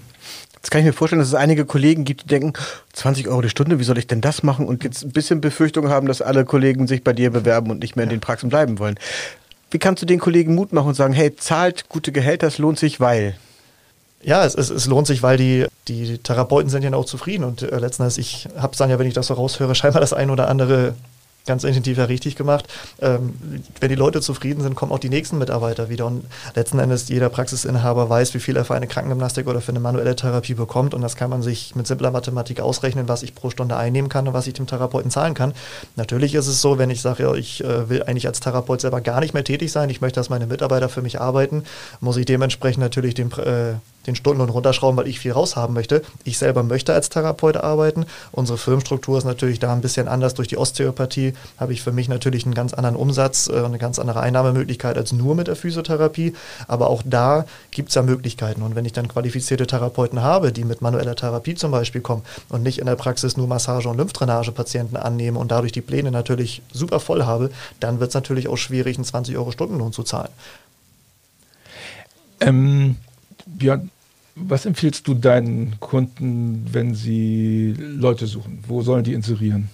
Jetzt 0.55 0.71
kann 0.71 0.79
ich 0.79 0.85
mir 0.85 0.93
vorstellen, 0.93 1.19
dass 1.19 1.27
es 1.27 1.35
einige 1.35 1.65
Kollegen 1.65 2.05
gibt, 2.05 2.23
die 2.23 2.27
denken, 2.27 2.53
20 2.93 3.27
Euro 3.27 3.41
die 3.41 3.49
Stunde, 3.49 3.79
wie 3.79 3.83
soll 3.83 3.97
ich 3.97 4.07
denn 4.07 4.21
das 4.21 4.43
machen? 4.43 4.65
Und 4.65 4.85
jetzt 4.85 5.03
ein 5.03 5.11
bisschen 5.11 5.41
Befürchtung 5.41 5.89
haben, 5.89 6.07
dass 6.07 6.21
alle 6.21 6.45
Kollegen 6.45 6.87
sich 6.87 7.03
bei 7.03 7.11
dir 7.11 7.31
bewerben 7.31 7.69
und 7.69 7.79
nicht 7.79 7.97
mehr 7.97 8.03
in 8.03 8.09
den 8.09 8.21
Praxen 8.21 8.49
bleiben 8.49 8.79
wollen. 8.79 8.97
Wie 9.71 9.79
kannst 9.79 10.01
du 10.01 10.05
den 10.05 10.19
Kollegen 10.19 10.55
Mut 10.55 10.71
machen 10.71 10.87
und 10.87 10.93
sagen, 10.93 11.13
hey, 11.13 11.35
zahlt 11.35 11.89
gute 11.89 12.13
Gehälter, 12.13 12.47
es 12.47 12.59
lohnt 12.59 12.79
sich, 12.79 13.01
weil? 13.01 13.35
Ja, 14.23 14.45
es, 14.45 14.55
es, 14.55 14.69
es 14.69 14.85
lohnt 14.85 15.07
sich, 15.07 15.21
weil 15.21 15.37
die, 15.37 15.67
die 15.87 16.17
Therapeuten 16.17 16.69
sind 16.69 16.83
ja 16.83 16.93
auch 16.93 17.05
zufrieden 17.05 17.43
und 17.43 17.61
äh, 17.61 17.77
letzten 17.77 18.03
Endes, 18.03 18.17
ich 18.17 18.47
habe 18.57 18.71
es 18.71 18.77
dann 18.77 18.89
ja, 18.89 18.99
wenn 18.99 19.07
ich 19.07 19.13
das 19.13 19.27
so 19.27 19.33
raushöre, 19.33 19.75
scheinbar 19.75 20.01
das 20.01 20.13
ein 20.13 20.29
oder 20.29 20.47
andere 20.49 20.95
ganz 21.45 21.63
intensiv 21.63 21.97
ja 21.97 22.05
richtig 22.05 22.35
gemacht. 22.35 22.67
Ähm, 23.01 23.33
wenn 23.79 23.89
die 23.89 23.95
Leute 23.95 24.21
zufrieden 24.21 24.61
sind, 24.61 24.75
kommen 24.75 24.91
auch 24.91 24.99
die 24.99 25.09
nächsten 25.09 25.37
Mitarbeiter 25.37 25.89
wieder. 25.89 26.05
Und 26.05 26.25
letzten 26.55 26.79
Endes 26.79 27.09
jeder 27.09 27.29
Praxisinhaber 27.29 28.09
weiß, 28.09 28.33
wie 28.33 28.39
viel 28.39 28.55
er 28.55 28.65
für 28.65 28.75
eine 28.75 28.87
Krankengymnastik 28.87 29.47
oder 29.47 29.61
für 29.61 29.71
eine 29.71 29.79
manuelle 29.79 30.15
Therapie 30.15 30.53
bekommt. 30.53 30.93
Und 30.93 31.01
das 31.01 31.15
kann 31.15 31.29
man 31.29 31.41
sich 31.41 31.75
mit 31.75 31.87
simpler 31.87 32.11
Mathematik 32.11 32.61
ausrechnen, 32.61 33.07
was 33.07 33.23
ich 33.23 33.35
pro 33.35 33.49
Stunde 33.49 33.75
einnehmen 33.75 34.09
kann 34.09 34.27
und 34.27 34.33
was 34.33 34.47
ich 34.47 34.53
dem 34.53 34.67
Therapeuten 34.67 35.11
zahlen 35.11 35.33
kann. 35.33 35.53
Natürlich 35.95 36.35
ist 36.35 36.47
es 36.47 36.61
so, 36.61 36.77
wenn 36.77 36.89
ich 36.89 37.01
sage, 37.01 37.23
ja, 37.23 37.33
ich 37.33 37.63
äh, 37.63 37.89
will 37.89 38.03
eigentlich 38.03 38.27
als 38.27 38.39
Therapeut 38.39 38.81
selber 38.81 39.01
gar 39.01 39.19
nicht 39.19 39.33
mehr 39.33 39.43
tätig 39.43 39.71
sein, 39.71 39.89
ich 39.89 40.01
möchte, 40.01 40.19
dass 40.19 40.29
meine 40.29 40.47
Mitarbeiter 40.47 40.89
für 40.89 41.01
mich 41.01 41.19
arbeiten, 41.19 41.63
muss 41.99 42.17
ich 42.17 42.25
dementsprechend 42.25 42.81
natürlich 42.81 43.15
den 43.15 43.31
äh, 43.33 43.73
den 44.07 44.15
Stundenlohn 44.15 44.49
runterschrauben, 44.49 44.97
weil 44.97 45.07
ich 45.07 45.19
viel 45.19 45.31
raushaben 45.31 45.73
möchte. 45.73 46.01
Ich 46.23 46.37
selber 46.37 46.63
möchte 46.63 46.93
als 46.93 47.09
Therapeut 47.09 47.57
arbeiten. 47.57 48.05
Unsere 48.31 48.57
Firmenstruktur 48.57 49.17
ist 49.17 49.23
natürlich 49.23 49.59
da 49.59 49.73
ein 49.73 49.81
bisschen 49.81 50.07
anders. 50.07 50.33
Durch 50.33 50.47
die 50.47 50.57
Osteopathie 50.57 51.33
habe 51.57 51.73
ich 51.73 51.81
für 51.81 51.91
mich 51.91 52.09
natürlich 52.09 52.45
einen 52.45 52.53
ganz 52.53 52.73
anderen 52.73 52.95
Umsatz 52.95 53.47
und 53.47 53.55
äh, 53.55 53.65
eine 53.65 53.77
ganz 53.77 53.99
andere 53.99 54.19
Einnahmemöglichkeit 54.19 54.97
als 54.97 55.11
nur 55.11 55.35
mit 55.35 55.47
der 55.47 55.55
Physiotherapie. 55.55 56.33
Aber 56.67 56.89
auch 56.89 57.03
da 57.05 57.45
gibt 57.71 57.89
es 57.89 57.95
ja 57.95 58.01
Möglichkeiten. 58.01 58.61
Und 58.61 58.75
wenn 58.75 58.85
ich 58.85 58.93
dann 58.93 59.07
qualifizierte 59.07 59.67
Therapeuten 59.67 60.21
habe, 60.21 60.51
die 60.51 60.65
mit 60.65 60.81
manueller 60.81 61.15
Therapie 61.15 61.55
zum 61.55 61.71
Beispiel 61.71 62.01
kommen 62.01 62.23
und 62.49 62.63
nicht 62.63 62.79
in 62.79 62.85
der 62.85 62.95
Praxis 62.95 63.37
nur 63.37 63.47
Massage- 63.47 63.89
und 63.89 63.97
Lymphdrainage-Patienten 63.97 64.97
annehmen 64.97 65.37
und 65.37 65.51
dadurch 65.51 65.71
die 65.71 65.81
Pläne 65.81 66.11
natürlich 66.11 66.61
super 66.71 66.99
voll 66.99 67.23
habe, 67.23 67.51
dann 67.79 67.99
wird 67.99 68.09
es 68.09 68.15
natürlich 68.15 68.47
auch 68.47 68.57
schwierig, 68.57 68.97
einen 68.97 69.05
20 69.05 69.37
Euro 69.37 69.51
Stundenlohn 69.51 69.93
zu 69.93 70.03
zahlen. 70.03 70.29
Ähm, 72.39 72.97
Björn, 73.45 73.89
was 74.35 74.65
empfiehlst 74.65 75.07
du 75.07 75.13
deinen 75.13 75.79
Kunden, 75.79 76.67
wenn 76.71 76.95
sie 76.95 77.75
Leute 77.77 78.25
suchen? 78.27 78.63
Wo 78.67 78.81
sollen 78.81 79.03
die 79.03 79.13
inserieren? 79.13 79.69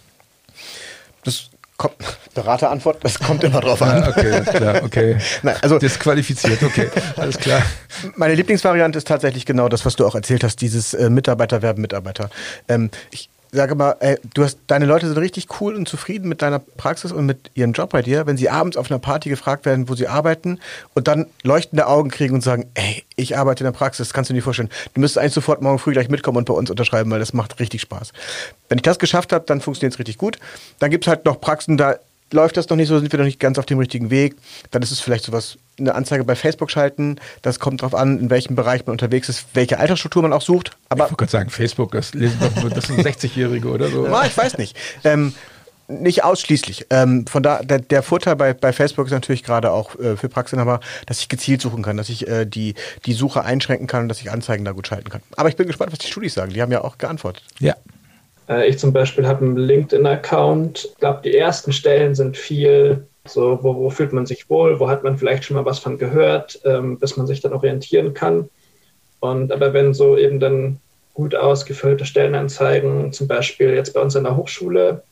Das 1.23 1.49
kommt, 1.77 1.95
Beraterantwort, 2.33 3.03
das 3.03 3.19
kommt 3.19 3.43
immer 3.43 3.61
drauf 3.61 3.81
an. 3.81 4.03
Ah, 4.03 4.09
okay, 4.09 4.31
alles 4.31 4.49
klar, 4.49 4.83
okay. 4.83 5.17
Nein, 5.43 5.55
also, 5.61 5.79
Disqualifiziert, 5.79 6.61
okay, 6.61 6.89
alles 7.15 7.37
klar. 7.37 7.61
Meine 8.15 8.35
Lieblingsvariante 8.35 8.97
ist 8.97 9.07
tatsächlich 9.07 9.45
genau 9.45 9.69
das, 9.69 9.85
was 9.85 9.95
du 9.95 10.05
auch 10.05 10.15
erzählt 10.15 10.43
hast, 10.43 10.61
dieses 10.61 10.93
äh, 10.93 11.09
Mitarbeiter 11.09 11.61
werben 11.61 11.81
Mitarbeiter. 11.81 12.29
Ähm, 12.67 12.89
ich 13.11 13.29
sage 13.51 13.75
mal, 13.75 13.95
ey, 13.99 14.17
du 14.33 14.43
hast, 14.43 14.59
deine 14.67 14.85
Leute 14.85 15.07
sind 15.07 15.17
richtig 15.17 15.47
cool 15.59 15.75
und 15.75 15.87
zufrieden 15.87 16.29
mit 16.29 16.41
deiner 16.41 16.59
Praxis 16.59 17.11
und 17.11 17.25
mit 17.25 17.51
ihrem 17.55 17.71
Job 17.71 17.89
bei 17.91 18.01
dir, 18.01 18.27
wenn 18.27 18.37
sie 18.37 18.49
abends 18.49 18.77
auf 18.77 18.91
einer 18.91 18.99
Party 18.99 19.29
gefragt 19.29 19.65
werden, 19.65 19.89
wo 19.89 19.95
sie 19.95 20.07
arbeiten 20.07 20.59
und 20.93 21.07
dann 21.07 21.25
leuchtende 21.43 21.87
Augen 21.87 22.09
kriegen 22.09 22.35
und 22.35 22.41
sagen, 22.41 22.69
ey, 22.75 23.03
ich 23.15 23.37
arbeite 23.37 23.63
in 23.63 23.65
der 23.65 23.77
Praxis, 23.77 24.13
kannst 24.13 24.29
du 24.29 24.33
dir 24.33 24.43
vorstellen. 24.43 24.69
Du 24.93 25.01
müsstest 25.01 25.17
eigentlich 25.19 25.33
sofort 25.33 25.61
morgen 25.61 25.79
früh 25.79 25.93
gleich 25.93 26.09
mitkommen 26.09 26.37
und 26.37 26.45
bei 26.45 26.53
uns 26.53 26.69
unterschreiben, 26.69 27.09
weil 27.11 27.19
das 27.19 27.33
macht 27.33 27.59
richtig 27.59 27.81
Spaß. 27.81 28.13
Wenn 28.67 28.77
ich 28.77 28.83
das 28.83 28.99
geschafft 28.99 29.33
habe, 29.33 29.45
dann 29.45 29.61
funktioniert 29.61 29.93
es 29.93 29.99
richtig 29.99 30.17
gut. 30.17 30.37
Dann 30.79 30.91
gibt 30.91 31.05
es 31.05 31.07
halt 31.07 31.25
noch 31.25 31.41
Praxen, 31.41 31.77
da 31.77 31.95
läuft 32.31 32.57
das 32.57 32.69
noch 32.69 32.77
nicht 32.77 32.87
so, 32.87 32.99
sind 32.99 33.11
wir 33.11 33.19
noch 33.19 33.25
nicht 33.25 33.39
ganz 33.39 33.57
auf 33.57 33.65
dem 33.65 33.79
richtigen 33.79 34.09
Weg. 34.09 34.35
Dann 34.71 34.81
ist 34.81 34.91
es 34.91 34.99
vielleicht 34.99 35.25
sowas, 35.25 35.57
eine 35.79 35.95
Anzeige 35.95 36.23
bei 36.23 36.35
Facebook 36.35 36.71
schalten. 36.71 37.19
Das 37.41 37.59
kommt 37.59 37.81
darauf 37.81 37.95
an, 37.95 38.19
in 38.19 38.29
welchem 38.29 38.55
Bereich 38.55 38.85
man 38.85 38.93
unterwegs 38.93 39.29
ist, 39.29 39.47
welche 39.53 39.79
Altersstruktur 39.79 40.21
man 40.21 40.33
auch 40.33 40.41
sucht. 40.41 40.77
Aber 40.89 41.05
ich 41.05 41.11
wollte 41.11 41.15
gerade 41.15 41.31
sagen, 41.31 41.49
Facebook, 41.49 41.91
das 41.91 42.13
lesen 42.13 42.37
doch, 42.39 42.69
das 42.69 42.85
sind 42.85 42.99
60-Jährige 43.05 43.69
oder 43.69 43.89
so. 43.89 44.05
Ja, 44.05 44.25
ich 44.25 44.37
weiß 44.37 44.57
nicht. 44.57 44.77
Ähm, 45.03 45.33
nicht 45.87 46.23
ausschließlich. 46.23 46.85
Ähm, 46.91 47.25
von 47.25 47.41
da, 47.41 47.63
der, 47.63 47.79
der, 47.79 48.03
Vorteil 48.03 48.35
bei, 48.35 48.53
bei 48.53 48.71
Facebook 48.73 49.07
ist 49.07 49.11
natürlich 49.11 49.43
gerade 49.43 49.71
auch 49.71 49.97
äh, 49.99 50.15
für 50.15 50.29
Praxisinhaber, 50.29 50.79
dass 51.07 51.19
ich 51.19 51.29
gezielt 51.29 51.61
suchen 51.61 51.81
kann, 51.81 51.97
dass 51.97 52.09
ich 52.09 52.27
äh, 52.27 52.45
die, 52.45 52.75
die 53.05 53.13
Suche 53.13 53.43
einschränken 53.43 53.87
kann 53.87 54.03
und 54.03 54.09
dass 54.09 54.21
ich 54.21 54.29
Anzeigen 54.29 54.65
da 54.65 54.71
gut 54.71 54.87
schalten 54.87 55.09
kann. 55.09 55.21
Aber 55.35 55.49
ich 55.49 55.55
bin 55.55 55.65
gespannt, 55.65 55.91
was 55.91 55.99
die 55.99 56.07
Studis 56.07 56.35
sagen. 56.35 56.53
Die 56.53 56.61
haben 56.61 56.71
ja 56.71 56.83
auch 56.83 56.99
geantwortet. 56.99 57.43
Ja, 57.59 57.75
ich 58.67 58.79
zum 58.79 58.93
Beispiel 58.93 59.27
habe 59.27 59.45
einen 59.45 59.57
LinkedIn-Account. 59.57 60.89
Ich 60.91 60.97
glaube, 60.97 61.21
die 61.23 61.35
ersten 61.35 61.71
Stellen 61.71 62.15
sind 62.15 62.35
viel 62.37 63.05
so, 63.25 63.59
wo, 63.61 63.75
wo, 63.75 63.89
fühlt 63.89 64.13
man 64.13 64.25
sich 64.25 64.49
wohl, 64.49 64.79
wo 64.79 64.89
hat 64.89 65.03
man 65.03 65.17
vielleicht 65.17 65.43
schon 65.43 65.55
mal 65.55 65.65
was 65.65 65.79
von 65.79 65.97
gehört, 65.97 66.59
ähm, 66.65 66.97
bis 66.97 67.15
man 67.15 67.27
sich 67.27 67.41
dann 67.41 67.53
orientieren 67.53 68.13
kann. 68.13 68.49
Und 69.19 69.51
aber 69.51 69.73
wenn 69.73 69.93
so 69.93 70.17
eben 70.17 70.39
dann 70.39 70.79
gut 71.13 71.35
ausgefüllte 71.35 72.05
Stellenanzeigen, 72.05 73.11
zum 73.11 73.27
Beispiel 73.27 73.73
jetzt 73.73 73.93
bei 73.93 74.01
uns 74.01 74.15
in 74.15 74.23
der 74.23 74.35
Hochschule, 74.35 75.03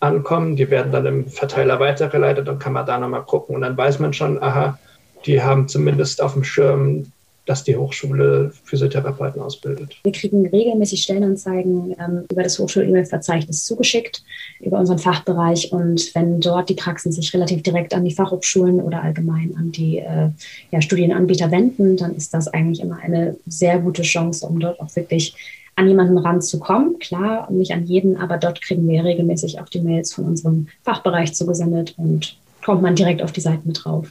ankommen, 0.00 0.56
die 0.56 0.70
werden 0.70 0.92
dann 0.92 1.06
im 1.06 1.28
Verteiler 1.28 1.80
weitergeleitet, 1.80 2.46
dann 2.46 2.58
kann 2.58 2.74
man 2.74 2.86
da 2.86 2.98
nochmal 2.98 3.22
gucken 3.22 3.56
und 3.56 3.62
dann 3.62 3.76
weiß 3.76 3.98
man 4.00 4.12
schon, 4.12 4.42
aha, 4.42 4.78
die 5.24 5.42
haben 5.42 5.66
zumindest 5.66 6.20
auf 6.20 6.34
dem 6.34 6.44
Schirm 6.44 7.10
dass 7.46 7.64
die 7.64 7.76
Hochschule 7.76 8.52
Physiotherapeuten 8.64 9.40
ausbildet. 9.40 9.96
Wir 10.02 10.12
kriegen 10.12 10.46
regelmäßig 10.46 11.02
Stellenanzeigen 11.02 11.94
ähm, 11.98 12.24
über 12.30 12.42
das 12.42 12.58
Hochschul-E-Mail-Verzeichnis 12.58 13.64
zugeschickt, 13.64 14.22
über 14.60 14.78
unseren 14.78 14.98
Fachbereich. 14.98 15.72
Und 15.72 16.14
wenn 16.14 16.40
dort 16.40 16.68
die 16.68 16.74
Praxen 16.74 17.12
sich 17.12 17.32
relativ 17.34 17.62
direkt 17.62 17.94
an 17.94 18.04
die 18.04 18.14
Fachhochschulen 18.14 18.80
oder 18.80 19.02
allgemein 19.02 19.54
an 19.58 19.72
die 19.72 19.98
äh, 19.98 20.30
ja, 20.70 20.80
Studienanbieter 20.80 21.50
wenden, 21.50 21.96
dann 21.96 22.16
ist 22.16 22.32
das 22.32 22.48
eigentlich 22.48 22.80
immer 22.80 22.98
eine 22.98 23.36
sehr 23.46 23.78
gute 23.78 24.02
Chance, 24.02 24.46
um 24.46 24.60
dort 24.60 24.80
auch 24.80 24.94
wirklich 24.96 25.34
an 25.76 25.88
jemanden 25.88 26.18
ranzukommen. 26.18 26.98
Klar, 26.98 27.50
nicht 27.50 27.72
an 27.72 27.84
jeden, 27.84 28.16
aber 28.16 28.38
dort 28.38 28.62
kriegen 28.62 28.88
wir 28.88 29.04
regelmäßig 29.04 29.60
auch 29.60 29.68
die 29.68 29.80
Mails 29.80 30.12
von 30.12 30.24
unserem 30.24 30.68
Fachbereich 30.82 31.34
zugesendet 31.34 31.94
und 31.96 32.36
kommt 32.64 32.82
man 32.82 32.94
direkt 32.94 33.22
auf 33.22 33.32
die 33.32 33.40
Seiten 33.40 33.68
mit 33.68 33.84
drauf. 33.84 34.08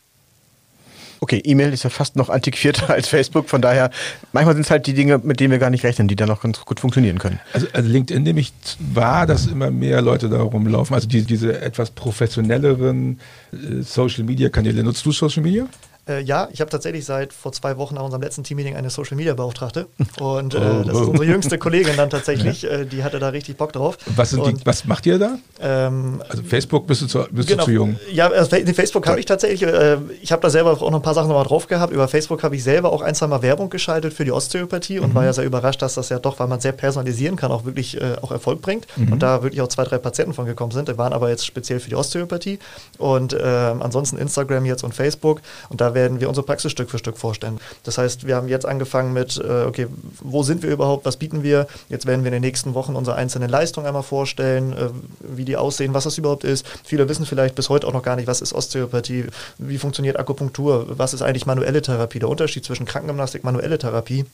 Okay, 1.23 1.41
E-Mail 1.45 1.71
ist 1.71 1.83
ja 1.83 1.89
fast 1.89 2.17
noch 2.17 2.27
antiquierter 2.27 2.89
als 2.93 3.07
Facebook, 3.07 3.47
von 3.47 3.62
daher, 3.62 3.91
manchmal 4.33 4.55
sind 4.55 4.65
es 4.65 4.71
halt 4.71 4.88
die 4.88 4.93
Dinge, 4.93 5.21
mit 5.23 5.39
denen 5.39 5.51
wir 5.51 5.57
gar 5.57 5.69
nicht 5.69 5.86
rechnen, 5.86 6.09
die 6.09 6.17
dann 6.17 6.27
noch 6.27 6.41
ganz 6.41 6.59
gut 6.59 6.81
funktionieren 6.81 7.17
können. 7.17 7.39
Also, 7.53 7.65
also 7.71 7.89
LinkedIn 7.89 8.23
nehme 8.23 8.41
ich 8.41 8.51
wahr, 8.79 9.25
dass 9.25 9.47
immer 9.47 9.71
mehr 9.71 10.01
Leute 10.01 10.27
da 10.27 10.41
rumlaufen, 10.41 10.93
also 10.93 11.07
die, 11.07 11.21
diese 11.21 11.62
etwas 11.62 11.91
professionelleren 11.91 13.21
äh, 13.53 13.81
Social-Media-Kanäle. 13.83 14.83
Nutzt 14.83 15.05
du 15.05 15.13
Social 15.13 15.43
Media? 15.43 15.65
Äh, 16.08 16.22
ja, 16.22 16.50
ich 16.52 16.60
habe 16.60 16.70
tatsächlich 16.70 17.06
seit 17.06 17.32
vor 17.32 17.54
zwei 17.54 17.78
Wochen 17.78 17.96
nach 17.96 18.04
unserem 18.04 18.22
letzten 18.22 18.44
Teammeeting 18.44 18.76
eine 18.76 18.89
Social 18.89 19.16
Media 19.16 19.34
Beauftragte. 19.34 19.88
Und 20.20 20.54
äh, 20.54 20.58
oh, 20.58 20.84
das 20.84 21.00
ist 21.00 21.08
unsere 21.08 21.26
jüngste 21.26 21.58
Kollegin 21.58 21.96
dann 21.96 22.10
tatsächlich. 22.10 22.66
Äh, 22.66 22.86
die 22.86 23.06
hatte 23.06 23.20
da 23.20 23.30
richtig 23.30 23.56
Bock 23.56 23.72
drauf. 23.72 23.98
Was, 24.16 24.32
die, 24.32 24.56
was 24.66 24.84
macht 24.84 25.06
ihr 25.06 25.18
da? 25.18 25.38
Ähm, 25.62 26.22
also 26.28 26.44
Facebook 26.44 26.88
bist 26.88 27.04
du 27.04 27.08
zu, 27.08 27.26
bist 27.32 27.48
genau, 27.48 27.63
du 27.63 27.66
zu 27.66 27.72
jung? 27.72 27.96
Ja, 28.12 28.30
also 28.30 28.56
Facebook 28.74 29.08
habe 29.08 29.20
ich 29.22 29.26
tatsächlich. 29.26 29.63
Äh, 29.63 29.98
ich 30.22 30.34
habe 30.34 30.42
da 30.42 30.50
selber 30.50 30.72
auch 30.72 30.82
noch 30.92 31.00
ein 31.00 31.02
paar 31.02 31.13
Sachen 31.13 31.30
nochmal 31.30 31.46
drauf 31.46 31.68
gehabt. 31.68 31.94
Über 31.94 32.10
Facebook 32.10 32.44
habe 32.44 32.58
ich 32.58 32.63
selber 32.63 32.92
auch 32.92 33.02
ein, 33.02 33.16
zwei 33.16 33.28
Mal 33.28 33.42
Werbung 33.42 33.70
geschaltet 33.70 34.13
für 34.13 34.26
die 34.26 34.32
Osteopathie 34.32 35.00
und 35.00 35.12
mhm. 35.12 35.16
war 35.16 35.24
ja 35.24 35.32
sehr 35.32 35.46
überrascht, 35.46 35.82
dass 35.82 35.94
das 35.94 36.10
ja 36.10 36.20
doch, 36.20 36.38
weil 36.39 36.48
man 36.48 36.60
sehr 36.60 36.74
personalisieren 36.74 37.38
kann, 37.38 37.52
auch 37.52 37.63
wirklich 37.63 38.02
äh, 38.02 38.16
auch 38.22 38.32
Erfolg 38.32 38.62
bringt. 38.62 38.88
Mhm. 38.98 39.13
Und 39.13 39.24
da 39.24 39.42
wirklich 39.42 39.62
auch 39.62 39.70
zwei, 39.70 39.86
drei 39.86 40.00
Patienten 40.00 40.34
von 40.34 40.46
gekommen 40.46 40.72
sind. 40.72 40.89
Die 40.89 40.98
waren 40.98 41.13
aber 41.13 41.30
jetzt 41.30 41.46
speziell 41.46 41.80
für 41.80 41.89
die 41.89 41.96
Osteopathie. 41.96 42.60
Und 42.98 43.34
ähm, 43.39 43.82
ansonsten 43.82 44.18
Instagram 44.18 44.66
jetzt 44.66 44.84
und 44.84 44.94
Facebook. 44.94 45.42
Und 45.70 45.80
da 45.80 45.92
werden 45.93 46.19
wir 46.19 46.29
unsere 46.29 46.45
Praxis 46.45 46.71
Stück 46.71 46.89
für 46.89 46.97
Stück 46.97 47.17
vorstellen. 47.17 47.60
Das 47.84 47.97
heißt, 47.97 48.27
wir 48.27 48.36
haben 48.36 48.47
jetzt 48.47 48.65
angefangen 48.65 49.13
mit, 49.13 49.38
äh, 49.38 49.63
okay, 49.63 49.88
wo 50.21 50.43
sind 50.43 50.63
wir 50.63 50.69
überhaupt, 50.69 51.06
was 51.06 51.17
bieten 51.17 51.43
wir? 51.43 51.67
Jetzt 51.89 52.06
werden 52.06 52.23
wir 52.23 52.29
in 52.29 52.34
den 52.34 52.41
nächsten 52.41 52.73
Wochen 52.73 52.95
unsere 52.95 53.15
einzelnen 53.15 53.49
Leistungen 53.49 53.88
einmal 53.88 54.03
vorstellen, 54.03 54.73
äh, 54.73 54.89
wie 55.19 55.45
die 55.45 55.58
aussehen, 55.58 55.93
was 55.93 56.03
das 56.06 56.17
überhaupt 56.17 56.43
ist. 56.43 56.65
Viele 56.84 57.08
wissen 57.10 57.25
vielleicht 57.25 57.56
bis 57.56 57.69
heute 57.69 57.88
auch 57.88 57.93
noch 57.93 58.03
gar 58.03 58.15
nicht, 58.15 58.27
was 58.27 58.41
ist 58.41 58.53
Osteopathie, 58.53 59.25
wie 59.58 59.77
funktioniert 59.77 60.19
Akupunktur, 60.19 60.97
was 60.97 61.13
ist 61.13 61.21
eigentlich 61.21 61.45
manuelle 61.45 61.82
Therapie, 61.82 62.19
der 62.19 62.29
Unterschied 62.29 62.65
zwischen 62.65 62.86
Krankengymnastik, 62.86 63.43
manuelle 63.43 63.77
Therapie. 63.77 64.25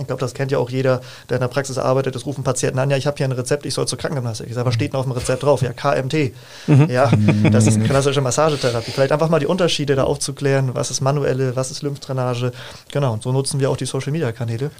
Ich 0.00 0.06
glaube, 0.06 0.20
das 0.20 0.32
kennt 0.32 0.50
ja 0.50 0.58
auch 0.58 0.70
jeder, 0.70 1.02
der 1.28 1.36
in 1.36 1.42
der 1.42 1.48
Praxis 1.48 1.76
arbeitet. 1.76 2.16
Es 2.16 2.24
rufen 2.24 2.44
Patienten 2.44 2.78
an, 2.78 2.90
ja, 2.90 2.96
ich 2.96 3.06
habe 3.06 3.18
hier 3.18 3.26
ein 3.26 3.32
Rezept, 3.32 3.66
ich 3.66 3.74
soll 3.74 3.86
zur 3.86 3.98
Krankengymnastik. 3.98 4.48
Ich 4.48 4.54
sage, 4.54 4.66
was 4.66 4.74
steht 4.74 4.94
denn 4.94 4.98
auf 4.98 5.04
dem 5.04 5.12
Rezept 5.12 5.42
drauf? 5.42 5.60
Ja, 5.60 5.74
KMT. 5.74 6.32
Mhm. 6.66 6.88
Ja, 6.88 7.10
das 7.50 7.66
ist 7.66 7.82
klassische 7.84 8.22
Massagetherapie. 8.22 8.90
Vielleicht 8.90 9.12
einfach 9.12 9.28
mal 9.28 9.38
die 9.38 9.46
Unterschiede 9.46 9.94
da 9.94 10.04
aufzuklären. 10.04 10.74
Was 10.74 10.90
ist 10.90 11.02
manuelle, 11.02 11.56
was 11.56 11.70
ist 11.70 11.82
Lymphdrainage? 11.82 12.52
Genau, 12.90 13.12
und 13.12 13.22
so 13.22 13.32
nutzen 13.32 13.60
wir 13.60 13.68
auch 13.68 13.76
die 13.76 13.84
Social-Media-Kanäle. 13.84 14.70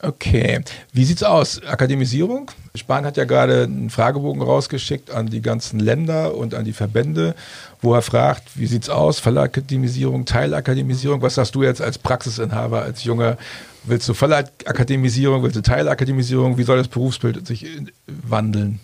Okay, 0.00 0.60
wie 0.92 1.04
sieht's 1.04 1.22
aus? 1.22 1.62
Akademisierung? 1.62 2.50
Spahn 2.74 3.06
hat 3.06 3.16
ja 3.16 3.24
gerade 3.24 3.62
einen 3.62 3.88
Fragebogen 3.88 4.42
rausgeschickt 4.42 5.10
an 5.10 5.28
die 5.28 5.40
ganzen 5.40 5.78
Länder 5.78 6.34
und 6.34 6.54
an 6.54 6.64
die 6.64 6.72
Verbände, 6.72 7.34
wo 7.80 7.94
er 7.94 8.02
fragt, 8.02 8.58
wie 8.58 8.66
sieht's 8.66 8.90
aus? 8.90 9.20
Fallakademisierung, 9.20 10.24
Teilakademisierung? 10.26 11.22
Was 11.22 11.36
sagst 11.36 11.54
du 11.54 11.62
jetzt 11.62 11.80
als 11.80 11.98
Praxisinhaber, 11.98 12.82
als 12.82 13.04
junger 13.04 13.38
Willst 13.86 14.08
du 14.08 14.14
Vollakademisierung, 14.14 15.42
willst 15.42 15.56
du 15.56 15.60
Teilakademisierung? 15.60 16.56
Wie 16.56 16.62
soll 16.62 16.78
das 16.78 16.88
Berufsbild 16.88 17.46
sich 17.46 17.66
wandeln? 18.06 18.80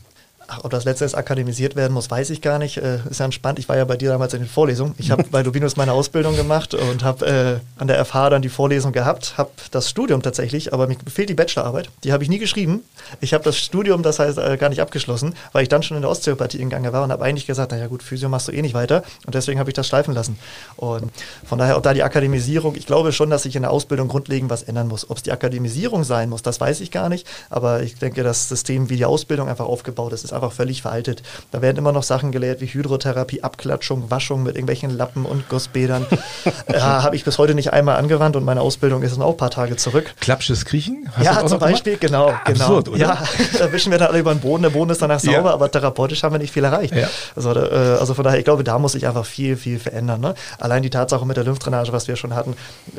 Ob 0.62 0.70
das 0.70 0.84
letztes 0.84 1.14
akademisiert 1.14 1.76
werden 1.76 1.92
muss, 1.92 2.10
weiß 2.10 2.30
ich 2.30 2.40
gar 2.42 2.58
nicht. 2.58 2.78
Äh, 2.78 2.98
ist 3.08 3.20
ja 3.20 3.24
entspannt. 3.24 3.58
Ich 3.58 3.68
war 3.68 3.76
ja 3.76 3.84
bei 3.84 3.96
dir 3.96 4.10
damals 4.10 4.34
in 4.34 4.40
den 4.40 4.48
Vorlesungen. 4.48 4.94
Ich 4.98 5.10
habe 5.10 5.24
bei 5.30 5.42
Dubinus 5.42 5.76
meine 5.76 5.92
Ausbildung 5.92 6.36
gemacht 6.36 6.74
und 6.74 7.04
habe 7.04 7.26
äh, 7.26 7.80
an 7.80 7.88
der 7.88 8.04
FH 8.04 8.30
dann 8.30 8.42
die 8.42 8.48
Vorlesung 8.48 8.92
gehabt, 8.92 9.34
habe 9.36 9.50
das 9.70 9.88
Studium 9.88 10.22
tatsächlich, 10.22 10.72
aber 10.72 10.86
mir 10.86 10.96
fehlt 11.12 11.28
die 11.28 11.34
Bachelorarbeit. 11.34 11.90
Die 12.04 12.12
habe 12.12 12.22
ich 12.22 12.28
nie 12.28 12.38
geschrieben. 12.38 12.82
Ich 13.20 13.34
habe 13.34 13.44
das 13.44 13.56
Studium, 13.56 14.02
das 14.02 14.18
heißt, 14.18 14.38
äh, 14.38 14.56
gar 14.56 14.68
nicht 14.68 14.80
abgeschlossen, 14.80 15.34
weil 15.52 15.62
ich 15.62 15.68
dann 15.68 15.82
schon 15.82 15.96
in 15.96 16.02
der 16.02 16.10
Osteopathie 16.10 16.58
gegangen 16.58 16.92
war 16.92 17.02
und 17.04 17.12
habe 17.12 17.24
eigentlich 17.24 17.46
gesagt, 17.46 17.72
naja 17.72 17.86
gut, 17.86 18.02
Physio 18.02 18.28
machst 18.28 18.48
du 18.48 18.52
eh 18.52 18.62
nicht 18.62 18.74
weiter. 18.74 19.02
Und 19.26 19.34
deswegen 19.34 19.58
habe 19.58 19.70
ich 19.70 19.74
das 19.74 19.86
schleifen 19.86 20.14
lassen. 20.14 20.38
Und 20.76 21.10
von 21.44 21.58
daher, 21.58 21.76
ob 21.76 21.82
da 21.82 21.94
die 21.94 22.02
Akademisierung, 22.02 22.74
ich 22.76 22.86
glaube 22.86 23.12
schon, 23.12 23.30
dass 23.30 23.44
sich 23.44 23.56
in 23.56 23.62
der 23.62 23.70
Ausbildung 23.70 24.08
grundlegend 24.08 24.50
was 24.50 24.62
ändern 24.62 24.88
muss. 24.88 25.08
Ob 25.10 25.18
es 25.18 25.22
die 25.22 25.32
Akademisierung 25.32 26.04
sein 26.04 26.28
muss, 26.28 26.42
das 26.42 26.60
weiß 26.60 26.80
ich 26.80 26.90
gar 26.90 27.08
nicht. 27.08 27.26
Aber 27.50 27.82
ich 27.82 27.96
denke, 27.96 28.22
das 28.22 28.48
System, 28.48 28.90
wie 28.90 28.96
die 28.96 29.04
Ausbildung 29.04 29.48
einfach 29.48 29.66
aufgebaut 29.66 30.12
ist, 30.12 30.24
ist 30.24 30.32
einfach 30.40 30.54
völlig 30.54 30.82
veraltet. 30.82 31.22
Da 31.50 31.62
werden 31.62 31.76
immer 31.78 31.92
noch 31.92 32.02
Sachen 32.02 32.32
gelehrt 32.32 32.60
wie 32.60 32.66
Hydrotherapie, 32.66 33.42
Abklatschung, 33.42 34.10
Waschung 34.10 34.42
mit 34.42 34.56
irgendwelchen 34.56 34.90
Lappen 34.90 35.24
und 35.24 35.48
Gussbädern. 35.48 36.06
ja, 36.72 37.02
habe 37.02 37.16
ich 37.16 37.24
bis 37.24 37.38
heute 37.38 37.54
nicht 37.54 37.72
einmal 37.72 37.96
angewandt 37.96 38.36
und 38.36 38.44
meine 38.44 38.60
Ausbildung 38.60 39.02
ist 39.02 39.14
dann 39.14 39.22
auch 39.22 39.32
ein 39.32 39.36
paar 39.36 39.50
Tage 39.50 39.76
zurück. 39.76 40.14
Klapsches 40.20 40.64
Kriechen? 40.64 41.08
Hast 41.12 41.24
ja, 41.24 41.46
zum 41.46 41.58
Beispiel, 41.58 41.96
genau. 41.98 42.32
genau. 42.44 42.64
Absurd, 42.64 42.88
oder? 42.88 42.98
Ja, 42.98 43.22
da 43.58 43.72
wischen 43.72 43.92
wir 43.92 43.98
dann 43.98 44.08
alle 44.08 44.20
über 44.20 44.34
den 44.34 44.40
Boden, 44.40 44.62
der 44.62 44.70
Boden 44.70 44.90
ist 44.90 45.02
danach 45.02 45.20
sauber, 45.20 45.48
ja. 45.48 45.54
aber 45.54 45.70
therapeutisch 45.70 46.22
haben 46.22 46.34
wir 46.34 46.38
nicht 46.38 46.52
viel 46.52 46.64
erreicht. 46.64 46.94
Ja. 46.94 47.08
Also, 47.36 47.54
äh, 47.54 47.98
also 47.98 48.14
von 48.14 48.24
daher, 48.24 48.38
ich 48.38 48.44
glaube, 48.44 48.64
da 48.64 48.78
muss 48.78 48.92
sich 48.92 49.06
einfach 49.06 49.26
viel, 49.26 49.56
viel 49.56 49.78
verändern. 49.78 50.20
Ne? 50.20 50.34
Allein 50.58 50.82
die 50.82 50.90
Tatsache 50.90 51.26
mit 51.26 51.36
der 51.36 51.44
Lymphdrainage, 51.44 51.92
was 51.92 52.08
wir 52.08 52.16
schon 52.16 52.34
hatten, 52.34 52.54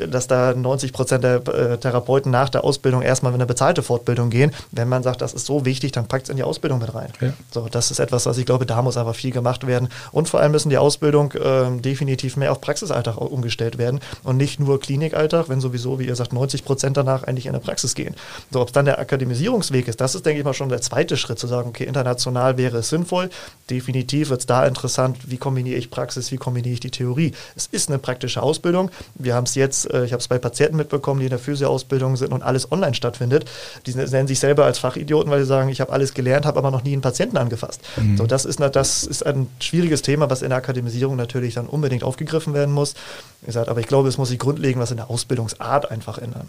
dass 0.08 0.26
da 0.26 0.54
90 0.54 0.92
Prozent 0.92 1.24
der 1.24 1.46
äh, 1.48 1.78
Therapeuten 1.78 2.30
nach 2.30 2.48
der 2.48 2.64
Ausbildung 2.64 3.02
erstmal 3.02 3.32
in 3.32 3.36
eine 3.36 3.46
bezahlte 3.46 3.82
Fortbildung 3.82 4.30
gehen. 4.30 4.52
Wenn 4.70 4.88
man 4.88 5.02
sagt, 5.02 5.20
das 5.20 5.32
ist 5.34 5.46
so 5.46 5.64
wichtig, 5.64 5.92
dann 5.92 6.06
packt 6.06 6.24
es 6.24 6.30
in 6.30 6.36
die 6.36 6.42
Ausbildung 6.42 6.78
mit 6.78 6.94
rein. 6.94 7.12
Ja. 7.20 7.31
So, 7.50 7.68
das 7.70 7.90
ist 7.90 7.98
etwas, 7.98 8.26
was 8.26 8.38
ich 8.38 8.46
glaube, 8.46 8.66
da 8.66 8.82
muss 8.82 8.96
einfach 8.96 9.14
viel 9.14 9.30
gemacht 9.30 9.66
werden. 9.66 9.88
Und 10.12 10.28
vor 10.28 10.40
allem 10.40 10.52
müssen 10.52 10.70
die 10.70 10.78
Ausbildung 10.78 11.32
äh, 11.32 11.80
definitiv 11.80 12.36
mehr 12.36 12.52
auf 12.52 12.60
Praxisalltag 12.60 13.16
umgestellt 13.18 13.78
werden 13.78 14.00
und 14.22 14.36
nicht 14.36 14.60
nur 14.60 14.80
Klinikalltag, 14.80 15.48
wenn 15.48 15.60
sowieso, 15.60 15.98
wie 15.98 16.06
ihr 16.06 16.16
sagt, 16.16 16.32
90 16.32 16.64
Prozent 16.64 16.96
danach 16.96 17.22
eigentlich 17.24 17.46
in 17.46 17.52
der 17.52 17.60
Praxis 17.60 17.94
gehen. 17.94 18.14
So, 18.50 18.60
ob 18.60 18.68
es 18.68 18.72
dann 18.72 18.84
der 18.84 18.98
Akademisierungsweg 18.98 19.88
ist, 19.88 20.00
das 20.00 20.14
ist, 20.14 20.26
denke 20.26 20.40
ich 20.40 20.44
mal, 20.44 20.54
schon 20.54 20.68
der 20.68 20.80
zweite 20.80 21.16
Schritt, 21.16 21.38
zu 21.38 21.46
sagen, 21.46 21.68
okay, 21.70 21.84
international 21.84 22.56
wäre 22.58 22.78
es 22.78 22.88
sinnvoll. 22.88 23.30
Definitiv 23.70 24.30
wird 24.30 24.40
es 24.40 24.46
da 24.46 24.66
interessant, 24.66 25.18
wie 25.26 25.38
kombiniere 25.38 25.78
ich 25.78 25.90
Praxis, 25.90 26.32
wie 26.32 26.36
kombiniere 26.36 26.74
ich 26.74 26.80
die 26.80 26.90
Theorie. 26.90 27.32
Es 27.56 27.66
ist 27.66 27.88
eine 27.88 27.98
praktische 27.98 28.42
Ausbildung. 28.42 28.90
Wir 29.14 29.34
haben 29.34 29.44
es 29.44 29.54
jetzt, 29.54 29.90
äh, 29.90 30.04
ich 30.04 30.12
habe 30.12 30.20
es 30.20 30.28
bei 30.28 30.38
Patienten 30.38 30.76
mitbekommen, 30.76 31.20
die 31.20 31.26
in 31.26 31.30
der 31.30 31.38
Physio-Ausbildung 31.38 32.16
sind 32.16 32.32
und 32.32 32.42
alles 32.42 32.70
online 32.70 32.94
stattfindet. 32.94 33.44
Die 33.86 33.94
nennen 33.94 34.28
sich 34.28 34.40
selber 34.40 34.64
als 34.64 34.78
Fachidioten, 34.78 35.30
weil 35.30 35.40
sie 35.40 35.46
sagen, 35.46 35.68
ich 35.68 35.80
habe 35.80 35.92
alles 35.92 36.14
gelernt, 36.14 36.46
habe 36.46 36.58
aber 36.58 36.70
noch 36.70 36.84
nie 36.84 36.92
einen 36.92 37.02
Patienten 37.02 37.11
angefasst. 37.20 37.80
Mhm. 37.96 38.16
So, 38.16 38.26
das 38.26 38.44
ist, 38.44 38.60
das 38.60 39.04
ist 39.04 39.24
ein 39.26 39.48
schwieriges 39.60 40.02
Thema, 40.02 40.30
was 40.30 40.42
in 40.42 40.50
der 40.50 40.58
Akademisierung 40.58 41.16
natürlich 41.16 41.54
dann 41.54 41.66
unbedingt 41.66 42.04
aufgegriffen 42.04 42.54
werden 42.54 42.74
muss. 42.74 42.94
Wie 43.40 43.46
gesagt, 43.46 43.68
aber 43.68 43.80
ich 43.80 43.86
glaube, 43.86 44.08
es 44.08 44.18
muss 44.18 44.28
sich 44.28 44.38
grundlegend 44.38 44.82
was 44.82 44.90
in 44.90 44.96
der 44.96 45.10
Ausbildungsart 45.10 45.90
einfach 45.90 46.18
ändern. 46.18 46.48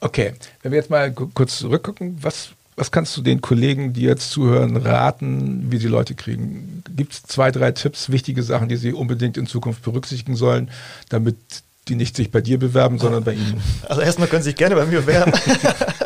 Okay, 0.00 0.34
wenn 0.62 0.72
wir 0.72 0.78
jetzt 0.78 0.90
mal 0.90 1.12
kurz 1.12 1.58
zurückgucken, 1.58 2.18
was, 2.20 2.50
was 2.74 2.90
kannst 2.90 3.16
du 3.16 3.22
den 3.22 3.40
Kollegen, 3.40 3.92
die 3.92 4.02
jetzt 4.02 4.30
zuhören, 4.30 4.76
raten, 4.76 5.70
wie 5.70 5.78
sie 5.78 5.86
Leute 5.86 6.14
kriegen? 6.14 6.82
Gibt 6.96 7.12
es 7.12 7.22
zwei, 7.22 7.52
drei 7.52 7.70
Tipps, 7.70 8.10
wichtige 8.10 8.42
Sachen, 8.42 8.68
die 8.68 8.76
sie 8.76 8.92
unbedingt 8.92 9.36
in 9.36 9.46
Zukunft 9.46 9.82
berücksichtigen 9.82 10.34
sollen, 10.34 10.70
damit 11.08 11.36
die 11.88 11.94
nicht 11.94 12.16
sich 12.16 12.30
bei 12.30 12.40
dir 12.40 12.58
bewerben, 12.58 12.98
sondern 12.98 13.24
bei 13.24 13.34
Ihnen? 13.34 13.60
Also 13.88 14.02
erstmal 14.02 14.28
können 14.28 14.42
Sie 14.42 14.50
sich 14.50 14.56
gerne 14.56 14.74
bei 14.74 14.86
mir 14.86 15.00
bewerben. 15.00 15.32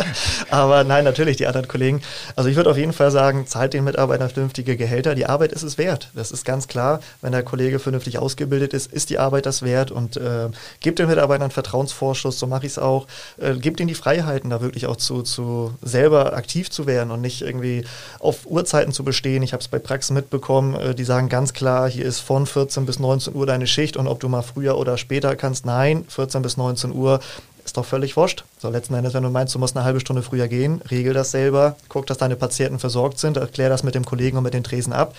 Aber 0.50 0.84
nein, 0.84 1.04
natürlich 1.04 1.36
die 1.36 1.46
anderen 1.46 1.68
Kollegen. 1.68 2.00
Also 2.36 2.48
ich 2.48 2.56
würde 2.56 2.70
auf 2.70 2.76
jeden 2.76 2.92
Fall 2.92 3.10
sagen, 3.10 3.46
zahlt 3.46 3.74
den 3.74 3.84
Mitarbeitern 3.84 4.30
vernünftige 4.30 4.76
Gehälter. 4.76 5.14
Die 5.14 5.26
Arbeit 5.26 5.52
ist 5.52 5.62
es 5.62 5.78
wert. 5.78 6.10
Das 6.14 6.30
ist 6.30 6.44
ganz 6.44 6.68
klar. 6.68 7.00
Wenn 7.20 7.32
der 7.32 7.42
Kollege 7.42 7.78
vernünftig 7.78 8.18
ausgebildet 8.18 8.72
ist, 8.72 8.92
ist 8.92 9.10
die 9.10 9.18
Arbeit 9.18 9.46
das 9.46 9.62
wert. 9.62 9.90
Und 9.90 10.16
äh, 10.16 10.48
gebt 10.80 10.98
den 10.98 11.08
Mitarbeitern 11.08 11.50
Vertrauensvorschuss, 11.50 12.38
so 12.38 12.46
mache 12.46 12.66
ich 12.66 12.72
es 12.72 12.78
auch. 12.78 13.06
Äh, 13.38 13.54
gebt 13.54 13.80
ihnen 13.80 13.88
die 13.88 13.94
Freiheiten, 13.94 14.50
da 14.50 14.60
wirklich 14.60 14.86
auch 14.86 14.96
zu, 14.96 15.22
zu 15.22 15.74
selber 15.82 16.34
aktiv 16.34 16.70
zu 16.70 16.86
werden 16.86 17.10
und 17.10 17.20
nicht 17.20 17.42
irgendwie 17.42 17.84
auf 18.20 18.46
Uhrzeiten 18.46 18.92
zu 18.92 19.04
bestehen. 19.04 19.42
Ich 19.42 19.52
habe 19.52 19.60
es 19.60 19.68
bei 19.68 19.78
Praxen 19.78 20.14
mitbekommen, 20.14 20.74
äh, 20.74 20.94
die 20.94 21.04
sagen 21.04 21.28
ganz 21.28 21.52
klar, 21.52 21.90
hier 21.90 22.04
ist 22.04 22.20
von 22.20 22.46
14 22.46 22.86
bis 22.86 22.98
19 22.98 23.34
Uhr 23.34 23.46
deine 23.46 23.66
Schicht 23.66 23.96
und 23.96 24.06
ob 24.06 24.20
du 24.20 24.28
mal 24.28 24.42
früher 24.42 24.78
oder 24.78 24.96
später 24.96 25.34
kannst, 25.36 25.66
nein, 25.66 26.04
14 26.08 26.42
bis 26.42 26.56
19 26.56 26.92
Uhr 26.92 27.20
ist 27.66 27.76
doch 27.76 27.84
völlig 27.84 28.16
wurscht. 28.16 28.44
So, 28.58 28.70
letzten 28.70 28.94
Endes, 28.94 29.12
wenn 29.12 29.22
du 29.22 29.30
meinst, 29.30 29.54
du 29.54 29.58
musst 29.58 29.76
eine 29.76 29.84
halbe 29.84 30.00
Stunde 30.00 30.22
früher 30.22 30.48
gehen, 30.48 30.80
regel 30.90 31.12
das 31.12 31.32
selber, 31.32 31.76
guck, 31.88 32.06
dass 32.06 32.16
deine 32.16 32.36
Patienten 32.36 32.78
versorgt 32.78 33.18
sind, 33.18 33.36
erklär 33.36 33.68
das 33.68 33.82
mit 33.82 33.94
dem 33.94 34.04
Kollegen 34.04 34.38
und 34.38 34.44
mit 34.44 34.54
den 34.54 34.64
Tresen 34.64 34.92
ab. 34.92 35.14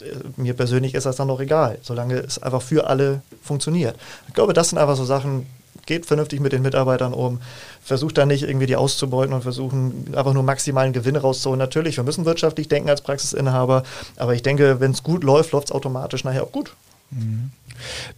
Äh, 0.00 0.04
mir 0.36 0.54
persönlich 0.54 0.94
ist 0.94 1.06
das 1.06 1.16
dann 1.16 1.28
noch 1.28 1.40
egal, 1.40 1.78
solange 1.82 2.16
es 2.16 2.40
einfach 2.40 2.62
für 2.62 2.86
alle 2.86 3.22
funktioniert. 3.42 3.96
Ich 4.28 4.34
glaube, 4.34 4.52
das 4.52 4.68
sind 4.68 4.78
einfach 4.78 4.96
so 4.96 5.04
Sachen, 5.04 5.46
geht 5.86 6.04
vernünftig 6.04 6.40
mit 6.40 6.52
den 6.52 6.60
Mitarbeitern 6.60 7.14
um, 7.14 7.40
versucht 7.82 8.18
da 8.18 8.26
nicht 8.26 8.42
irgendwie 8.42 8.66
die 8.66 8.76
auszubeuten 8.76 9.34
und 9.34 9.42
versuchen 9.42 10.14
einfach 10.14 10.34
nur 10.34 10.42
maximalen 10.42 10.92
Gewinn 10.92 11.16
rauszuholen. 11.16 11.58
Natürlich, 11.58 11.96
wir 11.96 12.04
müssen 12.04 12.26
wirtschaftlich 12.26 12.68
denken 12.68 12.90
als 12.90 13.00
Praxisinhaber, 13.00 13.82
aber 14.16 14.34
ich 14.34 14.42
denke, 14.42 14.78
wenn 14.80 14.90
es 14.90 15.02
gut 15.02 15.24
läuft, 15.24 15.52
läuft 15.52 15.68
es 15.68 15.72
automatisch 15.72 16.24
nachher 16.24 16.44
auch 16.44 16.52
gut. 16.52 16.74
Mhm. 17.10 17.50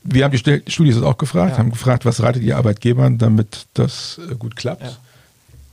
Wir 0.03 0.25
haben 0.25 0.33
die 0.33 0.63
Studis 0.69 1.03
auch 1.03 1.19
gefragt, 1.19 1.53
ja. 1.53 1.59
haben 1.59 1.71
gefragt, 1.71 2.05
was 2.05 2.23
ratet 2.23 2.43
ihr 2.43 2.57
Arbeitgebern, 2.57 3.19
damit 3.19 3.67
das 3.75 4.19
äh, 4.31 4.35
gut 4.35 4.57
klappt? 4.57 4.83
Ja. 4.83 4.97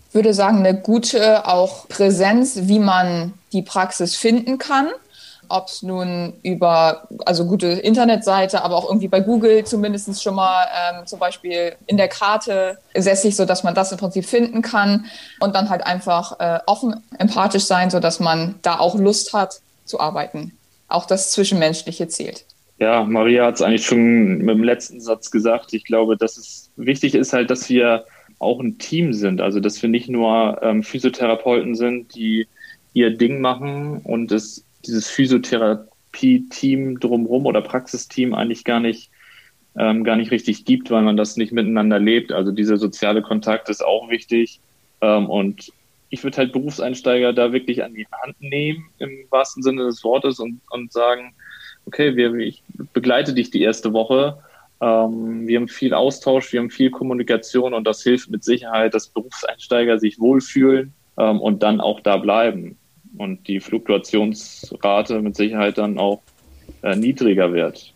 Ich 0.10 0.16
würde 0.16 0.34
sagen, 0.34 0.60
eine 0.60 0.80
gute 0.80 1.48
auch 1.48 1.88
Präsenz, 1.88 2.60
wie 2.64 2.80
man 2.80 3.34
die 3.54 3.62
Praxis 3.62 4.16
finden 4.16 4.58
kann. 4.58 4.90
Ob 5.50 5.68
es 5.70 5.82
nun 5.82 6.34
über, 6.44 7.08
also 7.26 7.46
gute 7.46 7.68
Internetseite, 7.68 8.64
aber 8.64 8.76
auch 8.76 8.86
irgendwie 8.86 9.08
bei 9.08 9.22
Google 9.22 9.64
zumindest 9.64 10.22
schon 10.22 10.36
mal 10.36 10.66
ähm, 10.76 11.08
zum 11.08 11.20
Beispiel 11.20 11.74
in 11.86 11.96
der 11.96 12.10
Karte 12.10 12.80
sässig, 12.94 13.38
sodass 13.38 13.64
man 13.64 13.74
das 13.74 13.94
im 13.94 13.98
Prinzip 13.98 14.26
finden 14.26 14.62
kann. 14.62 15.06
Und 15.40 15.56
dann 15.56 15.70
halt 15.70 15.86
einfach 15.86 16.38
äh, 16.40 16.60
offen, 16.66 17.02
empathisch 17.18 17.64
sein, 17.64 17.90
sodass 17.90 18.20
man 18.20 18.56
da 18.62 18.80
auch 18.80 18.96
Lust 18.96 19.32
hat 19.32 19.62
zu 19.86 20.02
arbeiten. 20.02 20.52
Auch 20.90 21.06
das 21.06 21.32
Zwischenmenschliche 21.32 22.10
zählt. 22.10 22.44
Ja, 22.80 23.04
Maria 23.04 23.48
hat 23.48 23.56
es 23.56 23.62
eigentlich 23.62 23.86
schon 23.86 24.38
mit 24.38 24.50
dem 24.50 24.64
letzten 24.64 25.02
Satz 25.02 25.32
gesagt. 25.32 25.74
Ich 25.74 25.84
glaube, 25.84 26.16
dass 26.16 26.38
es 26.38 26.72
wichtig 26.76 27.16
ist 27.16 27.34
halt, 27.34 27.50
dass 27.50 27.70
wir 27.70 28.06
auch 28.40 28.60
ein 28.60 28.78
Team 28.78 29.14
sind. 29.14 29.42
Also, 29.42 29.60
dass 29.60 29.82
wir 29.82 29.90
nicht 29.90 30.10
nur 30.10 30.60
ähm, 30.62 30.84
Physiotherapeuten 30.84 31.76
sind, 31.76 32.14
die 32.14 32.48
ihr 32.94 33.12
Ding 33.12 33.42
machen 33.42 34.02
und 34.04 34.32
es 34.32 34.64
dieses 34.86 35.10
Physiotherapie-Team 35.10 37.00
drumherum 37.00 37.46
oder 37.46 37.62
Praxisteam 37.62 38.34
eigentlich 38.34 38.64
gar 38.64 38.80
nicht, 38.80 39.10
ähm, 39.78 40.04
gar 40.04 40.16
nicht 40.16 40.32
richtig 40.32 40.66
gibt, 40.66 40.92
weil 40.92 41.02
man 41.02 41.18
das 41.18 41.36
nicht 41.36 41.52
miteinander 41.52 42.00
lebt. 42.00 42.32
Also 42.32 42.52
dieser 42.52 42.78
soziale 42.78 43.22
Kontakt 43.22 43.70
ist 43.70 43.84
auch 43.84 44.10
wichtig. 44.10 44.60
Ähm, 45.02 45.30
und 45.30 45.74
ich 46.10 46.24
würde 46.24 46.38
halt 46.38 46.54
Berufseinsteiger 46.54 47.34
da 47.34 47.52
wirklich 47.52 47.84
an 47.84 47.94
die 47.94 48.08
Hand 48.24 48.40
nehmen, 48.40 48.86
im 49.00 49.26
wahrsten 49.30 49.64
Sinne 49.64 49.84
des 49.84 50.04
Wortes, 50.04 50.40
und, 50.40 50.62
und 50.70 50.94
sagen, 50.94 51.34
okay, 51.88 52.16
wir, 52.16 52.34
ich 52.36 52.62
begleite 52.94 53.34
dich 53.34 53.50
die 53.50 53.62
erste 53.62 53.94
Woche. 53.94 54.38
Ähm, 54.80 55.48
wir 55.48 55.58
haben 55.58 55.68
viel 55.68 55.94
Austausch, 55.94 56.54
wir 56.54 56.60
haben 56.60 56.70
viel 56.70 56.92
Kommunikation 56.92 57.74
und 57.74 57.86
das 57.86 58.04
hilft 58.04 58.30
mit 58.30 58.44
Sicherheit, 58.44 58.94
dass 58.94 59.08
Berufseinsteiger 59.08 59.98
sich 59.98 60.20
wohlfühlen 60.20 60.94
ähm, 61.18 61.40
und 61.40 61.64
dann 61.64 61.82
auch 61.82 62.02
da 62.02 62.18
bleiben 62.18 62.78
und 63.18 63.48
die 63.48 63.60
Fluktuationsrate 63.60 65.22
mit 65.22 65.36
Sicherheit 65.36 65.78
dann 65.78 65.98
auch 65.98 66.22
äh, 66.84 66.96
niedriger 66.96 67.54
wird. 67.54 67.94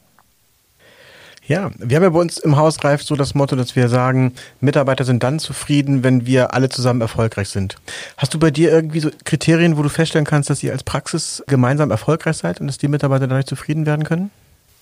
Ja, 1.51 1.69
wir 1.79 1.97
haben 1.97 2.03
ja 2.03 2.09
bei 2.11 2.19
uns 2.21 2.37
im 2.37 2.55
Haus 2.55 2.81
Reif 2.81 3.03
so 3.03 3.17
das 3.17 3.35
Motto, 3.35 3.57
dass 3.57 3.75
wir 3.75 3.89
sagen, 3.89 4.31
Mitarbeiter 4.61 5.03
sind 5.03 5.21
dann 5.21 5.37
zufrieden, 5.37 6.01
wenn 6.01 6.25
wir 6.25 6.53
alle 6.53 6.69
zusammen 6.69 7.01
erfolgreich 7.01 7.49
sind. 7.49 7.75
Hast 8.15 8.33
du 8.33 8.39
bei 8.39 8.51
dir 8.51 8.71
irgendwie 8.71 9.01
so 9.01 9.09
Kriterien, 9.25 9.75
wo 9.75 9.83
du 9.83 9.89
feststellen 9.89 10.25
kannst, 10.25 10.49
dass 10.49 10.63
ihr 10.63 10.71
als 10.71 10.83
Praxis 10.83 11.43
gemeinsam 11.47 11.91
erfolgreich 11.91 12.37
seid 12.37 12.61
und 12.61 12.67
dass 12.67 12.77
die 12.77 12.87
Mitarbeiter 12.87 13.27
dadurch 13.27 13.47
zufrieden 13.47 13.85
werden 13.85 14.05
können? 14.05 14.31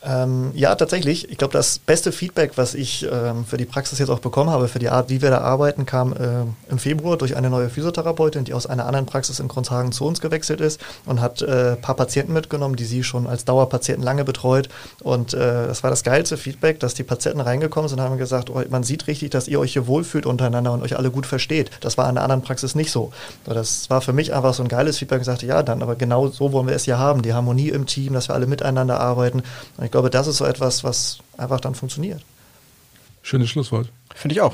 Ähm, 0.02 0.52
ja, 0.54 0.76
tatsächlich. 0.76 1.30
Ich 1.30 1.38
glaube, 1.38 1.52
das 1.52 1.78
beste 1.78 2.14
Feedback, 2.14 2.54
was 2.56 2.74
ich 2.74 3.06
ähm, 3.12 3.44
für 3.44 3.58
die 3.58 3.66
Praxis 3.66 4.00
jetzt 4.00 4.10
auch 4.10 4.20
bekommen 4.20 4.50
habe, 4.50 4.70
für 4.70 4.80
die 4.80 4.88
Art, 4.88 5.10
wie 5.10 5.22
wir 5.22 5.30
da 5.30 5.40
arbeiten, 5.40 5.86
kam 5.86 6.14
äh, 6.14 6.46
im 6.70 6.80
Februar 6.80 7.18
durch 7.18 7.36
eine 7.36 7.50
neue 7.50 7.70
Physiotherapeutin, 7.70 8.46
die 8.46 8.54
aus 8.54 8.66
einer 8.66 8.86
anderen 8.86 9.06
Praxis 9.06 9.42
in 9.42 9.50
Grundhagen 9.50 9.92
zu 9.92 10.06
uns 10.06 10.22
gewechselt 10.22 10.62
ist 10.62 10.80
und 11.06 11.20
hat 11.20 11.42
äh, 11.42 11.72
ein 11.72 11.82
paar 11.82 11.96
Patienten 11.96 12.32
mitgenommen, 12.32 12.78
die 12.78 12.86
sie 12.86 13.04
schon 13.04 13.28
als 13.28 13.44
Dauerpatienten 13.44 14.02
lange 14.02 14.24
betreut. 14.24 14.70
Und 15.04 15.34
äh, 15.34 15.68
das 15.68 15.84
war 15.84 15.90
das 15.90 16.04
geilste 16.04 16.38
Feedback, 16.38 16.80
dass 16.80 16.94
die 16.94 17.04
Patienten 17.04 17.42
reingekommen 17.42 17.90
sind 17.90 18.00
und 18.00 18.06
haben 18.06 18.18
gesagt, 18.18 18.50
oh, 18.50 18.62
man 18.70 18.84
sieht 18.84 19.08
richtig, 19.08 19.32
dass 19.32 19.50
ihr 19.50 19.60
euch 19.60 19.74
hier 19.74 19.86
wohlfühlt 19.86 20.26
untereinander 20.26 20.72
und 20.72 20.82
euch 20.82 20.98
alle 20.98 21.12
gut 21.12 21.26
versteht. 21.26 21.72
Das 21.82 21.98
war 21.98 22.06
in 22.06 22.12
einer 22.12 22.22
anderen 22.22 22.42
Praxis 22.42 22.74
nicht 22.74 22.92
so. 22.92 23.12
Das 23.44 23.90
war 23.90 24.00
für 24.00 24.14
mich 24.14 24.34
einfach 24.34 24.54
so 24.54 24.64
ein 24.64 24.70
geiles 24.70 24.98
Feedback. 24.98 25.20
Ich 25.20 25.26
sagte, 25.26 25.46
ja, 25.46 25.62
dann, 25.62 25.84
aber 25.84 25.98
genau 25.98 26.30
so 26.30 26.54
wollen 26.54 26.68
wir 26.68 26.76
es 26.76 26.86
ja 26.86 26.98
haben. 26.98 27.22
Die 27.22 27.34
Harmonie 27.34 27.68
im 27.68 27.86
Team, 27.86 28.14
dass 28.14 28.30
wir 28.30 28.36
alle 28.36 28.48
miteinander 28.48 28.98
arbeiten. 29.02 29.44
Und 29.76 29.89
ich 29.90 29.92
glaube, 29.92 30.12
das 30.12 30.28
ist 30.28 30.38
so 30.38 30.46
etwas, 30.46 30.84
was 30.84 31.18
einfach 31.36 31.60
dann 31.60 31.74
funktioniert. 31.74 32.22
Schönes 33.24 33.50
Schlusswort. 33.50 33.90
Finde 34.14 34.36
ich 34.36 34.42
auch. 34.42 34.54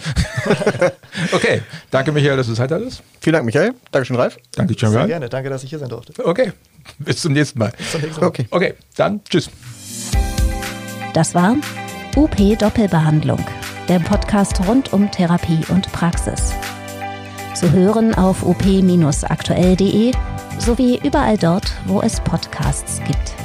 okay, 1.33 1.61
danke 1.91 2.13
Michael, 2.13 2.37
dass 2.37 2.47
du 2.47 2.53
Zeit 2.53 2.71
hattest. 2.71 3.03
Vielen 3.19 3.33
Dank, 3.33 3.45
Michael. 3.45 3.73
Dankeschön, 3.91 4.15
Ralf. 4.15 4.37
Danke, 4.53 4.75
Sehr 4.75 4.83
Jamgan. 4.83 5.07
gerne. 5.09 5.27
Danke, 5.27 5.49
dass 5.49 5.65
ich 5.65 5.71
hier 5.71 5.79
sein 5.79 5.89
durfte. 5.89 6.13
Okay, 6.25 6.53
bis 6.99 7.21
zum 7.21 7.33
nächsten 7.33 7.59
Mal. 7.59 7.73
Bis 7.77 7.91
zum 7.91 7.99
nächsten 7.99 8.21
Mal. 8.21 8.27
Okay. 8.27 8.47
Okay, 8.49 8.75
dann 8.95 9.21
tschüss. 9.25 9.49
Das 11.13 11.35
war 11.35 11.57
UP 12.15 12.37
Doppelbehandlung, 12.57 13.45
der 13.89 13.99
Podcast 13.99 14.65
rund 14.65 14.93
um 14.93 15.11
Therapie 15.11 15.65
und 15.67 15.91
Praxis. 15.91 16.53
Zu 17.55 17.73
hören 17.73 18.15
auf 18.15 18.41
up-aktuell.de 18.41 20.13
sowie 20.59 20.97
überall 21.03 21.37
dort, 21.37 21.73
wo 21.87 22.01
es 22.01 22.21
Podcasts 22.21 23.01
gibt. 23.05 23.35